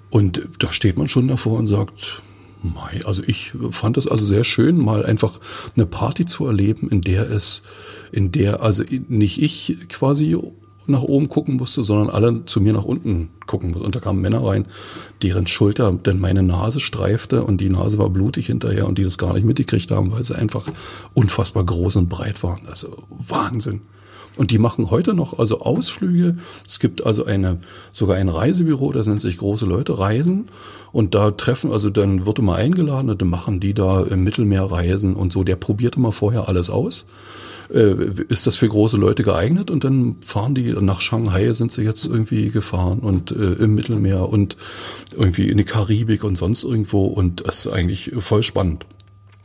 Und 0.08 0.48
da 0.58 0.72
steht 0.72 0.96
man 0.96 1.08
schon 1.08 1.28
davor 1.28 1.58
und 1.58 1.66
sagt, 1.66 2.22
Mai, 2.62 3.00
also 3.04 3.22
ich 3.26 3.52
fand 3.70 3.96
es 3.98 4.08
also 4.08 4.24
sehr 4.24 4.42
schön, 4.42 4.78
mal 4.78 5.06
einfach 5.06 5.38
eine 5.76 5.86
Party 5.86 6.26
zu 6.26 6.46
erleben, 6.46 6.88
in 6.88 7.02
der 7.02 7.30
es, 7.30 7.62
in 8.10 8.32
der 8.32 8.62
also 8.62 8.82
nicht 9.08 9.40
ich 9.42 9.76
quasi 9.88 10.36
nach 10.88 11.02
oben 11.02 11.28
gucken 11.28 11.56
musste, 11.56 11.84
sondern 11.84 12.10
alle 12.10 12.44
zu 12.44 12.60
mir 12.60 12.72
nach 12.72 12.84
unten 12.84 13.30
gucken 13.46 13.70
mussten. 13.70 13.84
Und 13.84 13.94
da 13.94 14.00
kamen 14.00 14.20
Männer 14.20 14.44
rein, 14.44 14.66
deren 15.22 15.46
Schulter 15.46 15.92
denn 15.92 16.20
meine 16.20 16.42
Nase 16.42 16.80
streifte 16.80 17.44
und 17.44 17.60
die 17.60 17.70
Nase 17.70 17.98
war 17.98 18.08
blutig 18.10 18.46
hinterher 18.46 18.86
und 18.86 18.98
die 18.98 19.04
das 19.04 19.18
gar 19.18 19.34
nicht 19.34 19.44
mitgekriegt 19.44 19.90
haben, 19.90 20.12
weil 20.12 20.24
sie 20.24 20.36
einfach 20.36 20.66
unfassbar 21.14 21.64
groß 21.64 21.96
und 21.96 22.08
breit 22.08 22.42
waren. 22.42 22.60
Also 22.68 22.96
Wahnsinn. 23.10 23.80
Und 24.38 24.52
die 24.52 24.58
machen 24.58 24.90
heute 24.90 25.14
noch 25.14 25.38
also 25.38 25.60
Ausflüge. 25.60 26.36
Es 26.66 26.78
gibt 26.78 27.04
also 27.04 27.24
eine, 27.24 27.58
sogar 27.92 28.16
ein 28.16 28.28
Reisebüro, 28.28 28.92
das 28.92 29.06
nennt 29.06 29.20
sich 29.20 29.36
Große 29.36 29.66
Leute 29.66 29.98
Reisen. 29.98 30.48
Und 30.92 31.14
da 31.14 31.32
treffen, 31.32 31.72
also 31.72 31.90
dann 31.90 32.24
wird 32.24 32.38
immer 32.38 32.54
eingeladen 32.54 33.10
und 33.10 33.20
dann 33.20 33.28
machen 33.28 33.60
die 33.60 33.74
da 33.74 34.02
im 34.02 34.24
Mittelmeer 34.24 34.64
Reisen 34.64 35.14
und 35.14 35.32
so. 35.32 35.44
Der 35.44 35.56
probiert 35.56 35.96
immer 35.96 36.12
vorher 36.12 36.48
alles 36.48 36.70
aus 36.70 37.06
äh, 37.72 37.94
ist 38.28 38.46
das 38.46 38.56
für 38.56 38.68
große 38.68 38.96
Leute 38.96 39.22
geeignet? 39.22 39.70
Und 39.70 39.84
dann 39.84 40.16
fahren 40.20 40.54
die 40.54 40.72
nach 40.72 41.00
Shanghai, 41.00 41.52
sind 41.52 41.72
sie 41.72 41.82
jetzt 41.82 42.06
irgendwie 42.06 42.50
gefahren 42.50 43.00
und 43.00 43.30
äh, 43.30 43.62
im 43.62 43.74
Mittelmeer 43.74 44.28
und 44.28 44.56
irgendwie 45.16 45.48
in 45.48 45.58
die 45.58 45.64
Karibik 45.64 46.24
und 46.24 46.36
sonst 46.36 46.64
irgendwo. 46.64 47.04
Und 47.04 47.46
das 47.46 47.66
ist 47.66 47.72
eigentlich 47.72 48.12
voll 48.18 48.42
spannend. 48.42 48.86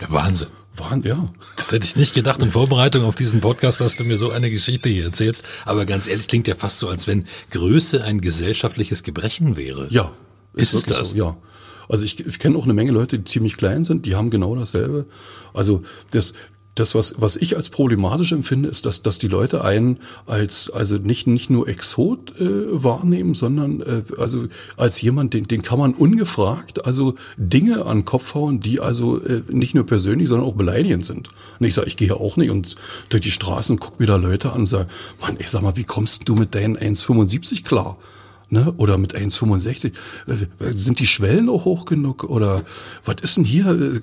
Wahnsinn. 0.08 0.50
Wahnsinn, 0.76 1.12
ja. 1.12 1.26
Das 1.56 1.72
hätte 1.72 1.86
ich 1.86 1.96
nicht 1.96 2.14
gedacht. 2.14 2.42
In 2.42 2.52
Vorbereitung 2.52 3.06
auf 3.06 3.16
diesen 3.16 3.42
Podcast 3.42 3.80
dass 3.82 3.96
du 3.96 4.04
mir 4.04 4.18
so 4.18 4.32
eine 4.32 4.50
Geschichte 4.50 4.90
hier 4.90 5.06
erzählst. 5.06 5.44
Aber 5.66 5.86
ganz 5.86 6.08
ehrlich, 6.08 6.28
klingt 6.28 6.48
ja 6.48 6.56
fast 6.56 6.80
so, 6.80 6.88
als 6.88 7.08
wenn 7.08 7.28
Größe 7.52 8.04
ein 8.04 8.22
gesellschaftliches 8.22 9.04
Gebrechen 9.04 9.56
wäre. 9.56 9.88
Ja. 9.90 10.12
Ist, 10.54 10.74
ist 10.74 10.90
es 10.90 10.98
das? 10.98 11.10
So, 11.12 11.18
ja. 11.18 11.38
Also 11.90 12.06
ich, 12.06 12.26
ich 12.26 12.40
kenne 12.40 12.58
auch 12.58 12.64
eine 12.64 12.74
Menge 12.74 12.92
Leute, 12.92 13.20
die 13.20 13.26
ziemlich 13.26 13.58
klein 13.58 13.84
sind, 13.84 14.06
die 14.06 14.16
haben 14.16 14.30
genau 14.30 14.56
dasselbe. 14.56 15.06
Also 15.54 15.84
das, 16.12 16.34
das, 16.76 16.96
was, 16.96 17.22
was 17.22 17.36
ich 17.36 17.56
als 17.56 17.70
problematisch 17.70 18.32
empfinde, 18.32 18.68
ist, 18.68 18.86
dass, 18.86 19.04
dass 19.04 19.20
die 19.20 19.28
Leute 19.28 19.64
einen 19.64 20.00
als, 20.26 20.72
also 20.72 20.96
nicht, 20.96 21.28
nicht 21.28 21.50
nur 21.50 21.68
Exot 21.68 22.40
äh, 22.40 22.84
wahrnehmen, 22.84 23.36
sondern 23.36 23.82
äh, 23.82 24.02
also 24.18 24.46
als 24.76 25.02
jemand, 25.02 25.34
den, 25.34 25.44
den 25.44 25.62
kann 25.62 25.78
man 25.78 25.94
ungefragt 25.94 26.86
also 26.86 27.16
Dinge 27.38 27.86
an 27.86 28.00
den 28.00 28.06
Kopf 28.06 28.34
hauen, 28.34 28.60
die 28.60 28.80
also 28.80 29.22
äh, 29.22 29.44
nicht 29.50 29.76
nur 29.76 29.86
persönlich, 29.86 30.30
sondern 30.30 30.48
auch 30.48 30.56
beleidigend 30.56 31.06
sind. 31.06 31.30
Und 31.60 31.68
ich 31.68 31.76
sage, 31.76 31.88
ich 31.88 31.98
gehe 31.98 32.16
auch 32.16 32.38
nicht 32.38 32.50
und 32.50 32.76
durch 33.10 33.22
die 33.22 33.32
Straßen 33.32 33.78
guck 33.78 34.00
mir 34.00 34.08
da 34.08 34.16
Leute 34.16 34.52
an 34.52 34.62
und 34.62 34.66
sage, 34.66 34.88
Mann, 35.22 35.38
ich 35.40 35.50
sag 35.50 35.62
mal, 35.62 35.76
wie 35.76 35.84
kommst 35.84 36.28
du 36.28 36.36
mit 36.36 36.56
deinen 36.56 36.78
1,75 36.78 37.64
klar? 37.64 37.98
Ne? 38.54 38.74
Oder 38.78 38.98
mit 38.98 39.16
1,65. 39.16 39.88
Äh, 39.88 40.74
sind 40.74 41.00
die 41.00 41.08
Schwellen 41.08 41.50
auch 41.50 41.66
hoch 41.66 41.84
genug? 41.84 42.24
Oder 42.24 42.64
was 43.04 43.16
ist 43.22 43.36
denn 43.36 43.44
hier? 43.44 43.68
Äh, 43.68 44.00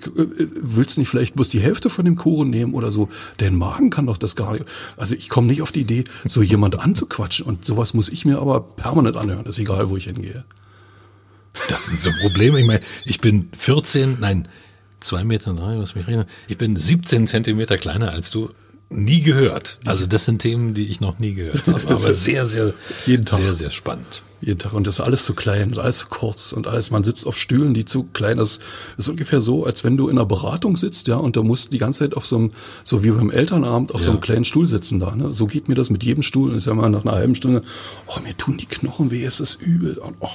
willst 0.61 0.97
du 0.97 1.01
nicht 1.01 1.09
vielleicht 1.09 1.35
bloß 1.35 1.49
die 1.49 1.61
Hälfte 1.61 1.89
von 1.89 2.05
dem 2.05 2.17
Kuchen 2.17 2.51
nehmen 2.51 2.75
oder 2.75 2.93
so? 2.93 3.09
Dein 3.39 3.57
Magen 3.57 3.89
kann 3.89 4.07
doch 4.07 4.19
das 4.19 4.37
gar 4.37 4.53
nicht. 4.53 4.67
Also 4.99 5.15
ich 5.15 5.31
komme 5.31 5.47
nicht 5.47 5.63
auf 5.63 5.73
die 5.73 5.81
Idee, 5.81 6.05
so 6.27 6.43
jemand 6.43 6.79
anzuquatschen. 6.79 7.47
Und 7.47 7.65
sowas 7.65 7.95
muss 7.95 8.11
ich 8.11 8.27
mir 8.27 8.39
aber 8.39 8.61
permanent 8.61 9.17
anhören. 9.17 9.47
ist 9.47 9.59
egal, 9.59 9.89
wo 9.89 9.97
ich 9.97 10.05
hingehe. 10.05 10.45
Das 11.69 11.87
sind 11.87 11.99
so 11.99 12.11
Probleme. 12.21 12.61
Ich 12.61 12.67
meine, 12.67 12.83
ich 13.05 13.21
bin 13.21 13.49
14, 13.57 14.19
nein, 14.21 14.49
zwei 15.01 15.25
Meter 15.25 15.55
drei, 15.55 15.79
was 15.79 15.95
mich 15.95 16.07
reden. 16.07 16.25
Ich 16.49 16.59
bin 16.59 16.77
17 16.77 17.27
Zentimeter 17.27 17.79
kleiner 17.79 18.11
als 18.11 18.31
du 18.31 18.51
nie 18.91 19.23
gehört. 19.23 19.79
Also 19.85 20.07
das 20.07 20.25
sind 20.25 20.41
Themen, 20.41 20.75
die 20.75 20.83
ich 20.83 21.01
noch 21.01 21.19
nie 21.19 21.35
gehört 21.35 21.67
habe. 21.67 21.81
Aber 21.89 22.13
sehr, 22.13 22.47
sehr, 22.47 22.75
jeden 23.07 23.25
Tag. 23.25 23.39
sehr, 23.39 23.55
sehr 23.55 23.71
spannend. 23.71 24.23
Jeden 24.41 24.59
Tag. 24.59 24.73
Und 24.73 24.87
das 24.87 24.95
ist 24.95 25.01
alles 25.01 25.25
zu 25.25 25.35
klein, 25.35 25.69
und 25.69 25.79
alles 25.79 25.99
zu 25.99 26.07
kurz 26.09 26.53
und 26.53 26.67
alles, 26.67 26.91
man 26.91 27.05
sitzt 27.05 27.27
auf 27.27 27.39
Stühlen, 27.39 27.75
die 27.75 27.85
zu 27.85 28.05
klein 28.05 28.39
ist. 28.39 28.61
Das 28.97 29.07
ist 29.07 29.09
ungefähr 29.09 29.41
so, 29.41 29.65
als 29.65 29.85
wenn 29.85 29.97
du 29.97 30.09
in 30.09 30.19
einer 30.19 30.27
Beratung 30.27 30.77
sitzt, 30.77 31.09
ja, 31.09 31.17
und 31.17 31.37
da 31.37 31.43
musst 31.43 31.73
die 31.73 31.79
ganze 31.79 32.01
Zeit 32.01 32.17
auf 32.17 32.27
so 32.27 32.37
einem, 32.37 32.53
so 32.83 33.05
wie 33.05 33.11
beim 33.11 33.31
Elternabend, 33.31 33.93
auf 33.93 34.01
ja. 34.01 34.07
so 34.07 34.11
einem 34.13 34.21
kleinen 34.21 34.45
Stuhl 34.45 34.67
sitzen 34.67 34.99
da, 34.99 35.15
ne. 35.15 35.33
So 35.35 35.47
geht 35.47 35.69
mir 35.69 35.75
das 35.75 35.91
mit 35.91 36.03
jedem 36.03 36.23
Stuhl. 36.23 36.51
Und 36.51 36.59
ich 36.59 36.65
sag 36.65 36.75
mal, 36.75 36.89
nach 36.89 37.05
einer 37.05 37.13
halben 37.13 37.35
Stunde, 37.35 37.63
oh, 38.07 38.21
mir 38.21 38.37
tun 38.37 38.57
die 38.57 38.67
Knochen 38.67 39.11
weh, 39.11 39.25
es 39.25 39.41
ist 39.41 39.61
übel. 39.61 39.99
Und, 39.99 40.17
oh. 40.21 40.29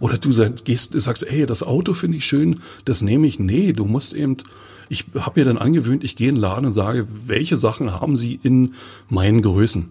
Oder 0.00 0.16
du 0.18 0.32
sagst, 0.32 0.64
gehst, 0.64 0.92
sagst, 1.00 1.26
ey, 1.26 1.44
das 1.46 1.62
Auto 1.62 1.92
finde 1.92 2.18
ich 2.18 2.24
schön, 2.24 2.60
das 2.84 3.02
nehme 3.02 3.26
ich. 3.26 3.38
Nee, 3.38 3.72
du 3.72 3.84
musst 3.84 4.14
eben, 4.14 4.36
ich 4.90 5.06
habe 5.18 5.40
mir 5.40 5.46
dann 5.46 5.56
angewöhnt, 5.56 6.02
ich 6.02 6.16
gehe 6.16 6.28
in 6.28 6.34
den 6.34 6.40
Laden 6.40 6.66
und 6.66 6.72
sage, 6.72 7.06
welche 7.26 7.56
Sachen 7.56 7.92
haben 7.92 8.16
Sie 8.16 8.38
in 8.42 8.74
meinen 9.08 9.40
Größen? 9.40 9.84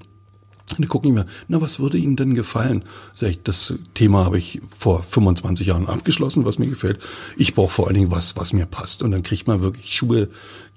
Und 0.71 0.79
dann 0.79 0.88
gucken 0.89 1.09
die 1.09 1.19
mir, 1.19 1.25
na, 1.47 1.62
was 1.62 1.79
würde 1.79 1.97
Ihnen 1.97 2.17
denn 2.17 2.35
gefallen? 2.35 2.83
Sag 3.13 3.29
ich, 3.29 3.41
das 3.41 3.73
Thema 3.93 4.25
habe 4.25 4.38
ich 4.38 4.62
vor 4.77 5.01
25 5.01 5.65
Jahren 5.65 5.88
abgeschlossen, 5.88 6.43
was 6.43 6.59
mir 6.59 6.67
gefällt. 6.67 6.99
Ich 7.38 7.55
brauche 7.55 7.71
vor 7.71 7.88
allen 7.88 7.95
Dingen 7.95 8.12
was, 8.12 8.35
was 8.35 8.51
mir 8.51 8.65
passt. 8.65 9.01
Und 9.01 9.12
dann 9.12 9.23
kriegt 9.23 9.47
man 9.47 9.62
wirklich 9.62 9.95
Schuhe 9.95 10.27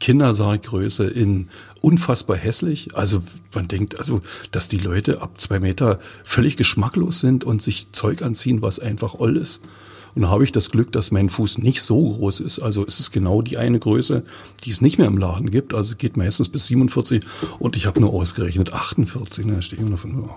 Kindersaalgröße 0.00 1.04
in 1.04 1.48
unfassbar 1.80 2.36
hässlich. 2.36 2.96
Also 2.96 3.22
man 3.54 3.66
denkt, 3.66 3.98
also, 3.98 4.22
dass 4.52 4.68
die 4.68 4.78
Leute 4.78 5.20
ab 5.20 5.40
zwei 5.40 5.58
Meter 5.58 5.98
völlig 6.22 6.56
geschmacklos 6.56 7.18
sind 7.18 7.42
und 7.42 7.60
sich 7.60 7.90
Zeug 7.90 8.22
anziehen, 8.22 8.62
was 8.62 8.78
einfach 8.78 9.14
oll 9.14 9.36
ist. 9.36 9.60
Und 10.14 10.28
habe 10.28 10.44
ich 10.44 10.52
das 10.52 10.70
Glück, 10.70 10.92
dass 10.92 11.10
mein 11.10 11.30
Fuß 11.30 11.58
nicht 11.58 11.82
so 11.82 12.10
groß 12.10 12.40
ist. 12.40 12.58
Also 12.58 12.84
es 12.86 13.00
ist 13.00 13.12
genau 13.12 13.40
die 13.42 13.56
eine 13.56 13.78
Größe, 13.78 14.24
die 14.64 14.70
es 14.70 14.80
nicht 14.80 14.98
mehr 14.98 15.06
im 15.06 15.18
Laden 15.18 15.50
gibt. 15.50 15.74
Also 15.74 15.92
es 15.92 15.98
geht 15.98 16.16
meistens 16.16 16.48
bis 16.48 16.66
47 16.66 17.24
und 17.58 17.76
ich 17.76 17.86
habe 17.86 18.00
nur 18.00 18.12
ausgerechnet 18.12 18.72
48. 18.72 19.46
Da 19.46 19.62
stehe 19.62 19.82
ich 19.82 19.88
davon. 19.88 20.24
Oh. 20.24 20.30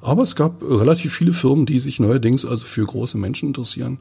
Aber 0.00 0.22
es 0.22 0.36
gab 0.36 0.62
relativ 0.62 1.14
viele 1.14 1.32
Firmen, 1.32 1.66
die 1.66 1.78
sich 1.78 2.00
neuerdings 2.00 2.46
also 2.46 2.66
für 2.66 2.84
große 2.84 3.18
Menschen 3.18 3.48
interessieren. 3.48 3.98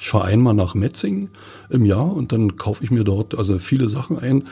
Ich 0.00 0.08
fahre 0.08 0.24
einmal 0.24 0.54
nach 0.54 0.74
Metzingen 0.74 1.28
im 1.68 1.84
Jahr 1.84 2.14
und 2.14 2.32
dann 2.32 2.56
kaufe 2.56 2.82
ich 2.82 2.90
mir 2.90 3.04
dort 3.04 3.36
also 3.36 3.58
viele 3.58 3.90
Sachen 3.90 4.18
ein, 4.18 4.44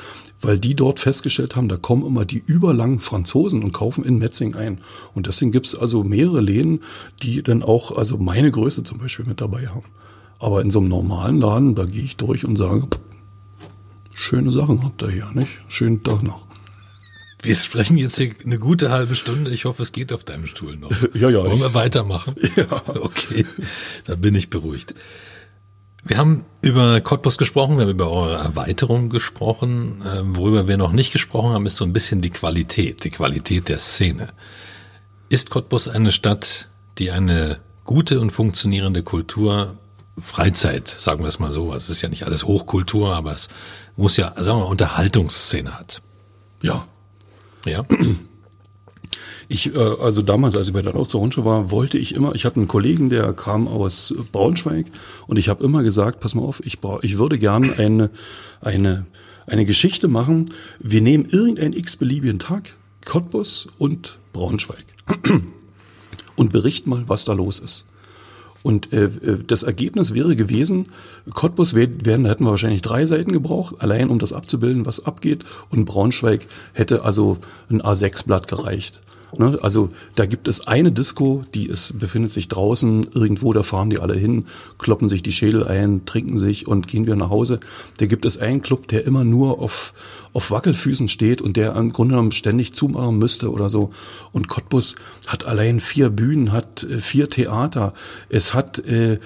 weil 0.43 0.59
die 0.59 0.75
dort 0.75 1.01
festgestellt 1.01 1.57
haben, 1.57 1.69
da 1.69 1.79
kommen 1.79 2.05
immer 2.05 2.27
die 2.27 2.43
überlangen 2.47 3.01
Franzosen 3.01 3.65
und 3.65 3.73
kaufen 3.73 4.05
in 4.05 4.19
Metzingen 4.19 4.57
ein. 4.57 4.81
Und 5.15 5.27
deswegen 5.27 5.51
gibt's 5.51 5.75
also 5.75 6.05
mehrere 6.05 6.43
Läden, 6.43 6.81
die 7.23 7.43
dann 7.43 7.63
auch 7.63 7.97
also 7.97 8.19
meine 8.19 8.51
Größe 8.51 8.85
zum 8.85 8.99
Beispiel 8.99 9.25
mit 9.25 9.41
dabei 9.41 9.69
haben. 9.69 9.87
Aber 10.39 10.63
in 10.63 10.71
so 10.71 10.79
einem 10.79 10.89
normalen 10.89 11.41
Laden, 11.41 11.75
da 11.75 11.85
gehe 11.85 12.05
ich 12.05 12.17
durch 12.17 12.45
und 12.45 12.57
sage, 12.57 12.87
schöne 14.15 14.53
Sachen 14.53 14.85
habt 14.85 15.03
ihr 15.03 15.11
hier, 15.11 15.31
nicht? 15.35 15.51
Schönen 15.69 16.03
Tag 16.03 16.23
noch. 16.23 16.47
Wir 17.43 17.55
sprechen 17.55 17.97
jetzt 17.99 18.17
hier 18.17 18.35
eine 18.45 18.59
gute 18.59 18.91
halbe 18.91 19.15
Stunde. 19.15 19.53
Ich 19.53 19.65
hoffe, 19.65 19.83
es 19.83 19.93
geht 19.93 20.13
auf 20.13 20.25
deinem 20.25 20.47
Stuhl 20.47 20.77
noch. 20.77 20.91
Ja, 21.15 21.31
ja. 21.31 21.45
Wollen 21.45 21.61
wir 21.61 21.75
weitermachen? 21.75 22.35
Ja. 22.57 22.83
Okay, 22.87 23.47
da 24.07 24.17
bin 24.17 24.35
ich 24.35 24.51
beruhigt. 24.51 24.95
Wir 26.05 26.17
haben 26.17 26.45
über 26.63 27.01
Cottbus 27.01 27.39
gesprochen, 27.39 27.77
wir 27.77 27.83
haben 27.83 27.91
über 27.91 28.11
eure 28.11 28.37
Erweiterung 28.37 29.11
gesprochen. 29.11 30.03
Ähm, 30.11 30.37
worüber 30.37 30.69
wir 30.69 30.77
noch 30.77 30.93
nicht 30.93 31.13
gesprochen 31.13 31.53
haben, 31.53 31.67
ist 31.67 31.77
so 31.77 31.85
ein 31.85 31.93
bisschen 31.93 32.23
die 32.23 32.31
Qualität, 32.31 33.05
die 33.05 33.11
Qualität 33.11 33.69
der 33.69 33.79
Szene. 33.79 34.29
Ist 35.29 35.51
Cottbus 35.51 35.89
eine 35.89 36.13
Stadt, 36.13 36.69
die 36.99 37.11
eine 37.11 37.59
gute 37.85 38.21
und 38.21 38.31
funktionierende 38.31 39.03
Kultur 39.03 39.77
Freizeit, 40.21 40.89
sagen 40.89 41.23
wir 41.23 41.29
es 41.29 41.39
mal 41.39 41.53
so. 41.53 41.73
Es 41.75 41.89
ist 41.89 42.03
ja 42.03 42.09
nicht 42.09 42.25
alles 42.25 42.45
Hochkultur, 42.45 43.15
aber 43.15 43.35
es 43.35 43.49
muss 43.97 44.17
ja, 44.17 44.33
sagen 44.37 44.59
wir 44.59 44.65
mal, 44.65 44.71
Unterhaltungsszene 44.71 45.79
hat. 45.79 46.03
Ja. 46.63 46.87
Ja. 47.65 47.85
Ich, 49.51 49.75
äh, 49.75 49.79
also 49.79 50.21
damals, 50.21 50.57
als 50.57 50.67
ich 50.67 50.75
bei 50.75 50.83
der 50.83 50.93
Lautzer 50.93 51.21
war, 51.45 51.71
wollte 51.71 51.97
ich 51.97 52.15
immer, 52.15 52.35
ich 52.35 52.45
hatte 52.45 52.57
einen 52.57 52.69
Kollegen, 52.69 53.09
der 53.09 53.33
kam 53.33 53.67
aus 53.67 54.15
Braunschweig 54.31 54.87
und 55.27 55.39
ich 55.39 55.49
habe 55.49 55.65
immer 55.65 55.83
gesagt, 55.83 56.21
pass 56.21 56.35
mal 56.35 56.43
auf, 56.43 56.61
ich, 56.67 56.81
brauch, 56.81 57.03
ich 57.03 57.17
würde 57.17 57.39
gerne 57.39 57.79
eine, 57.79 58.11
eine, 58.61 59.07
eine 59.47 59.65
Geschichte 59.65 60.07
machen. 60.07 60.47
Wir 60.79 61.01
nehmen 61.01 61.25
irgendeinen 61.25 61.73
x-beliebigen 61.73 62.39
Tag, 62.39 62.75
Cottbus 63.07 63.69
und 63.79 64.19
Braunschweig 64.35 64.85
und 66.37 66.53
berichten 66.53 66.91
mal, 66.91 67.05
was 67.09 67.25
da 67.25 67.33
los 67.33 67.59
ist. 67.59 67.87
Und 68.69 68.93
äh, 68.93 69.09
das 69.47 69.63
Ergebnis 69.63 70.13
wäre 70.13 70.37
gewesen, 70.37 70.89
Cottbus 71.33 71.75
werden, 71.75 72.27
hätten 72.27 72.45
wir 72.45 72.51
wahrscheinlich 72.51 72.83
drei 72.83 73.07
Seiten 73.07 73.33
gebraucht, 73.33 73.77
allein 73.79 74.11
um 74.11 74.19
das 74.19 74.35
abzubilden, 74.35 74.85
was 74.85 75.07
abgeht. 75.07 75.47
Und 75.71 75.87
Braunschweig 75.87 76.47
hätte 76.75 77.03
also 77.03 77.39
ein 77.71 77.81
A6-Blatt 77.81 78.47
gereicht. 78.47 79.01
Ne? 79.37 79.59
Also 79.61 79.91
da 80.15 80.27
gibt 80.27 80.49
es 80.49 80.67
eine 80.67 80.93
Disco, 80.93 81.45
die 81.55 81.67
ist, 81.67 81.99
befindet 81.99 82.33
sich 82.33 82.49
draußen 82.49 83.09
irgendwo, 83.15 83.53
da 83.53 83.63
fahren 83.63 83.91
die 83.91 83.99
alle 83.99 84.15
hin, 84.15 84.47
kloppen 84.79 85.09
sich 85.09 85.23
die 85.23 85.33
Schädel 85.33 85.67
ein, 85.67 86.07
trinken 86.07 86.39
sich 86.39 86.67
und 86.67 86.89
gehen 86.89 87.05
wieder 87.05 87.17
nach 87.17 87.31
Hause. 87.31 87.61
Da 87.99 88.07
gibt 88.07 88.25
es 88.25 88.39
einen 88.39 88.63
Club, 88.63 88.89
der 88.89 89.05
immer 89.05 89.25
nur 89.25 89.59
auf, 89.59 89.93
auf 90.33 90.51
Wackelfüßen 90.51 91.09
steht 91.09 91.43
und 91.43 91.57
der 91.57 91.77
im 91.77 91.93
Grunde 91.93 92.13
genommen 92.13 92.33
ständig 92.33 92.73
zumachen 92.73 93.19
müsste 93.19 93.51
oder 93.51 93.69
so. 93.69 93.91
Und 94.33 94.49
Cottbus 94.49 94.97
hat 95.27 95.47
allein 95.47 95.81
vier 95.81 96.11
Bühnen, 96.11 96.53
hat 96.53 96.85
äh, 96.85 96.99
vier 96.99 97.29
Theater, 97.29 97.93
es 98.29 98.55
hat 98.55 98.79
äh, 98.79 99.15
äh, 99.15 99.19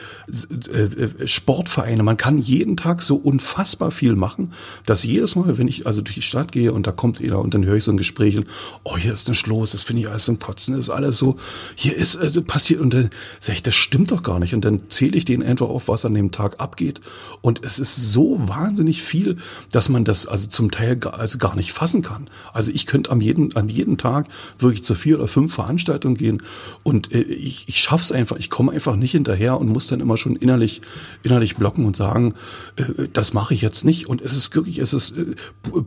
äh, 0.72 1.26
Sportvereine. 1.28 2.02
Man 2.02 2.16
kann 2.16 2.38
jeden 2.38 2.76
Tag 2.76 3.02
so 3.02 3.16
unfassbar 3.16 3.90
viel 3.90 4.16
machen, 4.16 4.52
dass 4.86 5.04
jedes 5.04 5.36
Mal, 5.36 5.58
wenn 5.58 5.68
ich 5.68 5.86
also 5.86 6.02
durch 6.02 6.14
die 6.14 6.22
Stadt 6.22 6.50
gehe 6.50 6.72
und 6.72 6.86
da 6.86 6.92
kommt 6.92 7.20
jeder 7.20 7.40
und 7.40 7.54
dann 7.54 7.64
höre 7.64 7.76
ich 7.76 7.84
so 7.84 7.92
ein 7.92 7.96
Gespräch, 7.96 8.40
oh, 8.84 8.96
hier 8.96 9.12
ist 9.12 9.28
ein 9.28 9.34
Schloss, 9.34 9.72
das 9.72 9.82
finde 9.92 10.04
ich 10.04 10.08
alles 10.08 10.24
zum 10.24 10.38
Kotzen, 10.38 10.74
ist 10.74 10.88
alles 10.88 11.18
so, 11.18 11.36
hier 11.74 11.94
ist 11.94 12.16
also 12.16 12.42
passiert 12.42 12.80
und 12.80 12.94
dann 12.94 13.10
sage 13.40 13.56
ich, 13.56 13.62
das 13.62 13.74
stimmt 13.74 14.10
doch 14.10 14.22
gar 14.22 14.38
nicht. 14.38 14.54
Und 14.54 14.64
dann 14.64 14.88
zähle 14.88 15.18
ich 15.18 15.26
denen 15.26 15.42
einfach 15.42 15.68
auf, 15.68 15.88
was 15.88 16.06
an 16.06 16.14
dem 16.14 16.30
Tag 16.30 16.60
abgeht. 16.60 17.02
Und 17.42 17.62
es 17.62 17.78
ist 17.78 18.12
so 18.14 18.40
wahnsinnig 18.48 19.02
viel, 19.02 19.36
dass 19.70 19.90
man 19.90 20.04
das 20.04 20.26
also 20.26 20.48
zum 20.48 20.70
Teil 20.70 20.96
gar, 20.96 21.18
also 21.18 21.36
gar 21.36 21.56
nicht 21.56 21.72
fassen 21.72 22.00
kann. 22.00 22.28
Also 22.54 22.72
ich 22.72 22.86
könnte 22.86 23.10
am 23.10 23.20
jeden, 23.20 23.54
an 23.54 23.68
jedem 23.68 23.98
Tag 23.98 24.28
wirklich 24.58 24.82
zu 24.82 24.94
vier 24.94 25.18
oder 25.18 25.28
fünf 25.28 25.52
Veranstaltungen 25.52 26.16
gehen 26.16 26.42
und 26.82 27.14
äh, 27.14 27.20
ich, 27.20 27.68
ich 27.68 27.78
schaff's 27.78 28.12
einfach, 28.12 28.38
ich 28.38 28.48
komme 28.48 28.72
einfach 28.72 28.96
nicht 28.96 29.12
hinterher 29.12 29.60
und 29.60 29.68
muss 29.68 29.88
dann 29.88 30.00
immer 30.00 30.16
schon 30.16 30.36
innerlich, 30.36 30.80
innerlich 31.22 31.56
blocken 31.56 31.84
und 31.84 31.96
sagen, 31.96 32.32
äh, 32.76 33.08
das 33.12 33.34
mache 33.34 33.52
ich 33.52 33.60
jetzt 33.60 33.84
nicht. 33.84 34.06
Und 34.06 34.22
es 34.22 34.34
ist 34.34 34.54
wirklich, 34.54 34.78
es 34.78 34.94
ist 34.94 35.18
äh, 35.18 35.34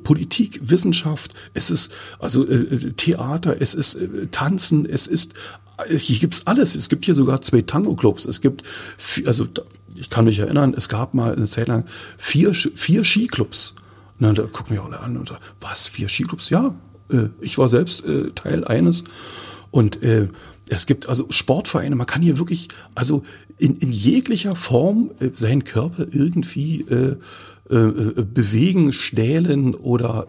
Politik, 0.03 0.59
Wissenschaft, 0.61 1.33
es 1.55 1.71
ist 1.71 1.91
also 2.19 2.47
äh, 2.47 2.93
Theater, 2.93 3.57
es 3.59 3.73
ist 3.73 3.94
äh, 3.95 4.27
Tanzen, 4.31 4.85
es 4.85 5.07
ist 5.07 5.33
hier 5.89 6.19
gibt's 6.19 6.43
alles. 6.45 6.75
Es 6.75 6.89
gibt 6.89 7.05
hier 7.05 7.15
sogar 7.15 7.41
zwei 7.41 7.61
Tango-Clubs. 7.61 8.25
Es 8.25 8.41
gibt, 8.41 8.63
also 9.25 9.47
ich 9.97 10.09
kann 10.09 10.25
mich 10.25 10.39
erinnern, 10.39 10.73
es 10.75 10.89
gab 10.89 11.13
mal 11.13 11.35
eine 11.35 11.47
Zeit 11.47 11.67
lang 11.67 11.85
vier, 12.17 12.53
vier 12.53 13.03
Skiclubs. 13.03 13.75
Na, 14.17 14.31
da 14.31 14.43
gucken 14.43 14.75
wir 14.75 14.83
alle 14.83 14.99
an 14.99 15.17
und 15.17 15.27
sagen, 15.27 15.41
was, 15.59 15.87
vier 15.87 16.07
Skiclubs? 16.07 16.49
Ja, 16.49 16.75
äh, 17.11 17.27
ich 17.41 17.57
war 17.57 17.67
selbst 17.67 18.05
äh, 18.05 18.31
Teil 18.31 18.63
eines. 18.65 19.03
Und 19.71 20.01
äh, 20.03 20.29
es 20.69 20.85
gibt 20.85 21.09
also 21.09 21.27
Sportvereine, 21.29 21.95
man 21.95 22.07
kann 22.07 22.21
hier 22.21 22.39
wirklich, 22.39 22.69
also 22.95 23.23
in, 23.57 23.75
in 23.77 23.91
jeglicher 23.91 24.55
Form 24.55 25.11
äh, 25.19 25.29
seinen 25.35 25.63
Körper 25.65 26.07
irgendwie 26.11 26.81
äh, 26.81 27.17
äh, 27.69 27.75
äh 27.75 28.23
bewegen, 28.23 28.91
stählen 28.91 29.75
oder 29.75 30.27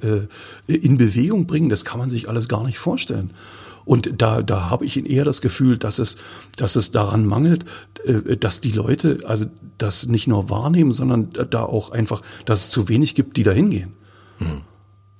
äh, 0.66 0.72
in 0.72 0.96
Bewegung 0.96 1.46
bringen. 1.46 1.68
Das 1.68 1.84
kann 1.84 1.98
man 1.98 2.08
sich 2.08 2.28
alles 2.28 2.48
gar 2.48 2.64
nicht 2.64 2.78
vorstellen. 2.78 3.30
Und 3.86 4.20
da, 4.20 4.42
da 4.42 4.68
habe 4.68 4.84
ich 4.84 5.08
eher 5.08 5.24
das 5.24 5.40
Gefühl, 5.40 5.78
dass 5.78 5.98
es, 5.98 6.16
dass 6.56 6.76
es 6.76 6.90
daran 6.90 7.24
mangelt, 7.24 7.64
äh, 8.04 8.36
dass 8.36 8.60
die 8.60 8.72
Leute 8.72 9.20
also 9.24 9.46
das 9.78 10.06
nicht 10.06 10.26
nur 10.26 10.50
wahrnehmen, 10.50 10.92
sondern 10.92 11.30
da 11.50 11.62
auch 11.62 11.90
einfach, 11.90 12.20
dass 12.44 12.64
es 12.64 12.70
zu 12.70 12.88
wenig 12.88 13.14
gibt, 13.14 13.36
die 13.36 13.44
da 13.44 13.52
hingehen. 13.52 13.92
Hm. 14.38 14.62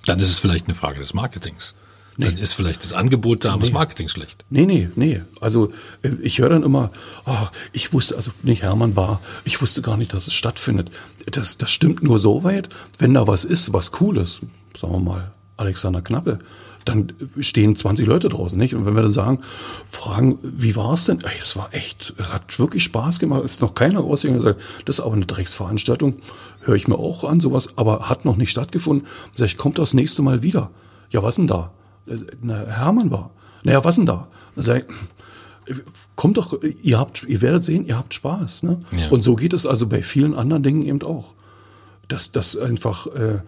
Dann 0.05 0.19
ist 0.19 0.29
es 0.29 0.39
vielleicht 0.39 0.65
eine 0.65 0.75
Frage 0.75 0.99
des 0.99 1.13
Marketings. 1.13 1.75
Nee. 2.17 2.25
Dann 2.25 2.37
ist 2.37 2.53
vielleicht 2.53 2.83
das 2.83 2.93
Angebot 2.93 3.45
da, 3.45 3.49
aber 3.49 3.59
nee. 3.59 3.65
das 3.67 3.73
Marketing 3.73 4.09
schlecht. 4.09 4.43
Nee, 4.49 4.65
nee, 4.65 4.89
nee. 4.95 5.21
Also 5.39 5.71
äh, 6.01 6.09
ich 6.21 6.39
höre 6.39 6.49
dann 6.49 6.63
immer, 6.63 6.91
oh, 7.25 7.47
ich 7.71 7.93
wusste, 7.93 8.17
also 8.17 8.31
nicht 8.43 8.63
Hermann 8.63 8.95
Bar, 8.95 9.21
ich 9.45 9.61
wusste 9.61 9.81
gar 9.81 9.95
nicht, 9.95 10.13
dass 10.13 10.27
es 10.27 10.33
stattfindet. 10.33 10.91
Das, 11.31 11.57
das 11.57 11.71
stimmt 11.71 12.03
nur 12.03 12.19
so 12.19 12.43
weit, 12.43 12.69
wenn 12.99 13.13
da 13.13 13.27
was 13.27 13.45
ist, 13.45 13.71
was 13.71 13.91
cool 14.01 14.17
ist. 14.17 14.41
Sagen 14.77 14.93
wir 14.93 14.99
mal, 14.99 15.31
Alexander 15.55 16.01
Knappe 16.01 16.39
dann 16.87 17.13
stehen 17.39 17.75
20 17.75 18.07
Leute 18.07 18.29
draußen, 18.29 18.57
nicht? 18.57 18.75
Und 18.75 18.85
wenn 18.85 18.95
wir 18.95 19.01
dann 19.01 19.11
sagen, 19.11 19.39
fragen, 19.85 20.39
wie 20.41 20.75
war 20.75 20.93
es 20.93 21.05
denn? 21.05 21.19
Ey, 21.21 21.39
es 21.41 21.55
war 21.55 21.69
echt, 21.73 22.13
es 22.17 22.33
hat 22.33 22.57
wirklich 22.59 22.83
Spaß 22.83 23.19
gemacht. 23.19 23.43
Es 23.43 23.53
ist 23.53 23.61
noch 23.61 23.75
keiner 23.75 23.99
rausgegangen 23.99 24.39
und 24.39 24.45
gesagt, 24.45 24.63
das 24.85 24.99
ist 24.99 25.05
aber 25.05 25.15
eine 25.15 25.25
Drecksveranstaltung. 25.25 26.15
Höre 26.61 26.75
ich 26.75 26.87
mir 26.87 26.97
auch 26.97 27.23
an, 27.23 27.39
sowas, 27.39 27.69
aber 27.75 28.09
hat 28.09 28.25
noch 28.25 28.37
nicht 28.37 28.51
stattgefunden. 28.51 29.07
Sag 29.33 29.47
ich, 29.47 29.57
kommt 29.57 29.77
das 29.77 29.93
nächste 29.93 30.21
Mal 30.21 30.43
wieder. 30.43 30.71
Ja, 31.09 31.23
was 31.23 31.35
denn 31.35 31.47
da? 31.47 31.71
Na, 32.41 32.65
Hermann 32.65 33.11
war. 33.11 33.31
Naja, 33.63 33.83
was 33.83 33.95
denn 33.95 34.05
da? 34.05 34.27
Dann 34.55 34.63
sag 34.63 34.85
ich, 35.67 35.75
kommt 36.15 36.37
doch, 36.37 36.57
ihr 36.81 36.97
habt, 36.97 37.23
ihr 37.23 37.41
werdet 37.41 37.65
sehen, 37.65 37.85
ihr 37.85 37.97
habt 37.97 38.13
Spaß. 38.13 38.63
Ne? 38.63 38.81
Ja. 38.95 39.09
Und 39.09 39.23
so 39.23 39.35
geht 39.35 39.53
es 39.53 39.65
also 39.65 39.87
bei 39.87 40.01
vielen 40.01 40.33
anderen 40.33 40.63
Dingen 40.63 40.83
eben 40.83 41.01
auch. 41.01 41.33
Dass 42.07 42.31
das 42.31 42.55
einfach 42.55 43.07
äh, 43.07 43.41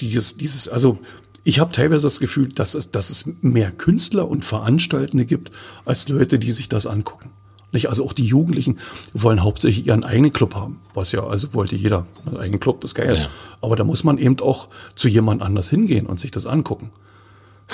dieses, 0.00 0.36
dieses, 0.36 0.68
also 0.68 0.98
ich 1.44 1.58
habe 1.58 1.72
teilweise 1.72 2.06
das 2.06 2.20
Gefühl, 2.20 2.48
dass 2.48 2.74
es, 2.74 2.90
dass 2.90 3.10
es 3.10 3.24
mehr 3.40 3.72
Künstler 3.72 4.28
und 4.28 4.44
Veranstaltende 4.44 5.26
gibt, 5.26 5.50
als 5.84 6.08
Leute, 6.08 6.38
die 6.38 6.52
sich 6.52 6.68
das 6.68 6.86
angucken. 6.86 7.30
Nicht? 7.72 7.88
Also 7.88 8.04
auch 8.04 8.12
die 8.12 8.24
Jugendlichen 8.24 8.78
wollen 9.14 9.42
hauptsächlich 9.42 9.86
ihren 9.86 10.04
eigenen 10.04 10.32
Club 10.32 10.54
haben. 10.54 10.80
Was 10.94 11.12
ja, 11.12 11.26
also 11.26 11.54
wollte 11.54 11.74
jeder. 11.74 12.06
Einen 12.26 12.36
eigenen 12.36 12.60
Club 12.60 12.84
ist 12.84 12.94
geil. 12.94 13.16
Ja. 13.16 13.28
Aber 13.60 13.76
da 13.76 13.84
muss 13.84 14.04
man 14.04 14.18
eben 14.18 14.38
auch 14.40 14.68
zu 14.94 15.08
jemand 15.08 15.42
anders 15.42 15.70
hingehen 15.70 16.06
und 16.06 16.20
sich 16.20 16.30
das 16.30 16.46
angucken. 16.46 16.90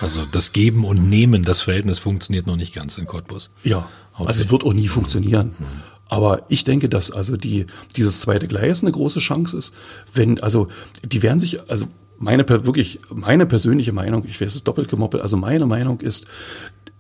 Also 0.01 0.25
das 0.31 0.53
Geben 0.53 0.85
und 0.85 1.09
Nehmen, 1.09 1.43
das 1.43 1.62
Verhältnis 1.62 1.99
funktioniert 1.99 2.47
noch 2.47 2.57
nicht 2.57 2.75
ganz 2.75 2.97
in 2.99 3.07
Cottbus. 3.07 3.51
Ja, 3.64 3.89
also 4.14 4.31
es 4.31 4.51
wird 4.51 4.64
auch 4.64 4.73
nie 4.73 4.87
funktionieren. 4.87 5.57
Mhm. 5.59 5.66
Aber 6.09 6.43
ich 6.49 6.64
denke, 6.64 6.89
dass 6.89 7.11
also 7.11 7.37
die, 7.37 7.66
dieses 7.97 8.21
zweite 8.21 8.49
Gleis 8.49 8.83
eine 8.83 8.93
große 8.93 9.19
Chance 9.19 9.57
ist, 9.57 9.75
wenn, 10.14 10.41
also 10.41 10.69
die 11.05 11.23
werden 11.23 11.39
sich, 11.39 11.69
also 11.69 11.87
meine 12.19 12.49
wirklich 12.49 13.01
meine 13.12 13.47
persönliche 13.47 13.93
Meinung, 13.93 14.25
ich 14.27 14.41
weiß 14.41 14.55
es 14.55 14.64
doppelt 14.64 14.89
gemoppelt, 14.89 15.23
also 15.23 15.37
meine 15.37 15.66
Meinung 15.66 16.01
ist, 16.01 16.27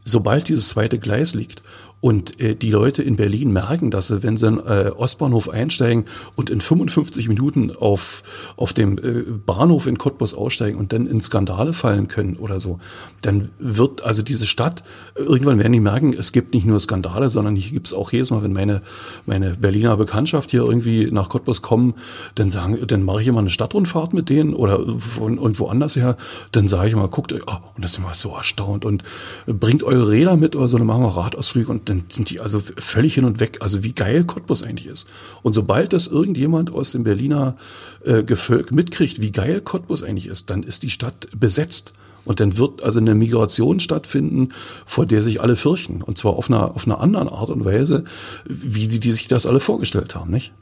sobald 0.04 0.48
dieses 0.48 0.68
zweite 0.70 0.98
Gleis 0.98 1.34
liegt 1.34 1.62
und 2.00 2.40
äh, 2.40 2.54
die 2.54 2.70
Leute 2.70 3.02
in 3.02 3.16
Berlin 3.16 3.52
merken, 3.52 3.90
dass 3.90 4.08
sie, 4.08 4.22
wenn 4.22 4.36
sie 4.36 4.46
in 4.46 4.58
äh, 4.58 4.92
Ostbahnhof 4.96 5.48
einsteigen 5.48 6.04
und 6.36 6.48
in 6.48 6.60
55 6.60 7.28
Minuten 7.28 7.72
auf, 7.74 8.22
auf 8.56 8.72
dem 8.72 8.98
äh, 8.98 9.24
Bahnhof 9.44 9.86
in 9.86 9.98
Cottbus 9.98 10.34
aussteigen 10.34 10.78
und 10.78 10.92
dann 10.92 11.06
in 11.06 11.20
Skandale 11.20 11.72
fallen 11.72 12.06
können 12.06 12.36
oder 12.36 12.60
so, 12.60 12.78
dann 13.22 13.50
wird 13.58 14.04
also 14.04 14.22
diese 14.22 14.46
Stadt, 14.46 14.84
irgendwann 15.16 15.58
werden 15.58 15.72
die 15.72 15.80
merken, 15.80 16.14
es 16.16 16.30
gibt 16.30 16.54
nicht 16.54 16.66
nur 16.66 16.78
Skandale, 16.78 17.30
sondern 17.30 17.56
hier 17.56 17.72
gibt 17.72 17.88
es 17.88 17.92
auch 17.92 18.12
jedes 18.12 18.30
Mal, 18.30 18.44
wenn 18.44 18.52
meine, 18.52 18.82
meine 19.26 19.56
Berliner 19.56 19.96
Bekanntschaft 19.96 20.52
hier 20.52 20.62
irgendwie 20.62 21.10
nach 21.10 21.28
Cottbus 21.28 21.62
kommen, 21.62 21.94
dann 22.36 22.48
sagen, 22.48 22.78
dann 22.86 23.02
mache 23.02 23.22
ich 23.22 23.28
immer 23.28 23.40
eine 23.40 23.50
Stadtrundfahrt 23.50 24.14
mit 24.14 24.28
denen 24.28 24.54
oder 24.54 24.84
von 24.98 25.38
irgendwo 25.38 25.66
anders 25.66 25.96
her, 25.96 26.16
dann 26.52 26.68
sage 26.68 26.88
ich 26.88 26.92
immer, 26.92 27.08
guckt 27.08 27.32
euch, 27.32 27.42
oh, 27.48 27.56
und 27.74 27.84
das 27.84 27.92
ist 27.92 27.98
immer 27.98 28.14
so 28.14 28.36
erstaunt 28.36 28.84
und 28.84 29.02
bringt 29.46 29.82
eure 29.82 30.10
Räder 30.10 30.36
mit 30.36 30.54
oder 30.54 30.68
so, 30.68 30.78
dann 30.78 30.86
machen 30.86 31.02
wir 31.02 31.16
Radausflüge 31.16 31.72
und 31.72 31.87
dann 31.88 32.04
sind 32.08 32.30
die 32.30 32.40
also 32.40 32.60
völlig 32.60 33.14
hin 33.14 33.24
und 33.24 33.40
weg, 33.40 33.58
also 33.60 33.82
wie 33.82 33.92
geil 33.92 34.24
Cottbus 34.24 34.62
eigentlich 34.62 34.86
ist. 34.86 35.06
Und 35.42 35.54
sobald 35.54 35.92
das 35.92 36.06
irgendjemand 36.06 36.72
aus 36.72 36.92
dem 36.92 37.04
Berliner 37.04 37.56
äh, 38.04 38.22
Gefolg 38.22 38.72
mitkriegt, 38.72 39.20
wie 39.20 39.32
geil 39.32 39.60
Cottbus 39.60 40.02
eigentlich 40.02 40.26
ist, 40.26 40.50
dann 40.50 40.62
ist 40.62 40.82
die 40.82 40.90
Stadt 40.90 41.28
besetzt. 41.34 41.92
Und 42.24 42.40
dann 42.40 42.58
wird 42.58 42.84
also 42.84 43.00
eine 43.00 43.14
Migration 43.14 43.80
stattfinden, 43.80 44.52
vor 44.84 45.06
der 45.06 45.22
sich 45.22 45.40
alle 45.40 45.56
fürchten. 45.56 46.02
Und 46.02 46.18
zwar 46.18 46.34
auf 46.34 46.50
einer, 46.50 46.74
auf 46.74 46.86
einer 46.86 47.00
anderen 47.00 47.28
Art 47.28 47.48
und 47.48 47.64
Weise, 47.64 48.04
wie 48.44 48.86
die, 48.86 49.00
die 49.00 49.12
sich 49.12 49.28
das 49.28 49.46
alle 49.46 49.60
vorgestellt 49.60 50.14
haben, 50.14 50.30
nicht? 50.30 50.52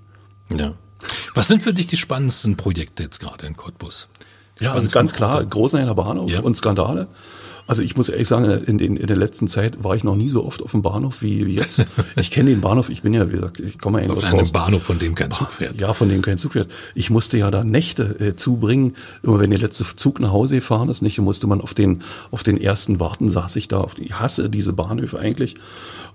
Ja. 0.57 0.75
Was 1.35 1.49
sind 1.49 1.63
für 1.63 1.75
dich 1.75 1.89
die 1.89 1.97
spannendsten 1.97 2.57
Projekte 2.57 3.03
jetzt 3.03 3.19
gerade 3.19 3.47
in 3.47 3.57
Cottbus? 3.57 4.09
Ja, 4.61 4.73
also 4.73 4.89
ganz 4.89 5.13
klar, 5.13 5.45
Großenheimer 5.45 5.95
Bahnhof 5.95 6.31
ja. 6.31 6.41
und 6.41 6.57
Skandale. 6.57 7.09
Also 7.67 7.83
ich 7.83 7.97
muss 7.97 8.09
ehrlich 8.09 8.29
sagen, 8.29 8.45
in, 8.67 8.79
in, 8.79 8.97
in 8.97 9.07
der 9.07 9.17
letzten 9.17 9.49
Zeit 9.49 9.83
war 9.83 9.97
ich 9.97 10.05
noch 10.05 10.15
nie 10.15 10.29
so 10.29 10.45
oft 10.45 10.63
auf 10.63 10.71
dem 10.71 10.83
Bahnhof 10.83 11.23
wie, 11.23 11.47
wie 11.47 11.55
jetzt. 11.55 11.85
Ich 12.17 12.31
kenne 12.31 12.51
den 12.51 12.61
Bahnhof, 12.61 12.89
ich 12.89 13.03
bin 13.03 13.13
ja, 13.13 13.29
wie 13.29 13.33
gesagt, 13.33 13.61
ich 13.61 13.79
komme 13.79 14.03
ja 14.03 14.11
Auf 14.11 14.25
einem 14.25 14.41
raus. 14.41 14.53
Bahnhof, 14.53 14.83
von 14.83 14.99
dem 14.99 15.15
kein 15.15 15.31
Zug 15.31 15.51
fährt. 15.51 15.81
Ja, 15.81 15.93
von 15.93 16.09
dem 16.09 16.23
kein 16.23 16.39
Zug 16.39 16.53
fährt. 16.53 16.69
Ich 16.95 17.11
musste 17.11 17.39
ja 17.39 17.51
da 17.51 17.65
Nächte 17.65 18.19
äh, 18.21 18.37
zubringen. 18.37 18.95
Immer 19.23 19.39
wenn 19.39 19.51
der 19.51 19.59
letzte 19.59 19.85
Zug 19.97 20.21
nach 20.21 20.33
Hause 20.33 20.57
gefahren 20.57 20.89
ist, 20.89 21.03
nicht, 21.03 21.19
musste 21.19 21.47
man 21.47 21.61
auf 21.61 21.75
den, 21.75 22.03
auf 22.31 22.43
den 22.43 22.61
ersten 22.61 23.01
warten, 23.01 23.29
saß 23.29 23.57
ich 23.57 23.69
da. 23.69 23.81
Auf, 23.81 23.99
ich 23.99 24.19
hasse 24.19 24.49
diese 24.49 24.73
Bahnhöfe 24.73 25.19
eigentlich 25.19 25.57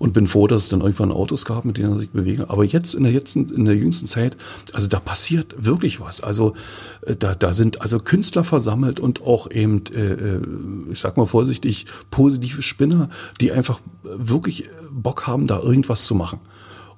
und 0.02 0.14
bin 0.14 0.26
froh, 0.26 0.47
dass 0.47 0.64
es 0.64 0.70
dann 0.70 0.82
irgendwann 0.82 1.12
Autos 1.12 1.45
gab, 1.45 1.64
mit 1.64 1.78
denen 1.78 1.93
er 1.93 1.99
sich 1.99 2.10
bewegen. 2.10 2.45
Aber 2.47 2.64
jetzt 2.64 2.95
in 2.95 3.04
der, 3.04 3.14
jetzt 3.14 3.36
in 3.36 3.66
der 3.66 3.76
jüngsten 3.76 4.08
Zeit, 4.08 4.36
also 4.74 4.88
da 4.88 4.99
passiert 4.99 5.54
wirklich 5.64 5.99
was. 5.99 6.22
Also 6.22 6.56
äh, 7.06 7.16
da, 7.16 7.36
da 7.36 7.54
sind 7.54 7.82
also 7.82 7.99
Künstler 7.99 8.43
versammelt 8.43 8.99
und 8.99 9.22
auch 9.22 9.52
eben, 9.52 9.84
äh, 9.95 10.14
äh 10.14 10.41
ich 10.91 10.99
sag 10.99 11.18
mal 11.18 11.28
vorsichtig, 11.42 11.88
positive 12.12 12.62
Spinner, 12.62 13.10
die 13.39 13.52
einfach 13.52 13.80
wirklich 14.04 14.70
Bock 14.92 15.26
haben, 15.26 15.48
da 15.48 15.60
irgendwas 15.60 16.06
zu 16.06 16.14
machen. 16.14 16.39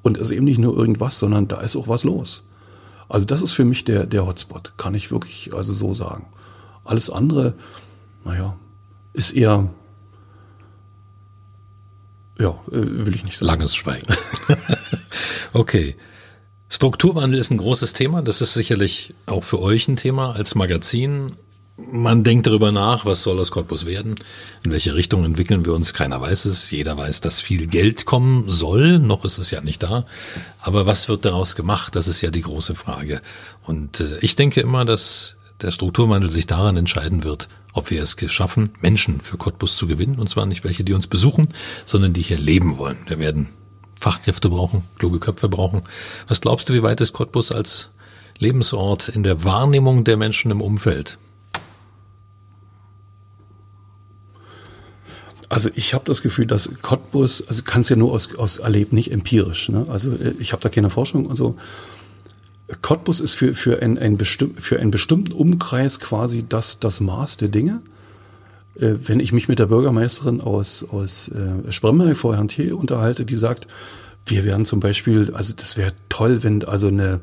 Und 0.01 0.17
es 0.17 0.23
ist 0.23 0.31
eben 0.31 0.43
nicht 0.43 0.59
nur 0.59 0.75
irgendwas, 0.75 1.17
sondern 1.17 1.47
da 1.47 1.61
ist 1.61 1.77
auch 1.77 1.87
was 1.87 2.03
los. 2.03 2.43
Also 3.07 3.25
das 3.25 3.41
ist 3.41 3.53
für 3.53 3.63
mich 3.63 3.85
der, 3.85 4.05
der 4.05 4.25
Hotspot, 4.25 4.73
kann 4.75 4.95
ich 4.95 5.11
wirklich 5.11 5.53
also 5.53 5.71
so 5.71 5.93
sagen. 5.93 6.25
Alles 6.83 7.09
andere, 7.09 7.53
naja, 8.25 8.57
ist 9.13 9.31
eher, 9.31 9.69
ja, 12.37 12.49
äh, 12.49 13.05
will 13.05 13.15
ich 13.15 13.23
nicht 13.23 13.37
sagen. 13.37 13.47
Langes 13.47 13.75
Schweigen. 13.77 14.13
okay. 15.53 15.95
Strukturwandel 16.67 17.39
ist 17.39 17.49
ein 17.49 17.59
großes 17.59 17.93
Thema. 17.93 18.21
Das 18.21 18.41
ist 18.41 18.53
sicherlich 18.53 19.13
auch 19.25 19.43
für 19.45 19.61
euch 19.61 19.87
ein 19.87 19.95
Thema 19.95 20.33
als 20.33 20.53
Magazin. 20.55 21.37
Man 21.75 22.23
denkt 22.23 22.45
darüber 22.45 22.71
nach, 22.71 23.05
was 23.05 23.23
soll 23.23 23.39
aus 23.39 23.49
Cottbus 23.49 23.85
werden? 23.85 24.15
In 24.63 24.71
welche 24.71 24.93
Richtung 24.93 25.25
entwickeln 25.25 25.65
wir 25.65 25.73
uns? 25.73 25.93
Keiner 25.93 26.21
weiß 26.21 26.45
es. 26.45 26.69
Jeder 26.69 26.97
weiß, 26.97 27.21
dass 27.21 27.41
viel 27.41 27.67
Geld 27.67 28.05
kommen 28.05 28.49
soll. 28.49 28.99
Noch 28.99 29.25
ist 29.25 29.39
es 29.39 29.49
ja 29.49 29.61
nicht 29.61 29.81
da. 29.81 30.05
Aber 30.59 30.85
was 30.85 31.09
wird 31.09 31.25
daraus 31.25 31.55
gemacht? 31.55 31.95
Das 31.95 32.07
ist 32.07 32.21
ja 32.21 32.29
die 32.29 32.41
große 32.41 32.75
Frage. 32.75 33.21
Und 33.63 34.01
äh, 34.01 34.19
ich 34.21 34.35
denke 34.35 34.61
immer, 34.61 34.85
dass 34.85 35.35
der 35.61 35.71
Strukturwandel 35.71 36.29
sich 36.29 36.45
daran 36.45 36.77
entscheiden 36.77 37.23
wird, 37.23 37.49
ob 37.73 37.89
wir 37.89 38.03
es 38.03 38.17
geschaffen, 38.17 38.73
Menschen 38.79 39.19
für 39.21 39.37
Cottbus 39.37 39.75
zu 39.75 39.87
gewinnen. 39.87 40.19
Und 40.19 40.29
zwar 40.29 40.45
nicht 40.45 40.63
welche, 40.63 40.83
die 40.83 40.93
uns 40.93 41.07
besuchen, 41.07 41.47
sondern 41.85 42.13
die 42.13 42.21
hier 42.21 42.37
leben 42.37 42.77
wollen. 42.77 42.99
Wir 43.07 43.17
werden 43.17 43.49
Fachkräfte 43.99 44.49
brauchen, 44.49 44.83
kluge 44.99 45.19
Köpfe 45.19 45.49
brauchen. 45.49 45.81
Was 46.27 46.41
glaubst 46.41 46.69
du, 46.69 46.73
wie 46.73 46.83
weit 46.83 47.01
ist 47.01 47.13
Cottbus 47.13 47.51
als 47.51 47.89
Lebensort 48.37 49.07
in 49.09 49.23
der 49.23 49.43
Wahrnehmung 49.43 50.03
der 50.03 50.17
Menschen 50.17 50.51
im 50.51 50.61
Umfeld? 50.61 51.17
Also 55.53 55.69
ich 55.75 55.93
habe 55.93 56.03
das 56.05 56.23
Gefühl, 56.23 56.47
dass 56.47 56.67
Cottbus, 56.81 57.47
also 57.47 57.61
kannst 57.63 57.91
ja 57.91 57.95
nur 57.95 58.11
aus, 58.11 58.35
aus 58.37 58.57
erleben, 58.57 58.95
nicht 58.95 59.11
empirisch. 59.11 59.69
Ne? 59.69 59.85
Also 59.87 60.09
äh, 60.09 60.33
ich 60.39 60.51
habe 60.51 60.63
da 60.63 60.69
keine 60.69 60.89
Forschung 60.89 61.27
und 61.27 61.35
so. 61.35 61.57
Cottbus 62.81 63.19
ist 63.19 63.33
für, 63.33 63.53
für, 63.53 63.79
ein, 63.79 63.99
ein 63.99 64.17
für 64.17 64.79
einen 64.79 64.89
bestimmten 64.89 65.31
Umkreis 65.31 65.99
quasi 65.99 66.43
das, 66.49 66.79
das 66.79 67.01
Maß 67.01 67.37
der 67.37 67.49
Dinge. 67.49 67.83
Äh, 68.79 68.95
wenn 69.05 69.19
ich 69.19 69.31
mich 69.31 69.47
mit 69.47 69.59
der 69.59 69.67
Bürgermeisterin 69.67 70.41
aus, 70.41 70.83
aus 70.89 71.27
äh, 71.27 71.71
Spremberg 71.71 72.17
vor 72.17 72.35
Herrn 72.35 72.47
Thiel 72.47 72.73
unterhalte, 72.73 73.23
die 73.23 73.35
sagt, 73.35 73.67
wir 74.25 74.45
werden 74.45 74.65
zum 74.65 74.79
Beispiel, 74.79 75.35
also 75.35 75.53
das 75.55 75.77
wäre 75.77 75.93
toll, 76.09 76.41
wenn 76.41 76.65
also 76.65 76.87
eine 76.87 77.19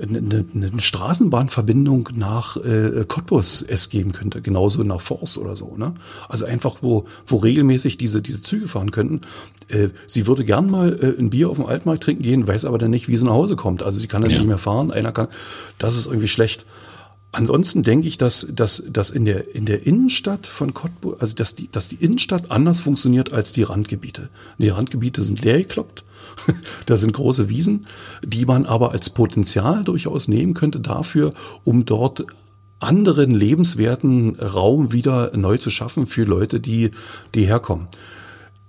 eine, 0.00 0.44
eine 0.54 0.80
Straßenbahnverbindung 0.80 2.10
nach 2.14 2.56
äh, 2.56 3.04
Cottbus 3.06 3.62
es 3.62 3.88
geben 3.88 4.12
könnte, 4.12 4.42
genauso 4.42 4.82
nach 4.82 5.00
Forst 5.00 5.38
oder 5.38 5.56
so. 5.56 5.76
Ne? 5.76 5.94
Also 6.28 6.44
einfach, 6.44 6.76
wo, 6.82 7.06
wo 7.26 7.36
regelmäßig 7.36 7.96
diese, 7.98 8.20
diese 8.20 8.40
Züge 8.40 8.68
fahren 8.68 8.90
könnten. 8.90 9.22
Äh, 9.68 9.88
sie 10.06 10.26
würde 10.26 10.44
gern 10.44 10.70
mal 10.70 10.98
äh, 11.00 11.18
ein 11.18 11.30
Bier 11.30 11.50
auf 11.50 11.56
dem 11.56 11.66
Altmarkt 11.66 12.02
trinken 12.02 12.22
gehen, 12.22 12.46
weiß 12.46 12.64
aber 12.64 12.78
dann 12.78 12.90
nicht, 12.90 13.08
wie 13.08 13.16
sie 13.16 13.24
nach 13.24 13.32
Hause 13.32 13.56
kommt. 13.56 13.82
Also 13.82 13.98
sie 13.98 14.08
kann 14.08 14.22
dann 14.22 14.30
ja. 14.30 14.38
nicht 14.38 14.46
mehr 14.46 14.58
fahren, 14.58 14.90
einer 14.90 15.12
kann. 15.12 15.28
Das 15.78 15.96
ist 15.96 16.06
irgendwie 16.06 16.28
schlecht. 16.28 16.64
Ansonsten 17.38 17.84
denke 17.84 18.08
ich, 18.08 18.18
dass, 18.18 18.48
dass, 18.50 18.82
dass 18.90 19.10
in, 19.10 19.24
der, 19.24 19.54
in 19.54 19.64
der 19.64 19.86
Innenstadt 19.86 20.48
von 20.48 20.74
Cottbus, 20.74 21.20
also 21.20 21.36
dass 21.36 21.54
die, 21.54 21.70
dass 21.70 21.86
die 21.86 21.94
Innenstadt 21.94 22.50
anders 22.50 22.80
funktioniert 22.80 23.32
als 23.32 23.52
die 23.52 23.62
Randgebiete. 23.62 24.28
Die 24.58 24.70
Randgebiete 24.70 25.22
sind 25.22 25.40
leer 25.44 25.58
gekloppt 25.58 26.02
da 26.86 26.96
sind 26.96 27.12
große 27.12 27.48
Wiesen, 27.48 27.86
die 28.24 28.44
man 28.44 28.66
aber 28.66 28.90
als 28.90 29.10
Potenzial 29.10 29.84
durchaus 29.84 30.26
nehmen 30.26 30.54
könnte 30.54 30.80
dafür, 30.80 31.32
um 31.62 31.84
dort 31.84 32.26
anderen 32.80 33.32
lebenswerten 33.32 34.34
Raum 34.40 34.92
wieder 34.92 35.30
neu 35.36 35.58
zu 35.58 35.70
schaffen 35.70 36.08
für 36.08 36.24
Leute, 36.24 36.58
die, 36.58 36.90
die 37.36 37.46
herkommen. 37.46 37.86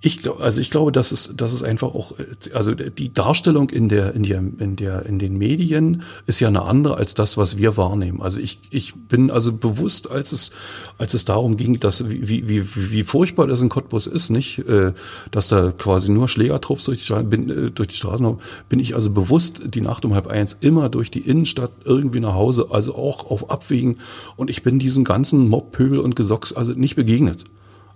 Ich 0.02 0.22
glaube, 0.22 0.42
also 0.42 0.62
ich 0.62 0.70
glaube, 0.70 0.92
dass 0.92 1.12
es, 1.12 1.30
dass 1.36 1.52
es 1.52 1.62
einfach 1.62 1.94
auch, 1.94 2.14
also 2.54 2.74
die 2.74 3.12
Darstellung 3.12 3.68
in 3.68 3.90
der, 3.90 4.14
in 4.14 4.22
der, 4.22 4.38
in 4.38 4.76
der, 4.76 5.04
in 5.04 5.18
den 5.18 5.36
Medien 5.36 6.04
ist 6.26 6.40
ja 6.40 6.48
eine 6.48 6.62
andere 6.62 6.96
als 6.96 7.12
das, 7.12 7.36
was 7.36 7.58
wir 7.58 7.76
wahrnehmen. 7.76 8.22
Also 8.22 8.40
ich, 8.40 8.60
ich 8.70 8.94
bin 8.94 9.30
also 9.30 9.52
bewusst, 9.52 10.10
als 10.10 10.32
es, 10.32 10.52
als 10.96 11.12
es 11.12 11.26
darum 11.26 11.58
ging, 11.58 11.80
dass 11.80 12.08
wie, 12.08 12.48
wie, 12.48 12.64
wie 12.74 13.02
furchtbar 13.02 13.46
das 13.46 13.60
in 13.60 13.68
Cottbus 13.68 14.06
ist, 14.06 14.30
nicht, 14.30 14.60
äh, 14.60 14.94
dass 15.32 15.48
da 15.48 15.70
quasi 15.70 16.10
nur 16.10 16.28
Schlägertrupps 16.28 16.84
durch 16.84 17.04
die, 17.04 17.22
bin, 17.24 17.50
äh, 17.50 17.70
durch 17.70 17.88
die 17.88 17.96
Straßen 17.96 18.24
haben, 18.24 18.38
bin 18.70 18.80
ich 18.80 18.94
also 18.94 19.10
bewusst 19.10 19.60
die 19.66 19.82
Nacht 19.82 20.06
um 20.06 20.14
halb 20.14 20.28
eins 20.28 20.56
immer 20.62 20.88
durch 20.88 21.10
die 21.10 21.20
Innenstadt 21.20 21.72
irgendwie 21.84 22.20
nach 22.20 22.34
Hause, 22.34 22.68
also 22.70 22.94
auch 22.94 23.30
auf 23.30 23.50
Abwägen. 23.50 23.98
Und 24.36 24.48
ich 24.48 24.62
bin 24.62 24.78
diesem 24.78 25.04
ganzen 25.04 25.46
Mob, 25.46 25.72
Pöbel 25.72 25.98
und 25.98 26.16
Gesocks 26.16 26.54
also 26.54 26.72
nicht 26.72 26.96
begegnet. 26.96 27.44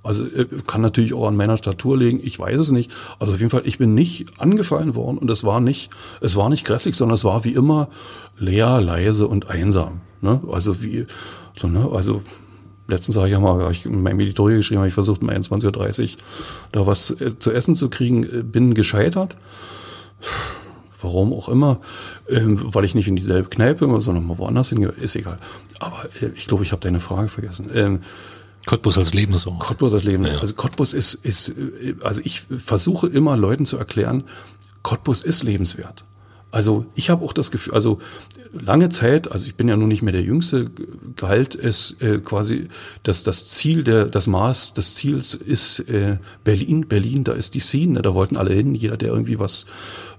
Also 0.05 0.26
äh, 0.26 0.46
kann 0.66 0.82
natürlich 0.82 1.14
auch 1.14 1.26
an 1.26 1.34
meiner 1.34 1.57
Statur 1.57 1.96
liegen, 1.96 2.20
ich 2.22 2.38
weiß 2.38 2.61
es 2.61 2.70
nicht. 2.70 2.92
Also 3.18 3.32
auf 3.32 3.40
jeden 3.40 3.50
Fall, 3.50 3.62
ich 3.64 3.78
bin 3.78 3.94
nicht 3.94 4.38
angefallen 4.38 4.94
worden 4.94 5.18
und 5.18 5.30
es 5.30 5.42
war 5.42 5.61
nicht, 5.61 5.90
es 6.20 6.36
war 6.36 6.50
nicht 6.50 6.64
grässlich, 6.64 6.94
sondern 6.94 7.14
es 7.14 7.24
war 7.24 7.44
wie 7.44 7.55
immer 7.55 7.88
leer, 8.38 8.80
leise 8.80 9.26
und 9.26 9.48
einsam. 9.48 10.02
Ne? 10.20 10.42
Also 10.50 10.82
wie, 10.82 11.07
so, 11.57 11.68
ne? 11.68 11.88
also 11.92 12.22
letztens 12.86 13.16
habe 13.16 13.28
ich 13.28 13.32
ja 13.32 13.40
mal 13.40 13.70
ich 13.70 13.86
in 13.86 14.02
meinem 14.02 14.20
Editorial 14.20 14.59
geschrieben, 14.59 14.80
habe 14.80 14.88
ich 14.88 14.94
versucht 14.94 15.22
um 15.22 15.30
21.30 15.30 16.02
Uhr 16.02 16.18
da 16.70 16.86
was 16.86 17.11
äh, 17.11 17.38
zu 17.38 17.50
essen 17.50 17.74
zu 17.74 17.88
kriegen, 17.88 18.24
äh, 18.24 18.42
bin 18.42 18.74
gescheitert. 18.74 19.36
Warum 21.00 21.32
auch 21.32 21.48
immer, 21.48 21.80
ähm, 22.28 22.61
weil 22.62 22.84
ich 22.84 22.94
nicht 22.94 23.09
in 23.09 23.16
dieselbe 23.16 23.48
Kneipe, 23.48 24.00
sondern 24.00 24.26
mal 24.26 24.38
woanders 24.38 24.70
hingehe, 24.70 24.88
ist 24.88 25.16
egal. 25.16 25.38
Aber 25.78 26.09
ich 26.34 26.46
glaube, 26.46 26.62
ich 26.62 26.72
habe 26.72 26.80
deine 26.80 27.00
Frage 27.00 27.28
vergessen. 27.28 28.02
Cottbus 28.66 28.98
als 28.98 29.14
Lebensort. 29.14 29.60
Cottbus 29.60 29.94
als 29.94 30.04
Lebensort. 30.04 30.36
Ja. 30.36 30.40
Also 30.40 30.54
Cottbus 30.54 30.92
ist, 30.92 31.14
ist, 31.14 31.54
also 32.02 32.20
ich 32.24 32.40
versuche 32.40 33.08
immer 33.08 33.36
Leuten 33.36 33.66
zu 33.66 33.76
erklären, 33.76 34.24
Cottbus 34.82 35.22
ist 35.22 35.42
lebenswert. 35.42 36.04
Also 36.54 36.86
ich 36.94 37.10
habe 37.10 37.24
auch 37.24 37.32
das 37.32 37.50
Gefühl, 37.50 37.74
also 37.74 37.98
lange 38.52 38.88
Zeit, 38.88 39.32
also 39.32 39.48
ich 39.48 39.56
bin 39.56 39.66
ja 39.66 39.76
nun 39.76 39.88
nicht 39.88 40.02
mehr 40.02 40.12
der 40.12 40.22
Jüngste, 40.22 40.70
galt 41.16 41.56
es 41.56 41.96
äh, 42.00 42.18
quasi, 42.18 42.68
dass 43.02 43.24
das 43.24 43.48
Ziel, 43.48 43.82
der, 43.82 44.06
das 44.06 44.28
Maß 44.28 44.72
des 44.72 44.94
Ziels 44.94 45.34
ist 45.34 45.80
äh, 45.88 46.18
Berlin. 46.44 46.86
Berlin, 46.86 47.24
da 47.24 47.32
ist 47.32 47.54
die 47.54 47.60
Szene, 47.60 48.02
da 48.02 48.14
wollten 48.14 48.36
alle 48.36 48.54
hin. 48.54 48.76
Jeder, 48.76 48.96
der 48.96 49.08
irgendwie 49.08 49.40
was 49.40 49.66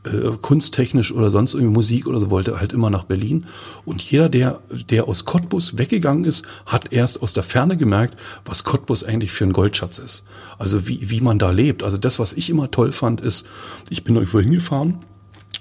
äh, 0.06 0.32
kunsttechnisch 0.42 1.12
oder 1.12 1.30
sonst 1.30 1.54
irgendwie 1.54 1.74
Musik 1.74 2.08
oder 2.08 2.20
so 2.20 2.30
wollte, 2.30 2.60
halt 2.60 2.74
immer 2.74 2.90
nach 2.90 3.04
Berlin. 3.04 3.46
Und 3.86 4.02
jeder, 4.02 4.30
der, 4.30 4.60
der 4.90 5.08
aus 5.08 5.26
Cottbus 5.26 5.78
weggegangen 5.78 6.26
ist, 6.26 6.46
hat 6.66 6.94
erst 6.94 7.22
aus 7.22 7.34
der 7.34 7.44
Ferne 7.44 7.78
gemerkt, 7.78 8.18
was 8.46 8.64
Cottbus 8.64 9.04
eigentlich 9.04 9.32
für 9.32 9.46
ein 9.46 9.54
Goldschatz 9.54 10.00
ist. 10.00 10.24
Also 10.58 10.88
wie, 10.88 11.10
wie 11.10 11.22
man 11.22 11.40
da 11.40 11.52
lebt. 11.52 11.84
Also 11.84 11.98
das, 11.98 12.20
was 12.20 12.34
ich 12.34 12.50
immer 12.50 12.72
toll 12.72 12.92
fand, 12.92 13.22
ist, 13.22 13.46
ich 13.90 14.04
bin 14.04 14.16
irgendwo 14.16 14.40
hingefahren 14.40 15.00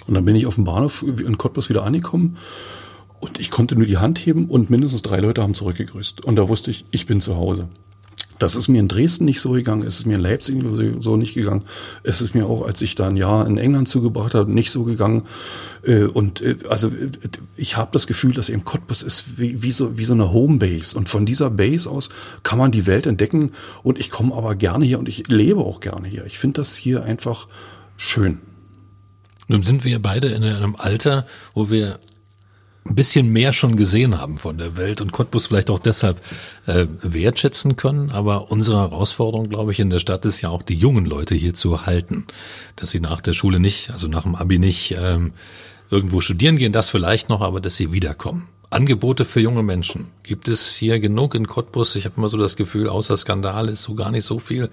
und 0.06 0.14
dann 0.14 0.24
bin 0.24 0.36
ich 0.36 0.46
auf 0.46 0.56
dem 0.56 0.64
Bahnhof 0.64 1.02
in 1.02 1.38
Cottbus 1.38 1.68
wieder 1.68 1.84
angekommen 1.84 2.36
und 3.20 3.40
ich 3.40 3.50
konnte 3.50 3.74
nur 3.74 3.86
die 3.86 3.96
Hand 3.96 4.18
heben 4.18 4.50
und 4.50 4.68
mindestens 4.68 5.02
drei 5.02 5.18
Leute 5.18 5.42
haben 5.42 5.54
zurückgegrüßt. 5.54 6.24
Und 6.24 6.36
da 6.36 6.48
wusste 6.48 6.70
ich, 6.70 6.84
ich 6.90 7.06
bin 7.06 7.22
zu 7.22 7.36
Hause. 7.36 7.68
Das 8.38 8.56
ist 8.56 8.68
mir 8.68 8.80
in 8.80 8.88
Dresden 8.88 9.24
nicht 9.26 9.40
so 9.40 9.52
gegangen, 9.52 9.82
es 9.86 9.98
ist 9.98 10.06
mir 10.06 10.14
in 10.14 10.20
Leipzig 10.20 10.62
so 10.98 11.16
nicht 11.16 11.34
gegangen. 11.34 11.62
Es 12.02 12.20
ist 12.20 12.34
mir 12.34 12.46
auch, 12.46 12.66
als 12.66 12.82
ich 12.82 12.94
da 12.94 13.08
ein 13.08 13.16
Jahr 13.16 13.46
in 13.46 13.58
England 13.58 13.88
zugebracht 13.88 14.34
habe, 14.34 14.52
nicht 14.52 14.70
so 14.70 14.84
gegangen. 14.84 15.22
Äh, 15.82 16.04
und 16.04 16.40
äh, 16.40 16.56
also 16.68 16.90
ich 17.56 17.76
habe 17.76 17.90
das 17.92 18.06
Gefühl, 18.06 18.32
dass 18.32 18.48
eben 18.48 18.64
Cottbus 18.64 19.02
ist 19.02 19.38
wie, 19.38 19.62
wie, 19.62 19.70
so, 19.70 19.98
wie 19.98 20.04
so 20.04 20.14
eine 20.14 20.32
Homebase. 20.32 20.98
Und 20.98 21.08
von 21.08 21.26
dieser 21.26 21.50
Base 21.50 21.88
aus 21.88 22.08
kann 22.42 22.58
man 22.58 22.72
die 22.72 22.86
Welt 22.86 23.06
entdecken. 23.06 23.52
Und 23.82 24.00
ich 24.00 24.10
komme 24.10 24.34
aber 24.34 24.54
gerne 24.56 24.84
hier 24.84 24.98
und 24.98 25.08
ich 25.08 25.28
lebe 25.28 25.60
auch 25.60 25.80
gerne 25.80 26.08
hier. 26.08 26.24
Ich 26.26 26.38
finde 26.38 26.60
das 26.60 26.74
hier 26.74 27.04
einfach 27.04 27.46
schön. 27.96 28.40
Nun 29.46 29.62
sind 29.62 29.84
wir 29.84 30.00
beide 30.00 30.28
in 30.28 30.42
einem 30.42 30.74
Alter, 30.76 31.26
wo 31.52 31.70
wir 31.70 31.98
ein 32.86 32.94
bisschen 32.94 33.32
mehr 33.32 33.52
schon 33.52 33.76
gesehen 33.76 34.20
haben 34.20 34.36
von 34.36 34.58
der 34.58 34.76
Welt 34.76 35.00
und 35.00 35.10
Cottbus 35.10 35.46
vielleicht 35.46 35.70
auch 35.70 35.78
deshalb 35.78 36.20
äh, 36.66 36.86
wertschätzen 37.02 37.76
können. 37.76 38.10
Aber 38.10 38.50
unsere 38.50 38.78
Herausforderung, 38.78 39.48
glaube 39.48 39.72
ich, 39.72 39.80
in 39.80 39.90
der 39.90 40.00
Stadt 40.00 40.24
ist 40.26 40.42
ja 40.42 40.50
auch 40.50 40.62
die 40.62 40.74
jungen 40.74 41.06
Leute 41.06 41.34
hier 41.34 41.54
zu 41.54 41.86
halten, 41.86 42.26
dass 42.76 42.90
sie 42.90 43.00
nach 43.00 43.22
der 43.22 43.32
Schule 43.32 43.58
nicht, 43.58 43.90
also 43.90 44.06
nach 44.06 44.24
dem 44.24 44.34
Abi 44.34 44.58
nicht 44.58 44.94
ähm, 44.98 45.32
irgendwo 45.90 46.20
studieren 46.20 46.58
gehen, 46.58 46.72
das 46.72 46.90
vielleicht 46.90 47.30
noch, 47.30 47.40
aber 47.40 47.60
dass 47.60 47.76
sie 47.76 47.92
wiederkommen. 47.92 48.48
Angebote 48.68 49.24
für 49.24 49.40
junge 49.40 49.62
Menschen. 49.62 50.08
Gibt 50.22 50.48
es 50.48 50.74
hier 50.74 50.98
genug 50.98 51.34
in 51.34 51.46
Cottbus? 51.46 51.94
Ich 51.96 52.04
habe 52.04 52.16
immer 52.16 52.28
so 52.28 52.36
das 52.36 52.56
Gefühl, 52.56 52.88
außer 52.88 53.16
Skandal 53.16 53.68
ist 53.68 53.84
so 53.84 53.94
gar 53.94 54.10
nicht 54.10 54.24
so 54.24 54.40
viel 54.40 54.68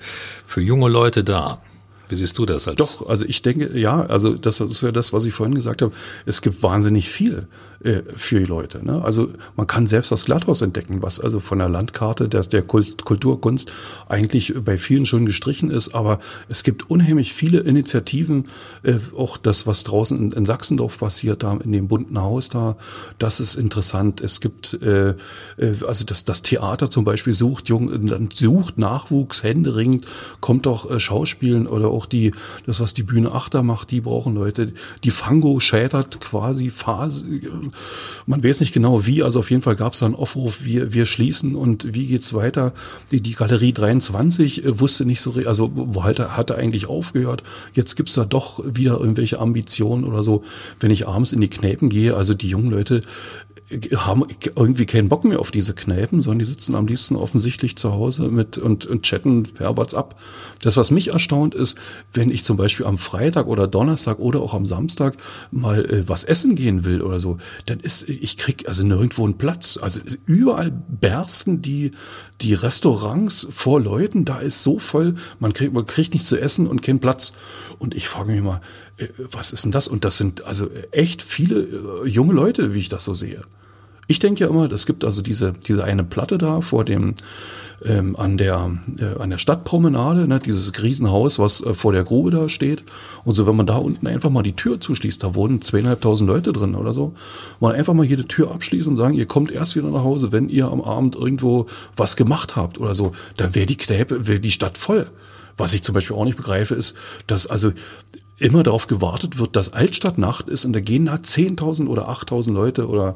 für 0.45 0.61
junge 0.61 0.89
Leute 0.89 1.23
da. 1.23 1.61
Wie 2.09 2.15
siehst 2.15 2.37
du 2.37 2.45
das? 2.45 2.67
Als 2.67 2.75
Doch, 2.75 3.07
also 3.07 3.25
ich 3.25 3.41
denke, 3.41 3.77
ja, 3.77 4.05
also 4.05 4.33
das 4.33 4.59
ist 4.59 4.81
ja 4.81 4.91
das, 4.91 5.13
was 5.13 5.25
ich 5.25 5.33
vorhin 5.33 5.55
gesagt 5.55 5.81
habe. 5.81 5.93
Es 6.25 6.41
gibt 6.41 6.61
wahnsinnig 6.61 7.09
viel 7.09 7.47
äh, 7.83 8.01
für 8.15 8.39
die 8.39 8.45
Leute. 8.45 8.85
Ne? 8.85 9.01
Also 9.03 9.29
man 9.55 9.67
kann 9.67 9.87
selbst 9.87 10.11
das 10.11 10.25
Glatthaus 10.25 10.61
entdecken, 10.61 11.01
was 11.01 11.19
also 11.19 11.39
von 11.39 11.59
der 11.59 11.69
Landkarte 11.69 12.27
der, 12.27 12.41
der 12.41 12.61
Kult, 12.63 13.05
Kulturkunst 13.05 13.71
eigentlich 14.09 14.53
bei 14.63 14.77
vielen 14.77 15.05
schon 15.05 15.25
gestrichen 15.25 15.71
ist. 15.71 15.95
Aber 15.95 16.19
es 16.49 16.63
gibt 16.63 16.89
unheimlich 16.89 17.33
viele 17.33 17.61
Initiativen, 17.61 18.49
äh, 18.83 18.95
auch 19.17 19.37
das, 19.37 19.65
was 19.65 19.85
draußen 19.85 20.17
in, 20.17 20.31
in 20.33 20.45
Sachsendorf 20.45 20.97
passiert, 20.97 21.43
da 21.43 21.53
in 21.63 21.71
dem 21.71 21.87
bunten 21.87 22.19
Haus 22.19 22.49
da, 22.49 22.75
das 23.19 23.39
ist 23.39 23.55
interessant. 23.55 24.19
Es 24.19 24.41
gibt 24.41 24.73
äh, 24.81 25.11
äh, 25.11 25.15
also 25.87 26.03
das, 26.03 26.25
das 26.25 26.41
Theater 26.41 26.89
zum 26.89 27.05
Beispiel 27.05 27.33
sucht 27.33 27.69
jung, 27.69 28.29
sucht 28.33 28.77
Nachwuchs 28.77 29.43
händeringend, 29.43 30.05
kommt 30.41 30.67
auch 30.67 30.89
äh, 30.91 30.99
Schauspielen 30.99 31.67
oder 31.67 31.87
auch 31.87 32.01
auch 32.01 32.07
die, 32.07 32.33
das, 32.65 32.79
was 32.79 32.93
die 32.95 33.03
Bühne 33.03 33.31
Achter 33.31 33.61
macht, 33.61 33.91
die 33.91 34.01
brauchen 34.01 34.33
Leute. 34.33 34.73
Die 35.03 35.11
Fango 35.11 35.59
schädert 35.59 36.19
quasi 36.19 36.69
Phase. 36.71 37.25
Man 38.25 38.43
weiß 38.43 38.59
nicht 38.59 38.73
genau 38.73 39.05
wie, 39.05 39.23
also 39.23 39.39
auf 39.39 39.51
jeden 39.51 39.61
Fall 39.61 39.75
gab 39.75 39.93
es 39.93 39.99
da 39.99 40.05
einen 40.05 40.15
Aufruf, 40.15 40.63
wir, 40.63 40.93
wir 40.93 41.05
schließen 41.05 41.55
und 41.55 41.93
wie 41.93 42.07
geht's 42.07 42.33
weiter? 42.33 42.73
Die, 43.11 43.21
die 43.21 43.33
Galerie 43.33 43.73
23 43.73 44.65
äh, 44.65 44.79
wusste 44.79 45.05
nicht 45.05 45.21
so, 45.21 45.33
also 45.45 45.71
wo 45.73 46.03
halt, 46.03 46.19
hatte 46.19 46.55
eigentlich 46.55 46.87
aufgehört. 46.87 47.43
Jetzt 47.73 47.95
gibt's 47.95 48.13
da 48.13 48.25
doch 48.25 48.61
wieder 48.65 48.99
irgendwelche 48.99 49.39
Ambitionen 49.39 50.03
oder 50.03 50.23
so. 50.23 50.43
Wenn 50.79 50.91
ich 50.91 51.07
abends 51.07 51.33
in 51.33 51.41
die 51.41 51.49
Kneipen 51.49 51.89
gehe, 51.89 52.15
also 52.15 52.33
die 52.33 52.49
jungen 52.49 52.71
Leute 52.71 53.01
haben 53.95 54.25
irgendwie 54.55 54.85
keinen 54.85 55.09
Bock 55.09 55.23
mehr 55.23 55.39
auf 55.39 55.51
diese 55.51 55.73
Kneipen, 55.73 56.21
sondern 56.21 56.39
die 56.39 56.45
sitzen 56.45 56.75
am 56.75 56.87
liebsten 56.87 57.15
offensichtlich 57.15 57.77
zu 57.77 57.93
Hause 57.93 58.23
mit 58.23 58.57
und, 58.57 58.85
und 58.85 59.03
chatten 59.03 59.43
per 59.43 59.77
WhatsApp. 59.77 60.15
Das, 60.61 60.77
was 60.77 60.91
mich 60.91 61.09
erstaunt, 61.09 61.55
ist, 61.55 61.77
wenn 62.13 62.29
ich 62.29 62.43
zum 62.43 62.57
Beispiel 62.57 62.85
am 62.85 62.97
Freitag 62.97 63.47
oder 63.47 63.67
Donnerstag 63.67 64.19
oder 64.19 64.41
auch 64.41 64.53
am 64.53 64.65
Samstag 64.65 65.15
mal 65.51 65.85
äh, 65.85 66.07
was 66.07 66.23
essen 66.23 66.55
gehen 66.55 66.85
will 66.85 67.01
oder 67.01 67.19
so, 67.19 67.37
dann 67.65 67.79
ist, 67.79 68.07
ich 68.09 68.37
krieg 68.37 68.67
also 68.67 68.85
nirgendwo 68.85 69.25
einen 69.25 69.37
Platz. 69.37 69.77
Also 69.81 70.01
überall 70.25 70.71
bersten 70.71 71.61
die, 71.61 71.91
die 72.41 72.53
Restaurants 72.53 73.47
vor 73.51 73.81
Leuten, 73.81 74.25
da 74.25 74.39
ist 74.39 74.63
so 74.63 74.79
voll, 74.79 75.15
man 75.39 75.53
kriegt, 75.53 75.73
man 75.73 75.85
kriegt 75.85 76.13
nichts 76.13 76.29
zu 76.29 76.39
essen 76.39 76.67
und 76.67 76.81
keinen 76.81 76.99
Platz. 76.99 77.33
Und 77.79 77.95
ich 77.95 78.07
frage 78.07 78.31
mich 78.31 78.41
mal, 78.41 78.61
äh, 78.97 79.07
was 79.17 79.51
ist 79.51 79.65
denn 79.65 79.71
das? 79.71 79.87
Und 79.87 80.05
das 80.05 80.17
sind 80.17 80.43
also 80.43 80.69
echt 80.91 81.21
viele 81.21 82.03
äh, 82.03 82.07
junge 82.07 82.33
Leute, 82.33 82.73
wie 82.73 82.79
ich 82.79 82.89
das 82.89 83.05
so 83.05 83.13
sehe. 83.13 83.41
Ich 84.11 84.19
denke 84.19 84.41
ja 84.43 84.49
immer, 84.49 84.69
es 84.69 84.85
gibt 84.85 85.05
also 85.05 85.21
diese, 85.21 85.53
diese 85.53 85.85
eine 85.85 86.03
Platte 86.03 86.37
da 86.37 86.59
vor 86.59 86.83
dem, 86.83 87.15
ähm, 87.85 88.17
an 88.17 88.37
der, 88.37 88.69
äh, 88.99 89.21
an 89.21 89.29
der 89.29 89.37
Stadtpromenade, 89.37 90.27
ne, 90.27 90.37
dieses 90.37 90.73
Riesenhaus, 90.83 91.39
was 91.39 91.61
äh, 91.61 91.73
vor 91.73 91.93
der 91.93 92.03
Grube 92.03 92.29
da 92.29 92.49
steht. 92.49 92.83
Und 93.23 93.35
so, 93.35 93.47
wenn 93.47 93.55
man 93.55 93.67
da 93.67 93.77
unten 93.77 94.05
einfach 94.07 94.29
mal 94.29 94.43
die 94.43 94.51
Tür 94.51 94.81
zuschließt, 94.81 95.23
da 95.23 95.33
wohnen 95.33 95.61
zweieinhalbtausend 95.61 96.27
Leute 96.27 96.51
drin 96.51 96.75
oder 96.75 96.93
so, 96.93 97.13
mal 97.61 97.73
einfach 97.73 97.93
mal 97.93 98.05
die 98.05 98.17
Tür 98.17 98.51
abschließen 98.51 98.89
und 98.89 98.97
sagen, 98.97 99.13
ihr 99.13 99.27
kommt 99.27 99.49
erst 99.49 99.77
wieder 99.77 99.89
nach 99.89 100.03
Hause, 100.03 100.33
wenn 100.33 100.49
ihr 100.49 100.67
am 100.67 100.81
Abend 100.81 101.15
irgendwo 101.15 101.67
was 101.95 102.17
gemacht 102.17 102.57
habt 102.57 102.79
oder 102.79 102.93
so, 102.95 103.13
dann 103.37 103.55
wäre 103.55 103.65
die 103.65 103.77
Kneipe, 103.77 104.27
wäre 104.27 104.41
die 104.41 104.51
Stadt 104.51 104.77
voll. 104.77 105.07
Was 105.55 105.73
ich 105.73 105.83
zum 105.83 105.95
Beispiel 105.95 106.17
auch 106.17 106.25
nicht 106.25 106.35
begreife, 106.35 106.75
ist, 106.75 106.97
dass 107.27 107.47
also 107.47 107.71
immer 108.39 108.63
darauf 108.63 108.87
gewartet 108.87 109.37
wird, 109.37 109.55
dass 109.55 109.71
Altstadtnacht 109.71 110.49
ist 110.49 110.65
und 110.65 110.73
da 110.73 110.81
gehen 110.81 111.05
da 111.05 111.15
10.000 111.15 111.87
oder 111.87 112.09
8.000 112.09 112.51
Leute 112.51 112.89
oder 112.89 113.15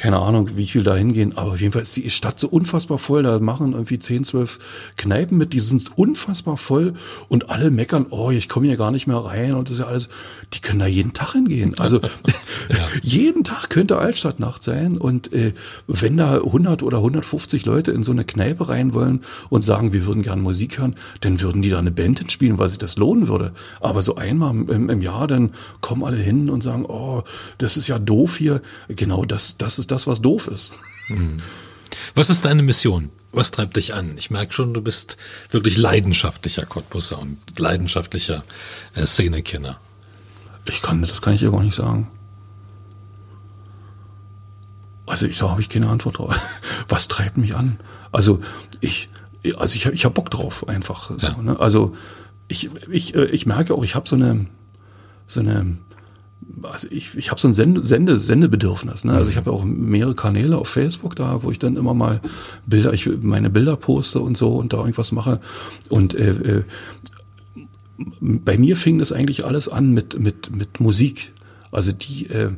keine 0.00 0.18
Ahnung, 0.18 0.56
wie 0.56 0.66
viel 0.66 0.82
da 0.82 0.96
hingehen, 0.96 1.36
aber 1.36 1.52
auf 1.52 1.60
jeden 1.60 1.74
Fall 1.74 1.82
ist 1.82 1.94
die 1.94 2.08
Stadt 2.08 2.40
so 2.40 2.48
unfassbar 2.48 2.96
voll. 2.96 3.22
Da 3.22 3.38
machen 3.38 3.74
irgendwie 3.74 3.98
10, 3.98 4.24
12 4.24 4.58
Kneipen 4.96 5.36
mit, 5.36 5.52
die 5.52 5.60
sind 5.60 5.90
unfassbar 5.94 6.56
voll 6.56 6.94
und 7.28 7.50
alle 7.50 7.70
meckern, 7.70 8.06
oh, 8.08 8.30
ich 8.30 8.48
komme 8.48 8.66
hier 8.66 8.78
gar 8.78 8.92
nicht 8.92 9.06
mehr 9.06 9.18
rein 9.18 9.52
und 9.52 9.68
das 9.68 9.74
ist 9.74 9.80
ja 9.80 9.86
alles, 9.86 10.08
die 10.54 10.60
können 10.60 10.78
da 10.78 10.86
jeden 10.86 11.12
Tag 11.12 11.32
hingehen. 11.32 11.78
Also 11.78 12.00
ja. 12.70 12.88
jeden 13.02 13.44
Tag 13.44 13.68
könnte 13.68 13.98
Altstadtnacht 13.98 14.62
sein 14.62 14.96
und 14.96 15.34
äh, 15.34 15.52
wenn 15.86 16.16
da 16.16 16.36
100 16.36 16.82
oder 16.82 16.96
150 16.96 17.66
Leute 17.66 17.92
in 17.92 18.02
so 18.02 18.12
eine 18.12 18.24
Kneipe 18.24 18.70
rein 18.70 18.94
wollen 18.94 19.20
und 19.50 19.60
sagen, 19.60 19.92
wir 19.92 20.06
würden 20.06 20.22
gerne 20.22 20.40
Musik 20.40 20.78
hören, 20.78 20.94
dann 21.20 21.42
würden 21.42 21.60
die 21.60 21.68
da 21.68 21.78
eine 21.78 21.90
Band 21.90 22.20
hinspielen, 22.20 22.56
weil 22.56 22.70
sich 22.70 22.78
das 22.78 22.96
lohnen 22.96 23.28
würde. 23.28 23.52
Aber 23.80 24.00
so 24.00 24.16
einmal 24.16 24.52
im, 24.52 24.88
im 24.88 25.02
Jahr, 25.02 25.26
dann 25.26 25.50
kommen 25.82 26.04
alle 26.04 26.16
hin 26.16 26.48
und 26.48 26.62
sagen, 26.62 26.86
oh, 26.86 27.22
das 27.58 27.76
ist 27.76 27.86
ja 27.86 27.98
doof 27.98 28.38
hier. 28.38 28.62
Genau 28.88 29.26
das, 29.26 29.58
das 29.58 29.78
ist 29.78 29.89
das, 29.90 30.06
was 30.06 30.20
doof 30.20 30.48
ist. 30.48 30.72
Hm. 31.06 31.38
Was 32.14 32.30
ist 32.30 32.44
deine 32.44 32.62
Mission? 32.62 33.10
Was 33.32 33.50
treibt 33.50 33.76
dich 33.76 33.94
an? 33.94 34.16
Ich 34.18 34.30
merke 34.30 34.52
schon, 34.52 34.74
du 34.74 34.82
bist 34.82 35.16
wirklich 35.50 35.76
leidenschaftlicher 35.76 36.66
Cottbusser 36.66 37.18
und 37.18 37.38
leidenschaftlicher 37.58 38.44
äh, 38.94 39.06
Szenekenner. 39.06 39.78
Ich 40.66 40.82
kann, 40.82 41.00
das 41.00 41.22
kann 41.22 41.34
ich 41.34 41.40
ja 41.40 41.50
gar 41.50 41.62
nicht 41.62 41.76
sagen. 41.76 42.10
Also 45.06 45.26
ich, 45.26 45.38
da 45.38 45.50
habe 45.50 45.60
ich 45.60 45.68
keine 45.68 45.88
Antwort 45.88 46.18
drauf. 46.18 46.36
Was 46.88 47.08
treibt 47.08 47.36
mich 47.36 47.54
an? 47.54 47.78
Also 48.12 48.40
ich, 48.80 49.08
also 49.56 49.76
ich, 49.76 49.86
ich 49.86 50.04
habe 50.04 50.14
Bock 50.14 50.30
drauf 50.30 50.68
einfach. 50.68 51.10
So, 51.18 51.26
ja. 51.28 51.36
ne? 51.38 51.58
Also 51.58 51.96
ich, 52.48 52.70
ich, 52.90 53.14
äh, 53.14 53.26
ich 53.26 53.46
merke 53.46 53.74
auch, 53.74 53.84
ich 53.84 53.94
habe 53.94 54.08
so 54.08 54.16
eine, 54.16 54.46
so 55.26 55.40
eine 55.40 55.78
also 56.62 56.88
ich, 56.90 57.14
ich 57.16 57.30
habe 57.30 57.40
so 57.40 57.48
ein 57.48 57.52
Sende, 57.52 57.84
Sende, 57.84 58.16
Sendebedürfnis. 58.16 59.04
Ne? 59.04 59.12
Also 59.12 59.30
ich 59.30 59.36
habe 59.36 59.50
ja 59.50 59.56
auch 59.56 59.64
mehrere 59.64 60.14
Kanäle 60.14 60.58
auf 60.58 60.68
Facebook 60.68 61.16
da, 61.16 61.42
wo 61.42 61.50
ich 61.50 61.58
dann 61.58 61.76
immer 61.76 61.94
mal 61.94 62.20
Bilder, 62.66 62.92
ich 62.92 63.08
meine 63.22 63.50
Bilder 63.50 63.76
poste 63.76 64.20
und 64.20 64.36
so 64.36 64.56
und 64.56 64.72
da 64.72 64.78
irgendwas 64.78 65.12
mache. 65.12 65.40
Und 65.88 66.14
äh, 66.14 66.30
äh, 66.30 66.62
bei 68.20 68.58
mir 68.58 68.76
fing 68.76 68.98
das 68.98 69.12
eigentlich 69.12 69.44
alles 69.44 69.68
an 69.68 69.92
mit 69.92 70.18
mit 70.18 70.54
mit 70.54 70.80
Musik. 70.80 71.32
Also 71.70 71.92
die, 71.92 72.26
äh, 72.26 72.50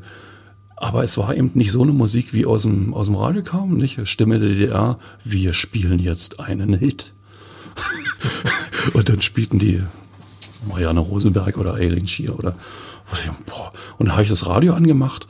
aber 0.77 1.05
es 1.05 1.19
war 1.19 1.35
eben 1.37 1.51
nicht 1.55 1.73
so 1.73 1.83
eine 1.83 1.93
Musik, 1.93 2.33
wie 2.33 2.47
aus 2.47 2.63
dem 2.63 2.95
aus 2.95 3.07
dem 3.07 3.17
Radio 3.17 3.43
kam, 3.43 3.75
nicht 3.75 4.07
Stimme 4.09 4.39
der 4.39 4.49
DDR. 4.49 4.99
Wir 5.25 5.53
spielen 5.53 5.99
jetzt 5.99 6.41
einen 6.41 6.75
Hit. 6.75 7.13
und 8.95 9.09
dann 9.09 9.21
spielten 9.21 9.59
die 9.59 9.83
Marianne 10.69 11.01
Rosenberg 11.01 11.59
oder 11.59 11.75
Eileen 11.75 12.07
Schier 12.07 12.39
oder. 12.39 12.57
Und 13.99 14.07
da 14.07 14.13
habe 14.13 14.23
ich 14.23 14.29
das 14.29 14.47
Radio 14.47 14.75
angemacht 14.75 15.27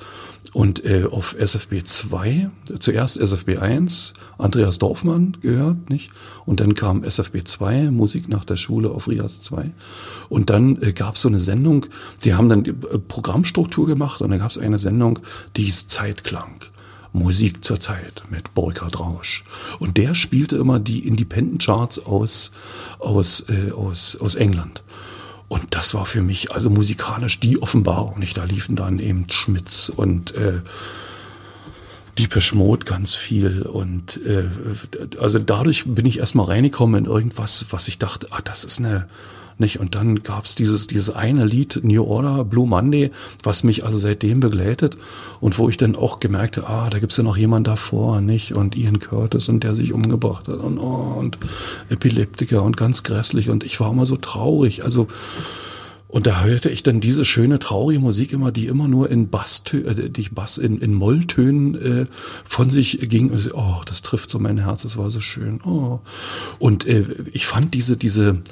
und 0.53 0.85
äh, 0.85 1.05
auf 1.11 1.35
SFB 1.39 1.83
2, 1.85 2.51
zuerst 2.79 3.17
SFB 3.17 3.59
1, 3.59 4.13
Andreas 4.37 4.79
Dorfmann 4.79 5.39
gehört, 5.41 5.89
nicht? 5.89 6.11
Und 6.45 6.61
dann 6.61 6.75
kam 6.75 7.05
SFB 7.05 7.45
2, 7.45 7.91
Musik 7.91 8.29
nach 8.29 8.45
der 8.45 8.57
Schule 8.57 8.91
auf 8.91 9.09
Rias 9.09 9.41
2. 9.43 9.71
Und 10.29 10.51
dann 10.51 10.81
äh, 10.83 10.93
gab 10.93 11.17
es 11.17 11.23
so 11.23 11.29
eine 11.29 11.39
Sendung, 11.39 11.87
die 12.25 12.35
haben 12.35 12.51
dann 12.51 12.65
die 12.65 12.71
äh, 12.71 12.99
Programmstruktur 12.99 13.87
gemacht 13.87 14.21
und 14.21 14.31
dann 14.31 14.41
gab 14.41 14.51
es 14.51 14.59
eine 14.59 14.79
Sendung, 14.79 15.21
die 15.57 15.65
hieß 15.65 15.89
Zeitklang. 15.89 16.65
Musik 17.15 17.63
zur 17.63 17.79
Zeit 17.79 18.23
mit 18.31 18.55
Burkhard 18.55 18.99
Rausch. 18.99 19.45
Und 19.79 19.99
der 19.99 20.15
spielte 20.15 20.57
immer 20.57 20.81
die 20.81 21.07
Independent 21.07 21.63
Charts 21.63 21.99
aus, 21.99 22.53
aus, 22.99 23.45
äh, 23.51 23.71
aus, 23.73 24.17
aus 24.17 24.35
England. 24.35 24.83
Und 25.53 25.75
das 25.75 25.93
war 25.93 26.07
für 26.07 26.23
mich 26.23 26.53
also 26.53 26.71
musikalisch 26.71 27.39
die 27.39 27.61
Offenbarung. 27.61 28.19
Nicht? 28.19 28.39
Da 28.39 28.45
liefen 28.45 28.75
dann 28.75 28.99
eben 28.99 29.27
Schmitz 29.29 29.93
und 29.95 30.35
äh, 30.35 30.63
Diepe 32.17 32.41
Mode 32.55 32.87
ganz 32.87 33.15
viel. 33.15 33.61
Und 33.61 34.19
äh, 34.25 34.49
also 35.19 35.39
dadurch 35.39 35.85
bin 35.85 36.07
ich 36.07 36.21
erstmal 36.21 36.47
reingekommen 36.47 37.05
in 37.05 37.11
irgendwas, 37.11 37.67
was 37.69 37.87
ich 37.89 37.99
dachte, 37.99 38.29
ah, 38.31 38.41
das 38.43 38.65
ist 38.65 38.79
eine 38.79 39.07
nicht? 39.59 39.81
Und 39.81 39.95
dann 39.95 40.23
gab's 40.23 40.55
dieses, 40.55 40.87
dieses 40.87 41.11
eine 41.11 41.45
Lied, 41.45 41.81
New 41.83 42.05
Order, 42.05 42.45
Blue 42.45 42.67
Monday, 42.67 43.11
was 43.43 43.65
mich 43.65 43.85
also 43.85 43.99
seitdem 43.99 44.41
begleitet 44.41 44.97
und 45.41 45.59
wo 45.59 45.69
ich 45.69 45.77
dann 45.77 45.97
auch 45.97 46.21
gemerkt 46.21 46.57
habe, 46.57 46.69
ah, 46.69 46.91
da 46.91 46.99
gibt's 46.99 47.17
ja 47.17 47.25
noch 47.25 47.37
jemand 47.37 47.67
davor, 47.67 48.21
nicht? 48.21 48.55
Und 48.55 48.77
Ian 48.77 48.99
Curtis 48.99 49.49
und 49.49 49.65
der 49.65 49.75
sich 49.75 49.93
umgebracht 49.93 50.49
hat 50.49 50.61
und, 50.61 50.79
oh, 50.79 51.17
und 51.19 51.39
Epileptiker 51.89 52.63
und 52.63 52.77
ganz 52.77 53.03
grässlich 53.03 53.51
und 53.51 53.65
ich 53.65 53.79
war 53.81 53.91
immer 53.91 54.07
so 54.07 54.17
traurig. 54.17 54.85
Also, 54.85 55.09
und 56.13 56.27
da 56.27 56.43
hörte 56.43 56.69
ich 56.69 56.83
dann 56.83 57.01
diese 57.01 57.25
schöne 57.25 57.59
traurige 57.59 57.99
Musik 57.99 58.35
immer, 58.35 58.53
die 58.53 58.67
immer 58.67 58.87
nur 58.87 59.09
in 59.09 59.31
Bass, 59.31 59.63
äh, 59.73 60.11
die 60.11 60.29
Bass 60.29 60.59
in, 60.59 60.79
in 60.79 60.93
Molltönen 60.93 61.75
äh, 61.75 62.05
von 62.45 62.69
sich 62.69 62.99
ging. 63.09 63.31
Und, 63.31 63.55
oh, 63.55 63.81
das 63.87 64.03
trifft 64.03 64.29
so 64.29 64.39
mein 64.39 64.59
Herz, 64.59 64.83
das 64.83 64.99
war 64.99 65.09
so 65.09 65.21
schön. 65.21 65.63
Oh. 65.65 66.01
Und 66.59 66.87
äh, 66.87 67.07
ich 67.33 67.47
fand 67.47 67.73
diese 67.73 67.97
diese 67.97 68.43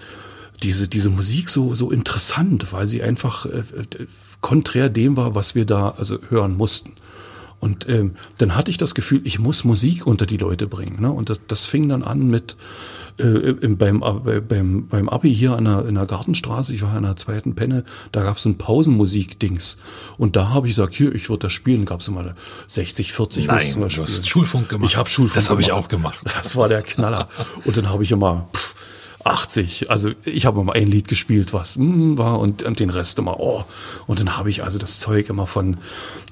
diese, 0.63 0.89
diese 0.89 1.11
Musik 1.11 1.49
so, 1.49 1.75
so 1.75 1.91
interessant, 1.91 2.73
weil 2.73 2.87
sie 2.87 3.03
einfach 3.03 3.47
äh, 3.47 3.59
äh, 3.59 4.07
konträr 4.41 4.89
dem 4.89 5.17
war, 5.17 5.35
was 5.35 5.55
wir 5.55 5.65
da 5.65 5.91
also 5.91 6.19
hören 6.29 6.57
mussten. 6.57 6.93
Und 7.61 7.87
ähm, 7.91 8.15
dann 8.39 8.57
hatte 8.57 8.71
ich 8.71 8.79
das 8.79 8.95
Gefühl, 8.95 9.21
ich 9.25 9.39
muss 9.39 9.65
Musik 9.65 10.07
unter 10.07 10.25
die 10.25 10.39
Leute 10.39 10.67
bringen. 10.67 11.01
Ne? 11.01 11.13
Und 11.13 11.29
das, 11.29 11.41
das 11.47 11.67
fing 11.67 11.91
dann 11.91 12.03
an 12.03 12.29
mit 12.29 12.57
äh, 13.19 13.53
beim, 13.69 14.03
äh, 14.03 14.41
beim, 14.41 14.89
beim 14.89 15.09
Abi 15.11 15.35
hier 15.35 15.57
an 15.57 15.67
der, 15.67 15.85
in 15.87 15.95
der 15.95 16.07
Gartenstraße, 16.07 16.75
ich 16.75 16.81
war 16.81 16.97
in 16.97 17.03
der 17.03 17.17
zweiten 17.17 17.55
Penne, 17.55 17.85
da 18.13 18.23
gab 18.23 18.39
es 18.39 18.47
ein 18.47 18.57
Pausenmusik-Dings. 18.57 19.77
Und 20.17 20.37
da 20.37 20.49
habe 20.49 20.69
ich 20.69 20.75
gesagt, 20.77 20.95
hier, 20.95 21.15
ich 21.15 21.29
würde 21.29 21.47
das 21.49 21.53
spielen. 21.53 21.85
Gab 21.85 22.01
es 22.01 22.09
immer 22.09 22.35
60, 22.67 23.13
40 23.13 23.47
Nein, 23.47 23.75
du 23.77 23.85
hast 23.85 24.27
Schulfunk 24.27 24.71
gemacht. 24.71 24.91
Ich 24.91 24.97
habe 24.97 25.11
Schulfunk 25.11 25.35
Das 25.35 25.51
habe 25.51 25.61
ich 25.61 25.73
auch 25.73 25.89
gemacht. 25.89 26.19
Das 26.25 26.57
war 26.57 26.69
der 26.69 26.81
Knaller. 26.81 27.29
Und 27.67 27.77
dann 27.77 27.91
habe 27.91 28.03
ich 28.05 28.11
immer... 28.11 28.49
Pff, 28.57 28.75
80. 29.25 29.91
Also 29.91 30.13
ich 30.25 30.47
habe 30.47 30.61
immer 30.61 30.75
ein 30.75 30.87
Lied 30.87 31.09
gespielt, 31.09 31.53
was 31.53 31.77
mm, 31.77 32.17
war 32.17 32.39
und, 32.39 32.63
und 32.63 32.81
den 32.81 32.91
Rest 32.91 33.19
immer 33.19 33.39
oh. 33.39 33.65
Und 34.07 34.21
dann 34.21 34.37
habe 34.37 34.51
ich 34.51 34.65
also 34.65 34.79
das 34.79 34.99
Zeug 34.99 35.29
immer 35.29 35.47
von 35.47 35.77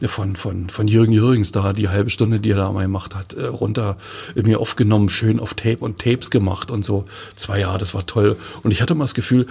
von 0.06 0.36
von 0.36 0.70
von 0.70 0.88
Jürgen 0.88 1.12
Jürgens 1.12 1.52
da 1.52 1.72
die 1.72 1.88
halbe 1.88 2.10
Stunde, 2.10 2.40
die 2.40 2.50
er 2.50 2.56
da 2.56 2.72
mal 2.72 2.82
gemacht 2.82 3.14
hat, 3.14 3.34
äh, 3.34 3.46
runter 3.46 3.98
äh, 4.34 4.42
mir 4.42 4.60
aufgenommen, 4.60 5.08
schön 5.08 5.40
auf 5.40 5.54
Tape 5.54 5.78
und 5.78 5.98
Tapes 5.98 6.30
gemacht 6.30 6.70
und 6.70 6.84
so. 6.84 7.06
Zwei 7.36 7.60
Jahre, 7.60 7.78
das 7.78 7.94
war 7.94 8.06
toll. 8.06 8.36
Und 8.62 8.70
ich 8.70 8.80
hatte 8.80 8.94
mal 8.94 9.04
das 9.04 9.14
Gefühl, 9.14 9.46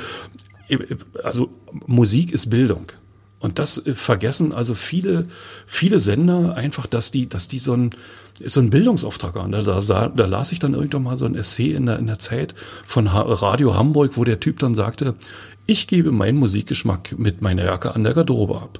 also 1.23 1.49
Musik 1.85 2.31
ist 2.31 2.49
Bildung. 2.49 2.91
Und 3.39 3.59
das 3.59 3.85
äh, 3.85 3.93
vergessen 3.93 4.53
also 4.53 4.73
viele, 4.73 5.27
viele 5.65 5.99
Sender 5.99 6.55
einfach, 6.55 6.88
dass 6.88 7.11
die, 7.11 7.29
dass 7.29 7.47
die 7.47 7.59
so 7.59 7.73
ein, 7.73 7.91
so 8.45 8.59
ein 8.59 8.69
Bildungsauftrag 8.69 9.35
haben. 9.35 9.51
Da, 9.51 9.61
da, 9.61 10.07
da 10.07 10.25
las 10.25 10.51
ich 10.51 10.59
dann 10.59 10.73
irgendwann 10.73 11.03
mal 11.03 11.17
so 11.17 11.25
ein 11.25 11.35
Essay 11.35 11.73
in 11.73 11.85
der, 11.85 11.99
in 11.99 12.07
der 12.07 12.19
Zeit 12.19 12.55
von 12.85 13.07
Radio 13.07 13.75
Hamburg, 13.75 14.11
wo 14.15 14.23
der 14.23 14.39
Typ 14.39 14.59
dann 14.59 14.75
sagte, 14.75 15.15
ich 15.65 15.88
gebe 15.88 16.11
meinen 16.11 16.38
Musikgeschmack 16.38 17.17
mit 17.17 17.41
meiner 17.41 17.65
Jacke 17.65 17.93
an 17.93 18.03
der 18.03 18.13
Garderobe 18.13 18.55
ab. 18.55 18.79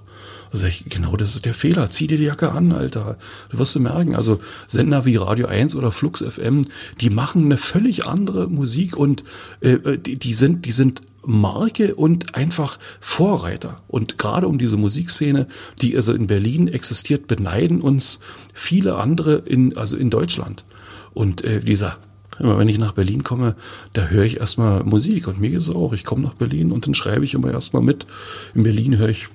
Da 0.52 0.58
sag 0.58 0.70
ich, 0.70 0.86
genau 0.86 1.16
das 1.18 1.36
ist 1.36 1.46
der 1.46 1.54
Fehler. 1.54 1.90
Zieh 1.90 2.08
dir 2.08 2.18
die 2.18 2.24
Jacke 2.24 2.52
an, 2.52 2.72
Alter. 2.72 3.18
Du 3.50 3.60
wirst 3.60 3.76
du 3.76 3.80
merken, 3.80 4.16
also 4.16 4.40
Sender 4.66 5.06
wie 5.06 5.18
Radio 5.18 5.48
1 5.48 5.76
oder 5.76 5.92
Flux 5.92 6.24
FM, 6.24 6.62
die 7.02 7.10
machen 7.10 7.46
eine 7.46 7.58
völlig 7.58 8.06
andere 8.06 8.48
Musik 8.48 8.96
und 8.96 9.24
äh, 9.60 9.98
die, 9.98 10.18
die 10.18 10.34
sind, 10.34 10.66
die 10.66 10.72
sind 10.72 11.02
Marke 11.28 11.96
und 11.96 12.36
einfach 12.36 12.80
Vorreiter. 13.00 13.76
Und 13.88 14.18
gerade 14.18 14.48
um 14.48 14.58
diese 14.58 14.78
Musikszene, 14.78 15.48
die 15.82 15.96
also 15.96 16.14
in 16.14 16.28
Berlin 16.28 16.68
existiert, 16.68 17.28
beneiden 17.28 17.82
uns 17.82 18.20
viele 18.54 18.96
andere 18.96 19.36
in, 19.46 19.78
also 19.78 19.98
in 19.98 20.10
Deutschland. 20.10 20.66
Und 21.14 21.44
äh, 21.44 21.60
dieser 21.60 21.98
Immer 22.40 22.58
wenn 22.60 22.70
ich 22.70 22.78
nach 22.78 22.92
Berlin 22.92 23.24
komme, 23.24 23.56
da 23.94 24.08
höre 24.08 24.24
ich 24.24 24.40
erstmal 24.40 24.84
Musik 24.84 25.28
und 25.28 25.40
mir 25.40 25.50
geht 25.50 25.60
es 25.60 25.70
auch. 25.70 25.94
Ich 25.94 26.04
komme 26.04 26.22
nach 26.22 26.36
Berlin 26.36 26.72
und 26.72 26.86
dann 26.86 26.94
schreibe 26.94 27.26
ich 27.26 27.34
immer 27.34 27.52
erstmal 27.52 27.82
mit. 27.82 28.06
In 28.54 28.64
Berlin 28.64 28.98
höre 28.98 29.10
ich 29.10 29.28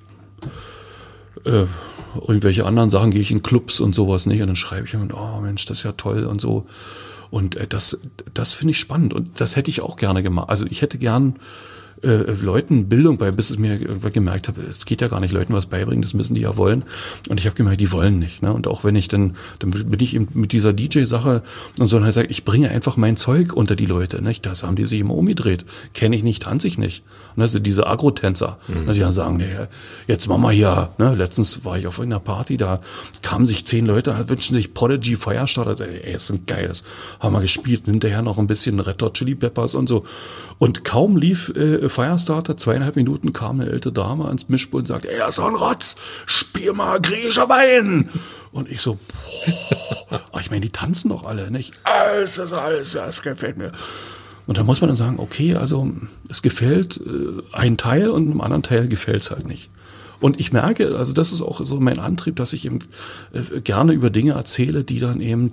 äh, 1.44 1.66
irgendwelche 2.14 2.64
anderen 2.64 2.90
Sachen, 2.90 3.10
gehe 3.10 3.20
ich 3.20 3.32
in 3.32 3.42
Clubs 3.42 3.80
und 3.80 3.94
sowas 3.94 4.26
nicht 4.26 4.40
und 4.40 4.48
dann 4.48 4.56
schreibe 4.56 4.86
ich 4.86 4.94
immer, 4.94 5.08
oh 5.14 5.40
Mensch, 5.40 5.66
das 5.66 5.78
ist 5.78 5.84
ja 5.84 5.92
toll 5.92 6.24
und 6.24 6.40
so. 6.40 6.66
Und 7.30 7.56
äh, 7.56 7.66
das, 7.66 8.00
das 8.34 8.52
finde 8.52 8.72
ich 8.72 8.78
spannend 8.78 9.14
und 9.14 9.40
das 9.40 9.56
hätte 9.56 9.70
ich 9.70 9.80
auch 9.80 9.96
gerne 9.96 10.22
gemacht. 10.22 10.48
Also 10.48 10.66
ich 10.66 10.82
hätte 10.82 10.98
gern 10.98 11.36
äh, 12.02 12.32
Leuten 12.42 12.88
Bildung 12.88 13.18
bei, 13.18 13.30
bis 13.30 13.50
es 13.50 13.58
mir 13.58 13.78
gemerkt 13.78 14.48
habe, 14.48 14.60
es 14.62 14.84
geht 14.84 15.00
ja 15.00 15.08
gar 15.08 15.20
nicht, 15.20 15.32
Leuten 15.32 15.52
was 15.52 15.66
beibringen, 15.66 16.02
das 16.02 16.14
müssen 16.14 16.34
die 16.34 16.42
ja 16.42 16.56
wollen. 16.56 16.84
Und 17.28 17.38
ich 17.38 17.46
habe 17.46 17.56
gemerkt, 17.56 17.80
die 17.80 17.92
wollen 17.92 18.18
nicht. 18.18 18.42
Ne? 18.42 18.52
Und 18.52 18.66
auch 18.66 18.84
wenn 18.84 18.96
ich 18.96 19.08
dann, 19.08 19.36
dann 19.58 19.70
bin 19.70 20.00
ich 20.00 20.14
eben 20.14 20.28
mit 20.34 20.52
dieser 20.52 20.72
DJ-Sache 20.72 21.42
und 21.78 21.86
so, 21.86 21.98
dann 21.98 22.06
heißt 22.06 22.18
ich 22.28 22.44
bringe 22.44 22.70
einfach 22.70 22.96
mein 22.96 23.16
Zeug 23.16 23.52
unter 23.52 23.76
die 23.76 23.86
Leute. 23.86 24.22
Nicht? 24.22 24.46
Das 24.46 24.62
haben 24.62 24.76
die 24.76 24.84
sich 24.84 25.00
immer 25.00 25.14
umgedreht. 25.14 25.64
Kenne 25.94 26.16
ich 26.16 26.22
nicht, 26.22 26.42
tanze 26.42 26.68
ich 26.68 26.78
nicht. 26.78 27.04
Und 27.36 27.42
also 27.42 27.58
diese 27.58 27.86
Agro-Tänzer, 27.86 28.58
mhm. 28.68 28.86
ne, 28.86 28.92
die 28.92 29.00
dann 29.00 29.12
sagen, 29.12 29.36
nee, 29.36 29.46
jetzt 30.06 30.28
machen 30.28 30.42
wir 30.42 30.50
hier, 30.50 30.90
ne? 30.98 31.14
letztens 31.14 31.64
war 31.64 31.78
ich 31.78 31.86
auf 31.86 32.00
einer 32.00 32.20
Party, 32.20 32.56
da 32.56 32.80
kamen 33.22 33.46
sich 33.46 33.64
zehn 33.64 33.86
Leute, 33.86 34.28
wünschen 34.28 34.54
sich 34.54 34.74
Prodigy 34.74 35.16
Firestarter, 35.16 35.80
ey, 35.80 36.14
ist 36.14 36.30
ein 36.30 36.46
geiles, 36.46 36.84
haben 37.20 37.34
wir 37.34 37.40
gespielt, 37.40 37.82
hinterher 37.86 38.22
noch 38.22 38.38
ein 38.38 38.46
bisschen 38.46 38.80
Red 38.80 39.02
Hot 39.02 39.14
Chili 39.14 39.34
Peppers 39.34 39.74
und 39.74 39.88
so. 39.88 40.04
Und 40.58 40.84
kaum 40.84 41.16
lief 41.16 41.52
äh, 41.56 41.88
Firestarter, 41.92 42.56
zweieinhalb 42.56 42.96
Minuten 42.96 43.32
kam 43.32 43.60
eine 43.60 43.70
ältere 43.70 43.92
Dame 43.92 44.26
ans 44.26 44.48
Mischpult 44.48 44.82
und 44.82 44.86
sagte, 44.86 45.12
ey, 45.12 45.18
das 45.18 45.38
ist 45.38 45.44
ein 45.44 45.54
Rotz, 45.54 45.96
spiel 46.26 46.72
mal 46.72 47.00
griechischer 47.00 47.48
Wein. 47.48 48.08
Und 48.50 48.70
ich 48.70 48.80
so, 48.80 48.98
boah, 50.10 50.40
ich 50.40 50.50
meine, 50.50 50.62
die 50.62 50.70
tanzen 50.70 51.10
doch 51.10 51.24
alle, 51.24 51.50
nicht? 51.50 51.74
Alles, 51.84 52.36
das 52.36 52.52
alles, 52.52 52.92
das 52.92 53.22
gefällt 53.22 53.56
mir. 53.56 53.72
Und 54.46 54.58
da 54.58 54.64
muss 54.64 54.80
man 54.80 54.88
dann 54.88 54.96
sagen, 54.96 55.18
okay, 55.18 55.54
also 55.54 55.90
es 56.28 56.42
gefällt 56.42 56.98
äh, 56.98 57.42
ein 57.52 57.76
Teil 57.76 58.10
und 58.10 58.30
einem 58.30 58.40
anderen 58.40 58.62
Teil 58.62 58.88
gefällt 58.88 59.22
es 59.22 59.30
halt 59.30 59.46
nicht. 59.46 59.70
Und 60.20 60.38
ich 60.38 60.52
merke, 60.52 60.96
also 60.96 61.12
das 61.12 61.32
ist 61.32 61.42
auch 61.42 61.60
so 61.64 61.80
mein 61.80 61.98
Antrieb, 61.98 62.36
dass 62.36 62.52
ich 62.52 62.64
eben 62.64 62.78
äh, 63.32 63.60
gerne 63.60 63.92
über 63.92 64.08
Dinge 64.08 64.32
erzähle, 64.32 64.84
die 64.84 65.00
dann 65.00 65.20
eben 65.20 65.50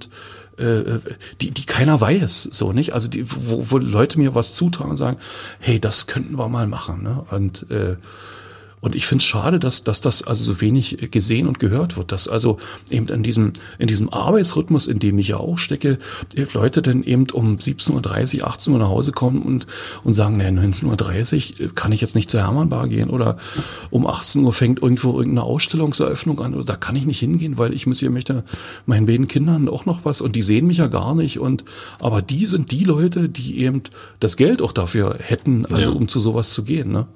äh, 0.59 0.99
die, 1.41 1.51
die 1.51 1.65
keiner 1.65 1.99
weiß, 1.99 2.43
so 2.51 2.71
nicht. 2.71 2.93
Also 2.93 3.07
die, 3.07 3.25
wo, 3.31 3.71
wo 3.71 3.77
Leute 3.77 4.19
mir 4.19 4.35
was 4.35 4.53
zutragen 4.53 4.91
und 4.91 4.97
sagen, 4.97 5.17
hey, 5.59 5.79
das 5.79 6.07
könnten 6.07 6.37
wir 6.37 6.49
mal 6.49 6.67
machen. 6.67 7.03
Ne? 7.03 7.23
Und 7.31 7.69
äh, 7.71 7.95
und 8.81 8.95
ich 8.95 9.05
finde 9.05 9.21
es 9.21 9.25
schade, 9.25 9.59
dass, 9.59 9.83
dass 9.83 9.99
das 9.99 10.23
also 10.23 10.43
so 10.43 10.61
wenig 10.61 11.11
gesehen 11.11 11.47
und 11.47 11.59
gehört 11.59 11.97
wird, 11.97 12.11
dass 12.11 12.27
also 12.29 12.57
eben 12.89 13.07
in 13.09 13.23
diesem, 13.23 13.53
in 13.77 13.87
diesem 13.87 14.09
Arbeitsrhythmus, 14.09 14.87
in 14.87 14.99
dem 14.99 15.19
ich 15.19 15.29
ja 15.29 15.37
auch 15.37 15.57
stecke, 15.57 15.99
Leute 16.53 16.81
dann 16.81 17.03
eben 17.03 17.29
um 17.31 17.57
17.30 17.57 18.41
Uhr, 18.41 18.47
18 18.47 18.73
Uhr 18.73 18.79
nach 18.79 18.87
Hause 18.87 19.11
kommen 19.11 19.41
und, 19.41 19.67
und 20.03 20.13
sagen, 20.13 20.37
nee, 20.37 20.47
19.30 20.47 21.61
Uhr 21.61 21.75
kann 21.75 21.91
ich 21.91 21.99
jetzt 21.99 22.15
nicht 22.15 22.31
zur 22.31 22.41
Hermannbar 22.41 22.87
gehen 22.87 23.09
oder 23.09 23.37
um 23.89 24.07
18 24.07 24.43
Uhr 24.43 24.53
fängt 24.53 24.81
irgendwo 24.81 25.17
irgendeine 25.17 25.43
Ausstellungseröffnung 25.43 26.39
an, 26.39 26.53
oder 26.53 26.63
da 26.63 26.75
kann 26.75 26.95
ich 26.95 27.05
nicht 27.05 27.19
hingehen, 27.19 27.57
weil 27.57 27.73
ich 27.73 27.85
muss 27.85 27.99
hier 27.99 28.11
möchte 28.11 28.43
meinen 28.85 29.05
beiden 29.05 29.27
Kindern 29.27 29.67
auch 29.67 29.85
noch 29.85 30.05
was 30.05 30.21
und 30.21 30.35
die 30.35 30.41
sehen 30.41 30.67
mich 30.67 30.77
ja 30.77 30.87
gar 30.87 31.15
nicht 31.15 31.39
und, 31.39 31.65
aber 31.99 32.21
die 32.21 32.45
sind 32.45 32.71
die 32.71 32.85
Leute, 32.85 33.27
die 33.27 33.59
eben 33.59 33.83
das 34.21 34.37
Geld 34.37 34.61
auch 34.61 34.71
dafür 34.71 35.17
hätten, 35.19 35.65
also 35.65 35.91
ja. 35.91 35.97
um 35.97 36.07
zu 36.07 36.19
sowas 36.19 36.51
zu 36.51 36.63
gehen, 36.63 36.91
ne? 36.91 37.07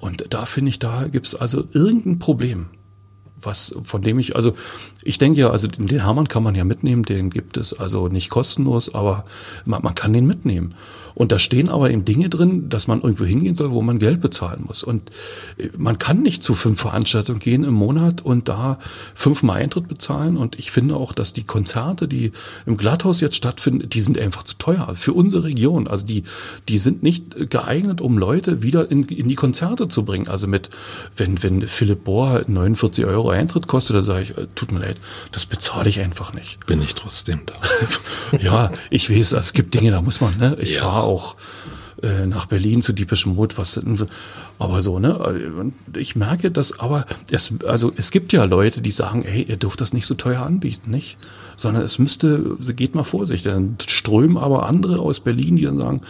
Und 0.00 0.24
da 0.30 0.46
finde 0.46 0.70
ich, 0.70 0.78
da 0.78 1.06
gibt's 1.06 1.34
also 1.34 1.64
irgendein 1.72 2.18
Problem 2.18 2.70
was, 3.44 3.74
von 3.84 4.02
dem 4.02 4.18
ich, 4.18 4.36
also 4.36 4.54
ich 5.02 5.18
denke 5.18 5.40
ja, 5.40 5.50
also 5.50 5.68
den 5.68 5.88
Hermann 5.88 6.28
kann 6.28 6.42
man 6.42 6.54
ja 6.54 6.64
mitnehmen, 6.64 7.02
den 7.02 7.30
gibt 7.30 7.56
es 7.56 7.72
also 7.72 8.08
nicht 8.08 8.30
kostenlos, 8.30 8.94
aber 8.94 9.24
man, 9.64 9.82
man 9.82 9.94
kann 9.94 10.12
den 10.12 10.26
mitnehmen. 10.26 10.74
Und 11.14 11.32
da 11.32 11.38
stehen 11.38 11.68
aber 11.68 11.90
eben 11.90 12.04
Dinge 12.04 12.28
drin, 12.28 12.68
dass 12.68 12.86
man 12.86 13.02
irgendwo 13.02 13.24
hingehen 13.24 13.54
soll, 13.54 13.72
wo 13.72 13.82
man 13.82 13.98
Geld 13.98 14.20
bezahlen 14.20 14.64
muss. 14.66 14.82
Und 14.82 15.10
äh, 15.58 15.68
man 15.76 15.98
kann 15.98 16.22
nicht 16.22 16.42
zu 16.42 16.54
fünf 16.54 16.80
Veranstaltungen 16.80 17.40
gehen 17.40 17.64
im 17.64 17.74
Monat 17.74 18.24
und 18.24 18.48
da 18.48 18.78
fünfmal 19.14 19.60
Eintritt 19.60 19.88
bezahlen. 19.88 20.36
Und 20.36 20.58
ich 20.58 20.70
finde 20.70 20.96
auch, 20.96 21.12
dass 21.12 21.32
die 21.32 21.42
Konzerte, 21.42 22.08
die 22.08 22.32
im 22.66 22.76
Glatthaus 22.76 23.20
jetzt 23.20 23.36
stattfinden, 23.36 23.88
die 23.88 24.00
sind 24.00 24.18
einfach 24.18 24.44
zu 24.44 24.56
teuer 24.56 24.94
für 24.94 25.12
unsere 25.12 25.44
Region. 25.44 25.88
Also 25.88 26.06
die, 26.06 26.24
die 26.68 26.78
sind 26.78 27.02
nicht 27.02 27.50
geeignet, 27.50 28.00
um 28.00 28.16
Leute 28.16 28.62
wieder 28.62 28.90
in, 28.90 29.04
in 29.04 29.28
die 29.28 29.34
Konzerte 29.34 29.88
zu 29.88 30.04
bringen. 30.04 30.28
Also 30.28 30.46
mit, 30.46 30.70
wenn, 31.16 31.42
wenn 31.42 31.66
Philipp 31.66 32.04
Bohr 32.04 32.44
49 32.46 33.04
Euro 33.04 33.30
Eintritt 33.30 33.66
kostet, 33.66 33.96
da 33.96 34.02
sage 34.02 34.22
ich, 34.22 34.38
äh, 34.38 34.46
tut 34.54 34.72
mir 34.72 34.80
leid, 34.80 34.89
das 35.32 35.46
bezahle 35.46 35.88
ich 35.88 36.00
einfach 36.00 36.32
nicht. 36.32 36.64
Bin 36.66 36.82
ich 36.82 36.94
trotzdem 36.94 37.42
da. 37.46 37.54
ja, 38.38 38.70
ich 38.90 39.10
weiß, 39.10 39.32
es 39.32 39.52
gibt 39.52 39.74
Dinge, 39.74 39.90
da 39.90 40.00
muss 40.02 40.20
man, 40.20 40.36
ne? 40.38 40.56
Ich 40.60 40.74
ja. 40.74 40.82
fahre 40.82 41.02
auch 41.02 41.36
äh, 42.02 42.26
nach 42.26 42.46
Berlin 42.46 42.82
zu 42.82 42.92
Deepish 42.92 43.26
Mode, 43.26 43.56
was 43.56 43.80
aber 44.58 44.82
so, 44.82 44.98
ne? 44.98 45.72
Ich 45.96 46.16
merke, 46.16 46.50
dass 46.50 46.78
aber 46.78 47.06
es, 47.30 47.52
also 47.66 47.92
es 47.96 48.10
gibt 48.10 48.32
ja 48.32 48.44
Leute, 48.44 48.82
die 48.82 48.90
sagen, 48.90 49.22
ey, 49.22 49.42
ihr 49.42 49.56
dürft 49.56 49.80
das 49.80 49.92
nicht 49.92 50.06
so 50.06 50.14
teuer 50.14 50.42
anbieten, 50.42 50.90
nicht? 50.90 51.16
Sondern 51.56 51.82
es 51.82 51.98
müsste, 51.98 52.56
geht 52.76 52.94
mal 52.94 53.04
Vorsicht. 53.04 53.46
Dann 53.46 53.76
strömen 53.86 54.36
aber 54.36 54.66
andere 54.66 54.98
aus 55.00 55.20
Berlin, 55.20 55.56
die 55.56 55.64
dann 55.64 55.78
sagen, 55.78 56.00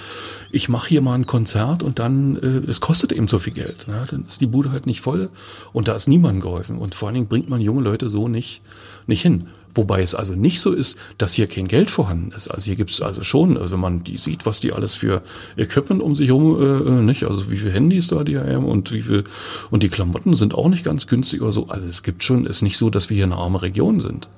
ich 0.50 0.68
mache 0.68 0.88
hier 0.88 1.00
mal 1.00 1.14
ein 1.14 1.26
Konzert 1.26 1.82
und 1.82 1.98
dann, 1.98 2.36
äh, 2.36 2.60
das 2.66 2.80
kostet 2.80 3.12
eben 3.12 3.28
so 3.28 3.38
viel 3.38 3.52
Geld. 3.52 3.86
Ne? 3.88 4.04
Dann 4.10 4.24
ist 4.26 4.40
die 4.40 4.46
Bude 4.46 4.72
halt 4.72 4.86
nicht 4.86 5.00
voll 5.00 5.30
und 5.72 5.88
da 5.88 5.94
ist 5.94 6.08
niemandem 6.08 6.40
geholfen. 6.40 6.78
Und 6.78 6.94
vor 6.94 7.08
allen 7.08 7.14
Dingen 7.14 7.28
bringt 7.28 7.48
man 7.48 7.60
junge 7.60 7.82
Leute 7.82 8.08
so 8.08 8.28
nicht, 8.28 8.62
nicht 9.06 9.22
hin. 9.22 9.46
Wobei 9.74 10.02
es 10.02 10.14
also 10.14 10.34
nicht 10.34 10.60
so 10.60 10.72
ist, 10.72 10.98
dass 11.18 11.34
hier 11.34 11.46
kein 11.46 11.68
Geld 11.68 11.90
vorhanden 11.90 12.32
ist. 12.32 12.48
Also 12.48 12.66
hier 12.66 12.76
gibt 12.76 12.90
es 12.90 13.00
also 13.00 13.22
schon, 13.22 13.56
also 13.56 13.72
wenn 13.72 13.80
man 13.80 14.02
die 14.02 14.16
sieht, 14.16 14.44
was 14.44 14.60
die 14.60 14.72
alles 14.72 14.94
für 14.94 15.22
Equipment 15.56 16.02
um 16.02 16.16
sich 16.16 16.28
herum, 16.28 16.60
äh, 16.60 16.64
äh, 16.64 17.02
nicht, 17.02 17.24
also 17.24 17.50
wie 17.50 17.56
viele 17.56 17.70
Handys 17.70 18.08
da 18.08 18.24
die 18.24 18.36
haben 18.36 18.64
und 18.64 18.90
wie 18.92 19.02
viel, 19.02 19.24
und 19.70 19.82
die 19.82 19.88
Klamotten 19.88 20.34
sind 20.34 20.54
auch 20.54 20.68
nicht 20.68 20.84
ganz 20.84 21.06
günstig 21.06 21.40
oder 21.42 21.52
so. 21.52 21.68
Also 21.68 21.86
es 21.86 22.02
gibt 22.02 22.24
schon, 22.24 22.46
ist 22.46 22.62
nicht 22.62 22.78
so, 22.78 22.90
dass 22.90 23.10
wir 23.10 23.16
hier 23.16 23.26
eine 23.26 23.36
arme 23.36 23.62
Region 23.62 24.00
sind. 24.00 24.28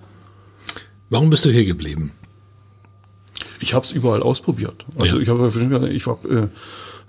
Warum 1.09 1.31
bist 1.31 1.45
du 1.45 1.51
hier 1.51 1.65
geblieben? 1.65 2.13
Ich 3.61 3.75
habe 3.75 3.85
es 3.85 3.93
überall 3.93 4.23
ausprobiert. 4.23 4.85
Also 4.99 5.17
ja. 5.17 5.23
ich 5.23 5.29
habe, 5.29 5.91
ich 5.91 6.07
habe 6.07 6.29
äh, 6.29 6.49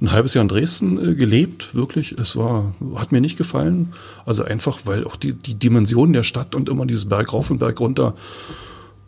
ein 0.04 0.12
halbes 0.12 0.34
Jahr 0.34 0.41
in 0.41 0.49
Dresden 0.49 1.12
äh, 1.12 1.16
gelebt, 1.16 1.74
wirklich. 1.74 2.12
Es 2.12 2.36
war, 2.36 2.74
hat 2.95 3.12
mir 3.12 3.22
nicht 3.22 3.38
gefallen. 3.38 3.93
Also 4.26 4.43
einfach, 4.43 4.82
weil 4.84 5.06
auch 5.06 5.16
die, 5.16 5.34
die 5.34 5.56
Dimension 5.56 6.14
der 6.14 6.24
Stadt 6.24 6.56
und 6.56 6.70
immer 6.70 6.86
dieses 6.86 7.06
Berg 7.06 7.32
rauf 7.32 7.49
und 7.49 7.60
Berg 7.60 7.80
runter. 7.80 8.14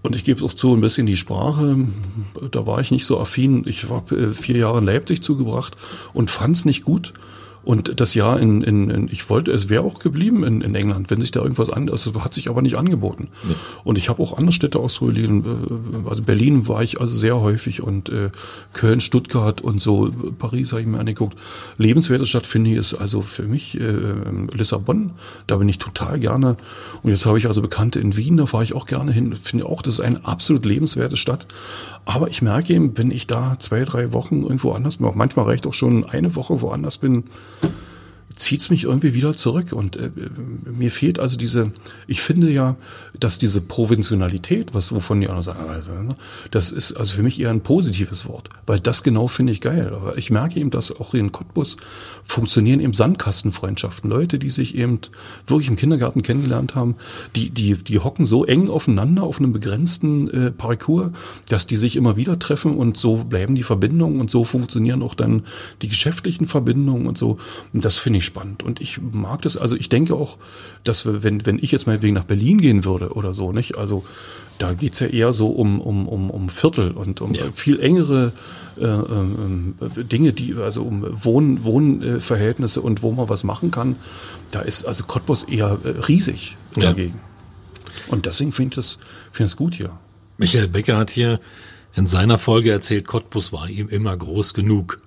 Und 0.03 0.15
ich 0.15 0.23
gebe 0.23 0.39
es 0.39 0.45
auch 0.45 0.55
zu, 0.55 0.73
ein 0.73 0.81
bisschen 0.81 1.05
die 1.05 1.17
Sprache, 1.17 1.87
da 2.51 2.65
war 2.65 2.79
ich 2.79 2.91
nicht 2.91 3.05
so 3.05 3.19
affin. 3.19 3.63
Ich 3.67 3.89
habe 3.89 4.15
äh, 4.15 4.33
vier 4.33 4.57
Jahre 4.57 4.77
in 4.77 4.85
Leipzig 4.85 5.21
zugebracht 5.21 5.75
und 6.13 6.31
fand 6.31 6.55
es 6.55 6.63
nicht 6.63 6.83
gut. 6.83 7.13
Und 7.65 7.99
das 7.99 8.13
Jahr 8.13 8.39
in, 8.39 8.61
in, 8.61 8.89
in 8.89 9.07
ich 9.11 9.29
wollte, 9.29 9.51
es 9.51 9.69
wäre 9.69 9.83
auch 9.83 9.99
geblieben 9.99 10.43
in, 10.43 10.61
in 10.61 10.75
England, 10.75 11.09
wenn 11.09 11.19
sich 11.19 11.31
da 11.31 11.41
irgendwas 11.41 11.71
anderes, 11.71 12.09
hat 12.19 12.33
sich 12.33 12.49
aber 12.49 12.61
nicht 12.61 12.77
angeboten. 12.77 13.29
Ja. 13.49 13.55
Und 13.83 13.97
ich 13.97 14.07
habe 14.07 14.21
auch 14.21 14.37
andere 14.37 14.53
Städte 14.53 14.79
ausprobiert. 14.79 15.29
Äh, 15.29 16.07
also 16.07 16.23
Berlin 16.23 16.67
war 16.67 16.83
ich 16.83 17.01
also 17.01 17.17
sehr 17.17 17.41
häufig 17.41 17.81
und 17.81 18.09
äh, 18.09 18.29
Köln, 18.73 18.99
Stuttgart 18.99 19.61
und 19.61 19.81
so, 19.81 20.11
Paris 20.37 20.71
habe 20.71 20.81
ich 20.81 20.87
mir 20.87 20.99
angeguckt. 20.99 21.37
Lebenswerte 21.77 22.25
Stadt 22.25 22.45
finde 22.45 22.69
ich 22.69 22.77
ist 22.77 22.93
also 22.93 23.21
für 23.21 23.43
mich 23.43 23.79
äh, 23.79 23.81
Lissabon, 24.53 25.13
da 25.47 25.57
bin 25.57 25.67
ich 25.67 25.79
total 25.79 26.19
gerne. 26.19 26.57
Und 27.01 27.11
jetzt 27.11 27.25
habe 27.25 27.37
ich 27.37 27.47
also 27.47 27.61
Bekannte 27.61 27.99
in 27.99 28.15
Wien, 28.15 28.37
da 28.37 28.45
fahre 28.45 28.63
ich 28.63 28.75
auch 28.75 28.85
gerne 28.85 29.11
hin. 29.11 29.35
Finde 29.35 29.65
auch, 29.65 29.81
das 29.81 29.95
ist 29.95 29.99
eine 30.01 30.23
absolut 30.25 30.65
lebenswerte 30.65 31.17
Stadt. 31.17 31.47
Aber 32.05 32.29
ich 32.29 32.41
merke 32.41 32.73
eben, 32.73 32.97
wenn 32.97 33.09
ich 33.09 33.27
da 33.27 33.57
zwei, 33.59 33.83
drei 33.83 34.13
Wochen 34.13 34.43
irgendwo 34.43 34.71
anders 34.71 34.97
bin, 34.97 35.07
auch 35.07 35.15
manchmal 35.15 35.45
reicht 35.45 35.65
auch 35.65 35.73
schon 35.73 36.05
eine 36.05 36.35
Woche 36.35 36.61
woanders 36.61 36.99
bin, 36.99 37.25
zieht's 38.35 38.69
mich 38.69 38.83
irgendwie 38.83 39.13
wieder 39.13 39.35
zurück. 39.35 39.71
Und 39.71 39.95
äh, 39.95 40.11
mir 40.65 40.91
fehlt 40.91 41.19
also 41.19 41.37
diese, 41.37 41.71
ich 42.07 42.21
finde 42.21 42.49
ja, 42.49 42.75
dass 43.19 43.37
diese 43.37 43.61
Provintionalität, 43.61 44.73
was 44.73 44.91
wovon 44.93 45.21
die 45.21 45.27
anderen 45.27 45.43
sagen, 45.43 45.69
also, 45.69 45.93
ne, 45.93 46.15
das 46.51 46.71
ist 46.71 46.93
also 46.93 47.15
für 47.15 47.23
mich 47.23 47.39
eher 47.39 47.49
ein 47.49 47.61
positives 47.61 48.25
Wort. 48.27 48.49
weil 48.65 48.79
das 48.79 49.03
genau 49.03 49.27
finde 49.27 49.53
ich 49.53 49.61
geil. 49.61 49.93
Aber 49.95 50.17
ich 50.17 50.31
merke 50.31 50.59
eben, 50.59 50.69
dass 50.69 50.91
auch 50.91 51.13
in 51.13 51.31
Cottbus 51.31 51.77
funktionieren 52.23 52.79
eben 52.79 52.93
Sandkastenfreundschaften. 52.93 54.09
Leute, 54.09 54.39
die 54.39 54.49
sich 54.49 54.75
eben 54.75 54.99
wirklich 55.45 55.69
im 55.69 55.75
Kindergarten 55.75 56.21
kennengelernt 56.23 56.75
haben, 56.75 56.95
die, 57.35 57.49
die, 57.51 57.75
die 57.75 57.99
hocken 57.99 58.25
so 58.25 58.45
eng 58.45 58.69
aufeinander 58.69 59.23
auf 59.23 59.39
einem 59.39 59.53
begrenzten 59.53 60.29
äh, 60.29 60.51
Parcours, 60.51 61.11
dass 61.49 61.67
die 61.67 61.75
sich 61.75 61.95
immer 61.95 62.17
wieder 62.17 62.39
treffen 62.39 62.75
und 62.75 62.97
so 62.97 63.23
bleiben 63.23 63.55
die 63.55 63.63
Verbindungen 63.63 64.19
und 64.19 64.31
so 64.31 64.43
funktionieren 64.43 65.01
auch 65.01 65.13
dann 65.13 65.43
die 65.81 65.87
geschäftlichen 65.87 66.47
Verbindungen 66.47 67.07
und 67.07 67.17
so. 67.17 67.37
Und 67.73 67.85
das 67.85 67.97
finde 67.97 68.17
ich 68.17 68.24
spannend. 68.25 68.63
Und 68.63 68.81
ich 68.81 68.99
mag 68.99 69.41
das, 69.43 69.57
also 69.57 69.75
ich 69.75 69.89
denke 69.89 70.15
auch, 70.15 70.37
dass 70.83 71.05
wir, 71.05 71.23
wenn, 71.23 71.45
wenn 71.45 71.59
ich 71.59 71.71
jetzt 71.71 71.87
mal 71.87 72.01
wegen 72.01 72.15
nach 72.15 72.25
Berlin 72.25 72.59
gehen 72.59 72.83
würde 72.83 73.13
oder 73.13 73.33
so, 73.33 73.51
nicht? 73.51 73.77
Also 73.77 74.03
da 74.57 74.73
geht's 74.73 74.99
ja 74.99 75.07
eher 75.07 75.33
so 75.33 75.47
um, 75.49 75.81
um, 75.81 76.07
um, 76.07 76.29
um 76.29 76.49
Viertel 76.49 76.91
und 76.91 77.21
um 77.21 77.33
ja. 77.33 77.51
viel 77.51 77.79
engere 77.79 78.33
äh, 78.77 78.85
äh, 78.85 80.03
Dinge, 80.03 80.33
die, 80.33 80.55
also 80.55 80.83
um 80.83 81.05
Wohn, 81.23 81.63
Wohnverhältnisse 81.63 82.81
und 82.81 83.03
wo 83.03 83.11
man 83.11 83.29
was 83.29 83.43
machen 83.43 83.71
kann. 83.71 83.95
Da 84.51 84.61
ist 84.61 84.85
also 84.85 85.03
Cottbus 85.05 85.43
eher 85.43 85.77
äh, 85.83 85.89
riesig 86.07 86.57
dagegen. 86.75 87.15
Ja. 87.15 88.13
Und 88.13 88.25
deswegen 88.25 88.51
finde 88.51 88.73
ich 88.73 88.75
das, 88.75 88.99
finde 89.31 89.49
ich 89.49 89.55
gut 89.55 89.75
hier. 89.75 89.97
Michael 90.37 90.67
Becker 90.67 90.97
hat 90.97 91.09
hier 91.09 91.39
in 91.95 92.07
seiner 92.07 92.37
Folge 92.37 92.71
erzählt, 92.71 93.07
Cottbus 93.07 93.53
war 93.53 93.69
ihm 93.69 93.87
immer 93.89 94.15
groß 94.15 94.53
genug. 94.53 94.99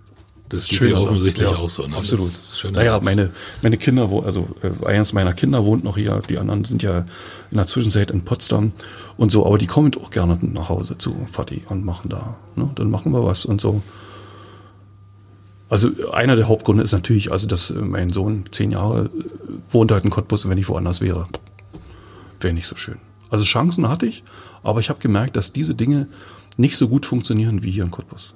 Das 0.48 0.66
geht 0.66 0.78
Schön, 0.78 0.94
offensichtlich 0.94 1.50
ja, 1.50 1.56
auch 1.56 1.68
so. 1.68 1.86
Ne? 1.86 1.96
Absolut. 1.96 2.32
Naja, 2.72 2.92
Satz. 2.92 3.04
meine, 3.04 3.30
meine 3.60 3.76
Kinder, 3.76 4.10
wo, 4.10 4.20
also 4.20 4.48
äh, 4.62 4.86
eines 4.86 5.12
meiner 5.12 5.34
Kinder 5.34 5.64
wohnt 5.64 5.84
noch 5.84 5.96
hier, 5.96 6.20
die 6.28 6.38
anderen 6.38 6.64
sind 6.64 6.82
ja 6.82 7.04
in 7.50 7.56
der 7.56 7.66
Zwischenzeit 7.66 8.10
in 8.10 8.22
Potsdam 8.22 8.72
und 9.18 9.30
so, 9.30 9.44
aber 9.44 9.58
die 9.58 9.66
kommen 9.66 9.92
auch 10.02 10.10
gerne 10.10 10.38
nach 10.40 10.70
Hause 10.70 10.96
zu 10.96 11.26
Fatih 11.26 11.62
und 11.68 11.84
machen 11.84 12.08
da. 12.08 12.36
Ne? 12.56 12.70
Dann 12.76 12.90
machen 12.90 13.12
wir 13.12 13.24
was 13.24 13.44
und 13.44 13.60
so. 13.60 13.82
Also 15.68 15.90
einer 16.12 16.34
der 16.34 16.48
Hauptgründe 16.48 16.82
ist 16.82 16.92
natürlich, 16.92 17.30
also 17.30 17.46
dass 17.46 17.70
mein 17.70 18.10
Sohn 18.10 18.44
zehn 18.50 18.70
Jahre 18.70 19.04
äh, 19.04 19.10
wohnt 19.70 19.92
halt 19.92 20.04
in 20.04 20.10
Cottbus 20.10 20.44
und 20.44 20.50
wenn 20.50 20.58
ich 20.58 20.68
woanders 20.68 21.02
wäre, 21.02 21.26
wäre 22.40 22.54
nicht 22.54 22.68
so 22.68 22.76
schön. 22.76 22.96
Also 23.28 23.44
Chancen 23.44 23.86
hatte 23.88 24.06
ich, 24.06 24.24
aber 24.62 24.80
ich 24.80 24.88
habe 24.88 25.00
gemerkt, 25.00 25.36
dass 25.36 25.52
diese 25.52 25.74
Dinge 25.74 26.08
nicht 26.56 26.78
so 26.78 26.88
gut 26.88 27.04
funktionieren 27.04 27.62
wie 27.62 27.70
hier 27.70 27.84
in 27.84 27.90
Cottbus. 27.90 28.34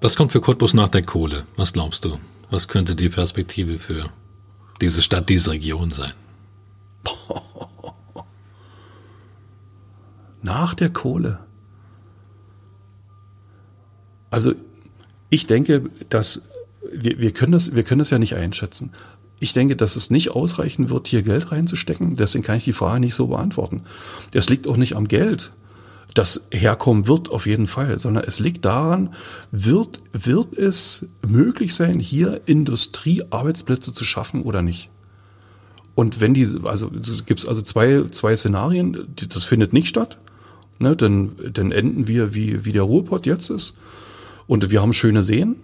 Was 0.00 0.16
kommt 0.16 0.32
für 0.32 0.40
Cottbus 0.40 0.72
nach 0.72 0.88
der 0.88 1.02
Kohle? 1.02 1.44
Was 1.56 1.74
glaubst 1.74 2.06
du? 2.06 2.18
Was 2.48 2.68
könnte 2.68 2.96
die 2.96 3.10
Perspektive 3.10 3.78
für 3.78 4.04
diese 4.80 5.02
Stadt, 5.02 5.28
diese 5.28 5.50
Region 5.50 5.92
sein? 5.92 6.14
Nach 10.42 10.72
der 10.72 10.88
Kohle. 10.88 11.40
Also 14.30 14.54
ich 15.28 15.46
denke, 15.46 15.90
dass 16.08 16.40
wir, 16.90 17.18
wir, 17.20 17.32
können 17.32 17.52
das, 17.52 17.74
wir 17.74 17.82
können 17.82 17.98
das 17.98 18.08
ja 18.08 18.18
nicht 18.18 18.36
einschätzen. 18.36 18.92
Ich 19.38 19.52
denke, 19.52 19.76
dass 19.76 19.96
es 19.96 20.08
nicht 20.08 20.30
ausreichen 20.30 20.88
wird, 20.88 21.08
hier 21.08 21.22
Geld 21.22 21.52
reinzustecken. 21.52 22.16
Deswegen 22.16 22.42
kann 22.42 22.56
ich 22.56 22.64
die 22.64 22.72
Frage 22.72 23.00
nicht 23.00 23.14
so 23.14 23.26
beantworten. 23.26 23.82
Es 24.32 24.48
liegt 24.48 24.66
auch 24.66 24.78
nicht 24.78 24.96
am 24.96 25.08
Geld 25.08 25.52
das 26.14 26.48
herkommen 26.50 27.06
wird 27.06 27.30
auf 27.30 27.46
jeden 27.46 27.66
Fall, 27.66 27.98
sondern 27.98 28.24
es 28.24 28.40
liegt 28.40 28.64
daran, 28.64 29.14
wird, 29.52 30.00
wird 30.12 30.56
es 30.56 31.06
möglich 31.26 31.74
sein, 31.74 32.00
hier 32.00 32.40
Industriearbeitsplätze 32.46 33.92
zu 33.92 34.04
schaffen 34.04 34.42
oder 34.42 34.62
nicht? 34.62 34.90
Und 35.94 36.20
wenn 36.20 36.34
diese, 36.34 36.64
also 36.64 36.90
gibt 37.26 37.40
es 37.40 37.46
also 37.46 37.62
zwei, 37.62 38.04
zwei 38.10 38.34
Szenarien, 38.34 39.06
das 39.28 39.44
findet 39.44 39.72
nicht 39.72 39.88
statt, 39.88 40.18
ne, 40.78 40.96
dann, 40.96 41.32
dann 41.52 41.72
enden 41.72 42.08
wir 42.08 42.34
wie, 42.34 42.64
wie 42.64 42.72
der 42.72 42.82
Ruhrpott 42.82 43.26
jetzt 43.26 43.50
ist. 43.50 43.76
Und 44.46 44.70
wir 44.70 44.82
haben 44.82 44.92
schöne 44.92 45.22
Seen 45.22 45.56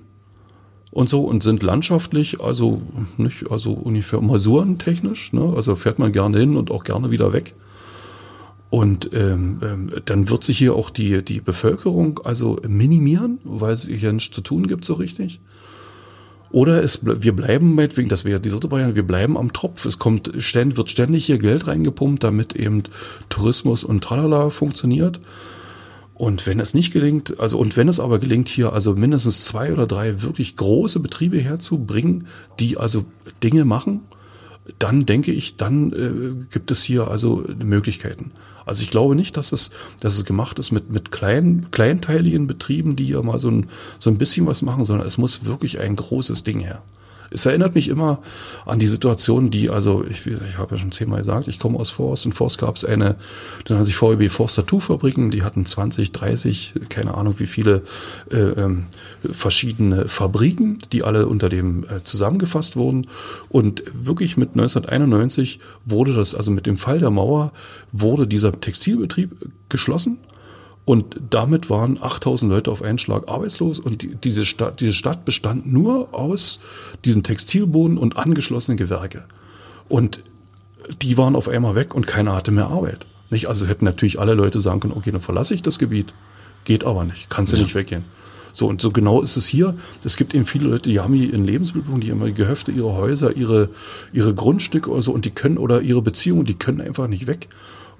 und 0.91 1.09
so 1.09 1.23
und 1.23 1.43
sind 1.43 1.63
landschaftlich, 1.63 2.41
also 2.41 2.83
nicht, 3.17 3.51
also 3.51 3.73
ungefähr 3.73 4.21
masurentechnisch, 4.21 5.33
ne, 5.33 5.53
also 5.57 5.75
fährt 5.75 5.99
man 5.99 6.13
gerne 6.13 6.39
hin 6.39 6.57
und 6.57 6.71
auch 6.71 6.85
gerne 6.85 7.11
wieder 7.11 7.33
weg. 7.33 7.55
Und 8.77 9.09
ähm, 9.14 9.59
ähm, 9.62 9.91
dann 10.05 10.29
wird 10.29 10.45
sich 10.45 10.59
hier 10.59 10.74
auch 10.74 10.91
die, 10.91 11.24
die 11.24 11.41
Bevölkerung 11.41 12.20
also 12.24 12.59
minimieren, 12.68 13.39
weil 13.43 13.72
es 13.72 13.87
hier 13.87 14.12
nichts 14.12 14.35
zu 14.35 14.43
tun 14.43 14.66
gibt 14.66 14.85
so 14.85 14.93
richtig. 14.93 15.41
Oder 16.51 16.83
es, 16.83 17.01
wir 17.03 17.35
bleiben 17.35 17.74
meinetwegen, 17.74 18.11
das 18.11 18.27
wäre 18.27 18.39
die 18.39 18.51
dritte 18.51 18.70
Variante, 18.70 18.95
wir 18.95 19.07
bleiben 19.07 19.39
am 19.39 19.55
Tropf. 19.55 19.87
Es 19.87 19.99
kommt 19.99 20.31
ständig, 20.41 20.77
wird 20.77 20.91
ständig 20.91 21.24
hier 21.24 21.39
Geld 21.39 21.66
reingepumpt, 21.66 22.22
damit 22.22 22.55
eben 22.55 22.83
Tourismus 23.31 23.83
und 23.83 24.05
Tralala 24.05 24.51
funktioniert. 24.51 25.22
Und 26.12 26.47
wenn 26.47 26.61
es 26.61 26.74
nicht 26.74 26.93
gelingt, 26.93 27.41
also 27.41 27.59
und 27.59 27.79
wenn 27.79 27.89
es 27.89 27.99
aber 27.99 28.18
gelingt, 28.18 28.51
hier 28.51 28.74
also 28.74 28.93
mindestens 28.95 29.47
zwei 29.47 29.72
oder 29.72 29.87
drei 29.87 30.20
wirklich 30.20 30.55
große 30.55 31.01
Betriebe 31.01 31.39
herzubringen, 31.39 32.27
die 32.61 32.77
also 32.77 33.07
Dinge 33.43 33.64
machen, 33.64 34.03
dann 34.79 35.07
denke 35.07 35.33
ich, 35.33 35.57
dann 35.57 35.93
äh, 35.93 36.45
gibt 36.51 36.71
es 36.71 36.83
hier 36.83 37.09
also 37.09 37.45
Möglichkeiten. 37.62 38.33
Also 38.64 38.83
ich 38.83 38.91
glaube 38.91 39.14
nicht, 39.14 39.37
dass 39.37 39.53
es, 39.53 39.71
dass 40.01 40.17
es 40.17 40.25
gemacht 40.25 40.59
ist 40.59 40.73
mit, 40.73 40.91
mit 40.91 41.12
kleinen, 41.12 41.71
kleinteiligen 41.71 42.47
Betrieben, 42.47 42.97
die 42.97 43.09
ja 43.09 43.23
mal 43.23 43.39
so 43.39 43.49
ein, 43.51 43.69
so 43.99 44.11
ein 44.11 44.19
bisschen 44.19 44.47
was 44.47 44.62
machen, 44.62 44.85
sondern 44.85 45.07
es 45.07 45.19
muss 45.19 45.45
wirklich 45.45 45.79
ein 45.79 45.95
großes 45.95 46.43
Ding 46.43 46.61
her. 46.61 46.83
Es 47.37 47.45
erinnert 47.45 47.74
mich 47.74 47.89
immer 47.89 48.20
an 48.64 48.78
die 48.78 48.87
Situation, 48.87 49.51
die, 49.51 49.68
also 49.68 50.03
ich, 50.09 50.26
ich 50.26 50.57
habe 50.57 50.74
ja 50.74 50.80
schon 50.80 50.91
zehnmal 50.91 51.18
gesagt, 51.18 51.49
ich 51.49 51.59
komme 51.59 51.78
aus 51.78 51.91
Forst. 51.91 52.24
In 52.24 52.32
Forst 52.32 52.57
gab 52.57 52.76
es 52.76 52.84
eine, 52.87 53.16
dann 53.66 53.76
hat 53.76 53.84
sich 53.84 54.01
VEB 54.01 54.30
Forst 54.30 54.57
Tattoo-Fabriken, 54.57 55.30
die 55.30 55.43
hatten 55.43 55.66
20, 55.66 56.12
30, 56.12 56.72
keine 56.89 57.12
Ahnung 57.12 57.34
wie 57.37 57.47
viele 57.47 57.82
äh, 58.30 58.39
ähm, 58.39 58.87
verschiedene 59.30 60.09
Fabriken, 60.09 60.78
die 60.93 61.03
alle 61.03 61.26
unter 61.26 61.51
dem 61.51 61.84
äh, 61.84 62.03
zusammengefasst 62.05 62.74
wurden. 62.74 63.07
Und 63.51 63.82
wirklich 63.93 64.39
mit 64.39 64.53
1991 64.53 65.61
wurde 65.84 66.14
das, 66.14 66.34
also 66.34 66.51
mit 66.51 66.64
dem 66.64 66.78
Fall 66.78 67.01
der 67.01 67.11
Mauer, 67.11 67.53
wurde 67.93 68.26
dieser 68.26 68.59
Textilbetrieb 68.59 69.37
geschlossen 69.68 70.20
und 70.87 71.16
damit 71.30 71.68
waren 71.68 72.01
8000 72.01 72.51
Leute 72.51 72.70
auf 72.70 72.80
einen 72.80 72.99
Schlag 72.99 73.28
arbeitslos 73.28 73.80
und 73.80 74.03
die, 74.03 74.14
diese, 74.14 74.47
Stadt, 74.47 74.80
diese 74.80 74.93
Stadt 74.93 75.24
bestand 75.24 75.70
nur 75.70 76.14
aus 76.14 76.61
diesen 77.05 77.24
Textilboden 77.24 77.99
und 77.99 78.16
angeschlossenen 78.16 78.78
Gewerke. 78.78 79.24
Und 79.89 80.20
die 81.03 81.18
waren 81.18 81.34
auf 81.34 81.49
einmal 81.49 81.74
weg 81.74 81.93
und 81.93 82.07
keiner 82.07 82.37
hatte 82.37 82.53
mehr 82.53 82.68
Arbeit. 82.68 83.05
Nicht? 83.30 83.49
Also 83.49 83.66
hätten 83.66 83.84
natürlich 83.84 84.20
alle 84.20 84.34
Leute 84.34 84.61
sagen 84.61 84.78
können, 84.78 84.95
okay, 84.97 85.11
dann 85.11 85.20
verlasse 85.20 85.55
ich 85.55 85.62
das 85.62 85.80
Gebiet. 85.80 86.14
Geht 86.64 86.84
aber 86.84 87.05
nicht, 87.05 87.28
kannst 87.30 87.53
du 87.53 87.57
ja. 87.57 87.64
nicht 87.64 87.74
weggehen. 87.74 88.05
So, 88.53 88.68
und 88.68 88.80
so 88.80 88.91
genau 88.91 89.22
ist 89.22 89.37
es 89.37 89.47
hier. 89.47 89.74
Es 90.05 90.16
gibt 90.16 90.34
eben 90.34 90.47
viele 90.47 90.68
Leute, 90.68 90.89
die 90.89 91.01
haben 91.01 91.14
hier 91.14 91.30
ihren 91.30 91.45
Lebensmittelpunkt, 91.45 92.05
die 92.05 92.12
haben 92.12 92.20
ihre 92.20 92.32
Gehöfte, 92.32 92.70
ihre 92.70 92.95
Häuser, 92.95 93.37
ihre, 93.37 93.70
ihre 94.12 94.34
Grundstücke 94.34 94.89
oder 94.89 95.03
so 95.03 95.11
und 95.12 95.24
die 95.24 95.30
können, 95.30 95.59
oder 95.59 95.82
ihre 95.82 96.01
Beziehungen, 96.01 96.45
die 96.45 96.55
können 96.55 96.80
einfach 96.80 97.09
nicht 97.09 97.26
weg. 97.26 97.49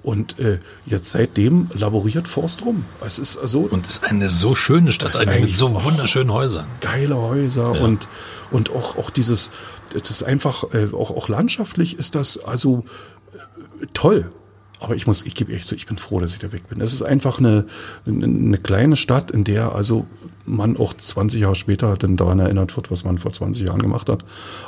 Und 0.07 0.39
äh, 0.39 0.59
jetzt 0.85 1.11
seitdem 1.11 1.69
laboriert 1.73 2.29
Forst 2.29 2.63
rum. 2.63 2.85
Es 3.05 3.19
ist 3.19 3.33
so. 3.33 3.63
Und 3.63 3.85
es 3.87 3.95
ist 3.95 4.05
eine 4.05 4.29
so 4.29 4.55
schöne 4.55 4.93
Stadt, 4.93 5.17
eine 5.17 5.41
mit 5.41 5.51
so 5.51 5.83
wunderschönen 5.83 6.31
Häusern. 6.31 6.65
Geile 6.79 7.17
Häuser 7.17 7.73
ja. 7.75 7.83
und, 7.83 8.07
und 8.49 8.69
auch, 8.69 8.95
auch 8.95 9.09
dieses, 9.09 9.51
das 9.91 10.09
ist 10.09 10.23
einfach, 10.23 10.63
äh, 10.73 10.87
auch, 10.93 11.11
auch 11.11 11.27
landschaftlich 11.27 11.97
ist 11.97 12.15
das 12.15 12.41
also 12.41 12.85
äh, 13.33 13.87
toll. 13.93 14.31
Aber 14.79 14.95
ich 14.95 15.07
muss, 15.07 15.25
ich 15.25 15.35
gebe 15.35 15.51
echt 15.51 15.67
zu, 15.67 15.75
ich 15.75 15.87
bin 15.87 15.97
froh, 15.97 16.21
dass 16.21 16.31
ich 16.31 16.39
da 16.39 16.53
weg 16.53 16.69
bin. 16.69 16.79
Es 16.79 16.93
ist 16.93 17.01
einfach 17.01 17.39
eine, 17.39 17.65
eine 18.05 18.59
kleine 18.59 18.95
Stadt, 18.95 19.29
in 19.29 19.43
der 19.43 19.75
also 19.75 20.07
man 20.47 20.77
auch 20.77 20.93
20 20.93 21.41
Jahre 21.41 21.55
später 21.55 21.95
dann 21.95 22.17
daran 22.17 22.39
erinnert 22.39 22.75
wird, 22.75 22.89
was 22.89 23.03
man 23.03 23.17
vor 23.17 23.31
20 23.31 23.67
Jahren 23.67 23.81
gemacht 23.81 24.09
hat. 24.09 24.23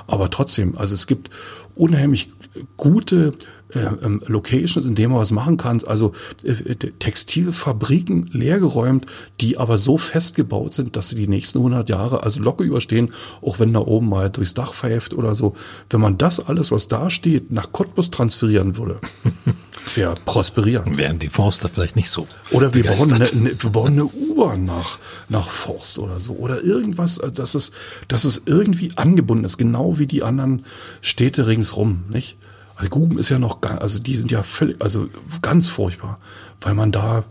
Aber 0.08 0.30
trotzdem, 0.30 0.78
also 0.78 0.94
es 0.94 1.08
gibt 1.08 1.30
unheimlich 1.76 2.30
gute 2.78 3.34
äh, 3.74 3.82
ähm, 4.04 4.22
Locations, 4.26 4.88
in 4.88 4.96
denen 4.96 5.12
man 5.12 5.22
was 5.22 5.32
machen 5.32 5.58
kann. 5.58 5.80
Also 5.86 6.14
äh, 6.44 6.76
Textilfabriken 6.76 8.30
leergeräumt, 8.34 9.06
die 9.42 9.58
aber 9.58 9.78
so 9.78 10.00
festgebaut 10.00 10.74
sind, 10.74 10.96
dass 10.96 11.10
sie 11.10 11.16
die 11.16 11.28
nächsten 11.28 11.60
100 11.60 11.88
Jahre 11.88 12.24
also 12.24 12.42
locker 12.42 12.64
überstehen, 12.64 13.14
auch 13.42 13.60
wenn 13.60 13.72
da 13.72 13.80
oben 13.80 14.10
mal 14.10 14.32
durchs 14.32 14.56
Dach 14.56 14.74
pfeift 14.74 15.14
oder 15.14 15.36
so. 15.36 15.56
Wenn 15.90 16.02
man 16.02 16.18
das 16.18 16.40
alles, 16.40 16.72
was 16.72 16.88
da 16.88 17.12
steht, 17.12 17.52
nach 17.52 17.72
Cottbus 17.72 18.10
transferieren 18.10 18.76
würde, 18.76 19.00
wäre 19.96 20.16
prosperierend. 20.26 20.98
Wären 20.98 21.20
die 21.20 21.30
Forster 21.30 21.70
vielleicht 21.70 21.96
nicht 21.96 22.10
so. 22.10 22.28
Oder 22.50 22.74
wir 22.74 22.84
bauen 22.86 23.14
eine, 23.14 23.30
eine, 23.30 23.62
wir 23.62 23.70
bauen 23.70 23.94
eine 23.94 24.06
U-Bahn 24.06 24.66
nach, 24.66 24.98
nach 25.30 25.48
Forst 25.70 26.00
oder 26.00 26.20
so. 26.20 26.34
Oder 26.34 26.64
irgendwas, 26.64 27.20
also 27.20 27.36
dass 27.36 27.56
es, 27.56 27.72
dass 28.08 28.24
es 28.24 28.42
irgendwie 28.46 28.92
angebunden 28.96 29.46
ist, 29.46 29.58
genau 29.58 30.00
wie 30.00 30.08
die 30.08 30.24
anderen 30.24 30.66
Städte 31.02 31.48
ringsrum, 31.48 32.06
nicht? 32.10 32.38
Also 32.76 32.90
Guben 32.90 33.20
ist 33.20 33.30
ja 33.30 33.40
noch, 33.40 33.62
also 33.62 34.00
die 34.00 34.16
sind 34.16 34.32
ja 34.32 34.42
völlig, 34.42 34.82
also 34.82 35.10
ganz 35.42 35.68
furchtbar, 35.68 36.18
weil 36.62 36.74
man 36.74 36.92
da 36.92 37.26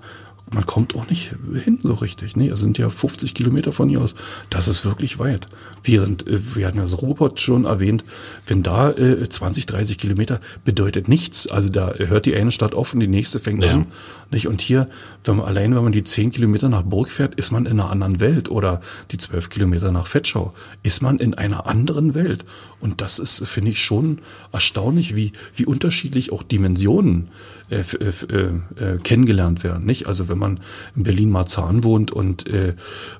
man 0.51 0.65
kommt 0.65 0.95
auch 0.95 1.09
nicht 1.11 1.35
hin 1.55 1.79
so 1.83 1.95
richtig. 1.95 2.37
Nee, 2.37 2.49
es 2.49 2.61
sind 2.61 2.79
ja 2.79 2.89
50 2.89 3.35
Kilometer 3.35 3.73
von 3.73 3.89
hier 3.89 4.01
aus. 4.01 4.15
Das 4.51 4.69
ist 4.69 4.85
wirklich 4.85 5.19
weit. 5.19 5.49
Während, 5.83 6.27
äh, 6.27 6.41
wir 6.55 6.67
hatten 6.67 6.79
ja 6.79 6.85
das 6.85 7.03
Ruhrpott 7.03 7.41
schon 7.41 7.65
erwähnt, 7.65 8.05
wenn 8.47 8.63
da 8.63 8.91
äh, 8.91 9.29
20, 9.29 9.67
30 9.67 9.99
Kilometer 9.99 10.41
bedeutet 10.65 11.09
nichts. 11.09 11.47
Also 11.47 11.69
da 11.69 11.93
hört 11.95 12.27
die 12.27 12.35
eine 12.35 12.51
Stadt 12.51 12.75
auf 12.75 12.95
und 12.95 13.01
die 13.01 13.09
nächste 13.09 13.41
fängt 13.41 13.63
ja. 13.63 13.73
an. 13.73 13.87
Nicht? 14.31 14.47
Und 14.47 14.61
hier, 14.61 14.89
wenn 15.25 15.37
man 15.37 15.47
allein, 15.47 15.75
wenn 15.75 15.83
man 15.83 15.93
die 15.93 16.05
10 16.05 16.33
Kilometer 16.33 16.69
nach 16.69 16.83
Burg 16.83 17.09
fährt, 17.09 17.35
ist 17.35 17.51
man 17.51 17.67
in 17.67 17.81
einer 17.81 17.91
anderen 17.91 18.21
Welt. 18.21 18.51
Oder 18.51 18.81
die 19.11 19.19
12 19.19 19.49
Kilometer 19.49 19.91
nach 19.93 20.07
Fettschau, 20.07 20.55
ist 20.83 21.03
man 21.03 21.19
in 21.19 21.35
einer 21.35 21.67
anderen 21.67 22.15
Welt. 22.15 22.45
Und 22.81 23.01
das 23.01 23.19
ist, 23.19 23.47
finde 23.47 23.71
ich, 23.71 23.81
schon 23.81 24.21
erstaunlich, 24.53 25.15
wie, 25.17 25.33
wie 25.55 25.67
unterschiedlich 25.67 26.33
auch 26.33 26.43
Dimensionen 26.43 27.29
äh, 27.71 27.81
äh, 27.81 28.47
äh, 28.83 28.99
kennengelernt 29.03 29.62
werden. 29.62 29.85
Nicht? 29.85 30.07
Also 30.07 30.29
wenn 30.29 30.39
man 30.39 30.61
in 30.97 31.03
Berlin-Marzahn 31.03 31.85
wohnt 31.85 32.11
und 32.11 32.49
äh, 32.49 32.75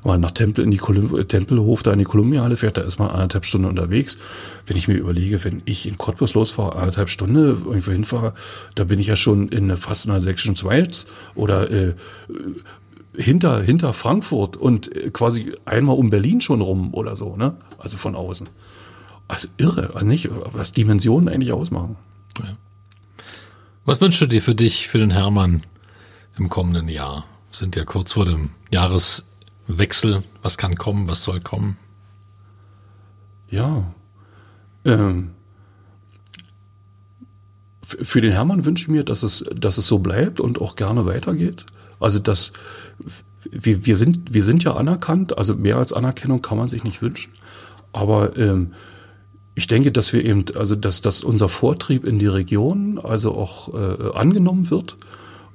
mal 0.05 0.18
nach 0.18 0.30
Tempel 0.30 0.64
in 0.64 0.70
die 0.70 0.78
Kolum 0.78 1.28
Tempelhof 1.28 1.82
da 1.82 1.92
in 1.92 1.99
die 1.99 2.05
Kolumbiale 2.05 2.57
fährt, 2.57 2.78
da 2.78 2.80
ist 2.80 2.99
man 2.99 3.11
anderthalb 3.11 3.44
Stunden 3.44 3.66
unterwegs. 3.66 4.16
Wenn 4.66 4.76
ich 4.76 4.88
mir 4.88 4.96
überlege, 4.96 5.44
wenn 5.44 5.61
ich 5.66 5.86
in 5.86 5.99
Cottbus 5.99 6.34
losfahre, 6.34 6.76
anderthalb 6.76 7.11
Stunden 7.11 7.36
irgendwo 7.36 7.92
hinfahre, 7.92 8.32
da 8.74 8.84
bin 8.84 8.99
ich 8.99 9.09
ja 9.09 9.16
schon 9.16 9.49
in 9.49 9.76
fast 9.76 10.09
einer 10.09 10.20
sächsischen 10.20 10.57
Schweiz 10.57 11.07
oder 11.34 11.70
äh, 11.70 11.94
hinter, 13.14 13.62
hinter 13.62 13.92
Frankfurt 13.92 14.57
und 14.57 14.94
äh, 14.96 15.11
quasi 15.11 15.53
einmal 15.64 15.96
um 15.96 16.09
Berlin 16.09 16.40
schon 16.40 16.62
rum 16.62 16.94
oder 16.94 17.16
so, 17.16 17.36
ne? 17.36 17.55
Also 17.78 17.96
von 17.96 18.14
außen. 18.14 18.49
Also 19.26 19.49
irre, 19.59 19.94
also 19.94 20.07
nicht, 20.07 20.30
was 20.53 20.72
Dimensionen 20.72 21.28
eigentlich 21.28 21.53
ausmachen. 21.53 21.96
Ja. 22.38 22.57
Was 23.89 24.03
wünschst 24.03 24.20
du 24.20 24.26
dir 24.26 24.43
für 24.43 24.55
dich, 24.55 24.86
für 24.86 24.99
den 24.99 25.12
Hermann 25.12 25.62
im 26.36 26.51
kommenden 26.51 26.91
Jahr? 26.91 27.24
Wir 27.51 27.57
sind 27.57 27.74
ja 27.74 27.86
kurz 27.86 28.12
vor 28.12 28.26
dem 28.26 28.51
Jahreswechsel. 28.70 30.22
Was 30.43 30.59
kann 30.59 30.74
kommen? 30.74 31.09
Was 31.09 31.24
soll 31.24 31.41
kommen? 31.41 31.78
Ja. 33.49 33.91
Ähm, 34.84 35.30
für 37.82 38.20
den 38.20 38.32
Hermann 38.32 38.66
wünsche 38.66 38.82
ich 38.82 38.89
mir, 38.89 39.05
dass 39.05 39.22
es, 39.22 39.47
dass 39.57 39.78
es 39.78 39.86
so 39.86 40.01
bleibt 40.01 40.39
und 40.39 40.61
auch 40.61 40.76
gerne 40.76 41.07
weitergeht. 41.07 41.64
Also 41.99 42.18
dass 42.18 42.53
wir, 43.51 43.86
wir 43.86 43.97
sind, 43.97 44.34
wir 44.34 44.45
sind 44.45 44.64
ja 44.64 44.74
anerkannt, 44.76 45.39
also 45.39 45.55
mehr 45.55 45.78
als 45.78 45.95
Anerkennung 45.95 46.43
kann 46.43 46.59
man 46.59 46.68
sich 46.68 46.84
nicht 46.84 47.01
wünschen. 47.01 47.32
Aber 47.95 48.36
ähm, 48.36 48.74
ich 49.59 49.66
denke, 49.66 49.90
dass 49.90 50.12
wir 50.12 50.24
eben, 50.24 50.44
also 50.54 50.76
dass, 50.76 51.02
dass 51.02 51.24
unser 51.24 51.48
Vortrieb 51.48 52.04
in 52.04 52.20
die 52.20 52.28
Region 52.28 53.00
also 53.02 53.34
auch 53.34 53.74
äh, 53.74 54.12
angenommen 54.14 54.70
wird. 54.70 54.96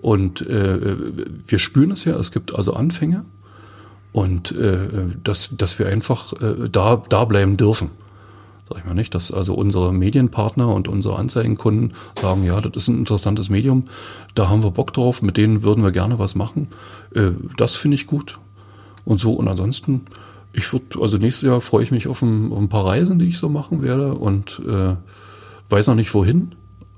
Und 0.01 0.41
äh, 0.41 0.97
wir 1.47 1.57
spüren 1.57 1.91
es 1.91 2.03
ja, 2.03 2.17
es 2.17 2.33
gibt 2.33 2.53
also 2.53 2.73
Anfänge. 2.73 3.23
Und 4.11 4.51
äh, 4.51 4.77
dass, 5.23 5.55
dass 5.57 5.79
wir 5.79 5.87
einfach 5.87 6.33
äh, 6.33 6.67
da, 6.69 7.01
da 7.07 7.23
bleiben 7.23 7.55
dürfen. 7.55 7.91
Sag 8.67 8.79
ich 8.79 8.85
mal 8.85 8.93
nicht, 8.93 9.15
dass 9.15 9.31
also 9.31 9.53
unsere 9.53 9.93
Medienpartner 9.93 10.67
und 10.67 10.89
unsere 10.89 11.15
Anzeigenkunden 11.15 11.93
sagen, 12.19 12.43
ja, 12.43 12.59
das 12.59 12.83
ist 12.83 12.89
ein 12.89 12.99
interessantes 12.99 13.47
Medium, 13.47 13.85
da 14.35 14.49
haben 14.49 14.63
wir 14.63 14.71
Bock 14.71 14.91
drauf, 14.91 15.21
mit 15.21 15.37
denen 15.37 15.63
würden 15.63 15.81
wir 15.81 15.91
gerne 15.91 16.19
was 16.19 16.35
machen. 16.35 16.67
Äh, 17.15 17.31
das 17.55 17.77
finde 17.77 17.95
ich 17.95 18.05
gut. 18.05 18.37
Und 19.05 19.21
so, 19.21 19.31
und 19.31 19.47
ansonsten, 19.47 20.01
ich 20.53 20.71
würde, 20.71 21.01
also 21.01 21.17
nächstes 21.17 21.47
Jahr 21.47 21.59
freue 21.61 21.83
ich 21.83 21.91
mich 21.91 22.07
auf 22.07 22.21
ein, 22.21 22.51
auf 22.51 22.59
ein, 22.59 22.69
paar 22.69 22.85
Reisen, 22.85 23.19
die 23.19 23.27
ich 23.27 23.39
so 23.39 23.49
machen 23.49 23.81
werde 23.81 24.13
und 24.13 24.61
äh, 24.65 24.95
weiß 25.69 25.87
noch 25.87 25.95
nicht 25.95 26.13
wohin, 26.13 26.55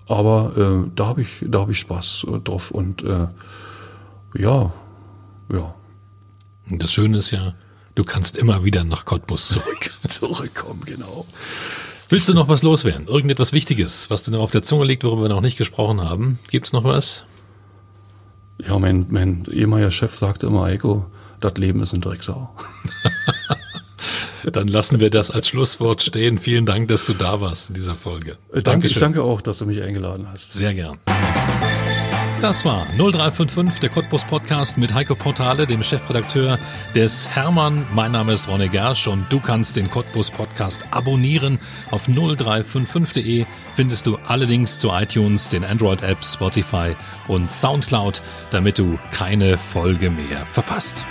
aber 0.07 0.85
äh, 0.85 0.91
da 0.93 1.07
habe 1.07 1.21
ich, 1.21 1.45
da 1.47 1.61
habe 1.61 1.71
ich 1.71 1.79
Spaß 1.79 2.27
äh, 2.29 2.39
drauf 2.39 2.71
und 2.71 3.03
äh, 3.03 3.27
ja, 4.37 4.73
ja. 5.51 5.73
Das 6.69 6.91
Schöne 6.91 7.19
ist 7.19 7.31
ja, 7.31 7.53
du 7.93 8.03
kannst 8.03 8.35
immer 8.35 8.63
wieder 8.63 8.83
nach 8.83 9.05
Cottbus 9.05 9.47
zurück. 9.49 9.91
Zurückkommen, 10.07 10.81
genau. 10.85 11.25
Willst 12.09 12.27
du 12.27 12.33
noch 12.33 12.47
was 12.47 12.63
loswerden? 12.63 13.07
Irgendetwas 13.07 13.53
Wichtiges, 13.53 14.09
was 14.09 14.23
dir 14.23 14.31
noch 14.31 14.41
auf 14.41 14.51
der 14.51 14.63
Zunge 14.63 14.85
liegt, 14.85 15.03
worüber 15.03 15.23
wir 15.23 15.29
noch 15.29 15.41
nicht 15.41 15.57
gesprochen 15.57 16.01
haben? 16.01 16.39
Gibt's 16.49 16.73
noch 16.73 16.83
was? 16.83 17.25
Ja, 18.57 18.77
mein, 18.79 19.07
mein 19.09 19.45
ehemaliger 19.51 19.91
Chef 19.91 20.15
sagte 20.15 20.47
immer, 20.47 20.63
Eiko, 20.63 21.05
das 21.39 21.55
Leben 21.57 21.81
ist 21.81 21.93
ein 21.93 22.01
Drecksau. 22.01 22.49
Dann 24.51 24.67
lassen 24.67 24.99
wir 24.99 25.09
das 25.09 25.31
als 25.31 25.47
Schlusswort 25.47 26.03
stehen. 26.03 26.37
Vielen 26.37 26.65
Dank, 26.65 26.87
dass 26.87 27.05
du 27.05 27.13
da 27.13 27.41
warst 27.41 27.69
in 27.69 27.75
dieser 27.75 27.95
Folge. 27.95 28.37
Äh, 28.53 28.61
danke, 28.61 28.87
ich 28.87 28.97
danke 28.97 29.23
auch, 29.23 29.41
dass 29.41 29.59
du 29.59 29.65
mich 29.65 29.81
eingeladen 29.81 30.27
hast. 30.31 30.53
Sehr 30.53 30.73
gern. 30.73 30.99
Das 32.41 32.63
war 32.63 32.85
0355, 32.97 33.79
der 33.79 33.89
Cottbus 33.89 34.23
Podcast 34.25 34.77
mit 34.77 34.93
Heiko 34.93 35.15
Portale, 35.15 35.65
dem 35.65 35.81
Chefredakteur 35.81 36.59
des 36.93 37.27
Hermann. 37.29 37.87
Mein 37.91 38.11
Name 38.11 38.33
ist 38.33 38.47
Ronne 38.47 38.69
Gersch 38.69 39.07
und 39.07 39.25
du 39.31 39.39
kannst 39.39 39.77
den 39.77 39.89
Cottbus 39.89 40.29
Podcast 40.29 40.83
abonnieren. 40.91 41.59
Auf 41.89 42.07
0355.de 42.07 43.45
findest 43.73 44.05
du 44.05 44.17
alle 44.27 44.45
Links 44.45 44.77
zu 44.77 44.89
iTunes, 44.91 45.49
den 45.49 45.63
Android-Apps, 45.63 46.33
Spotify 46.33 46.95
und 47.27 47.49
Soundcloud, 47.49 48.21
damit 48.51 48.77
du 48.77 48.99
keine 49.11 49.57
Folge 49.57 50.11
mehr 50.11 50.45
verpasst. 50.45 51.03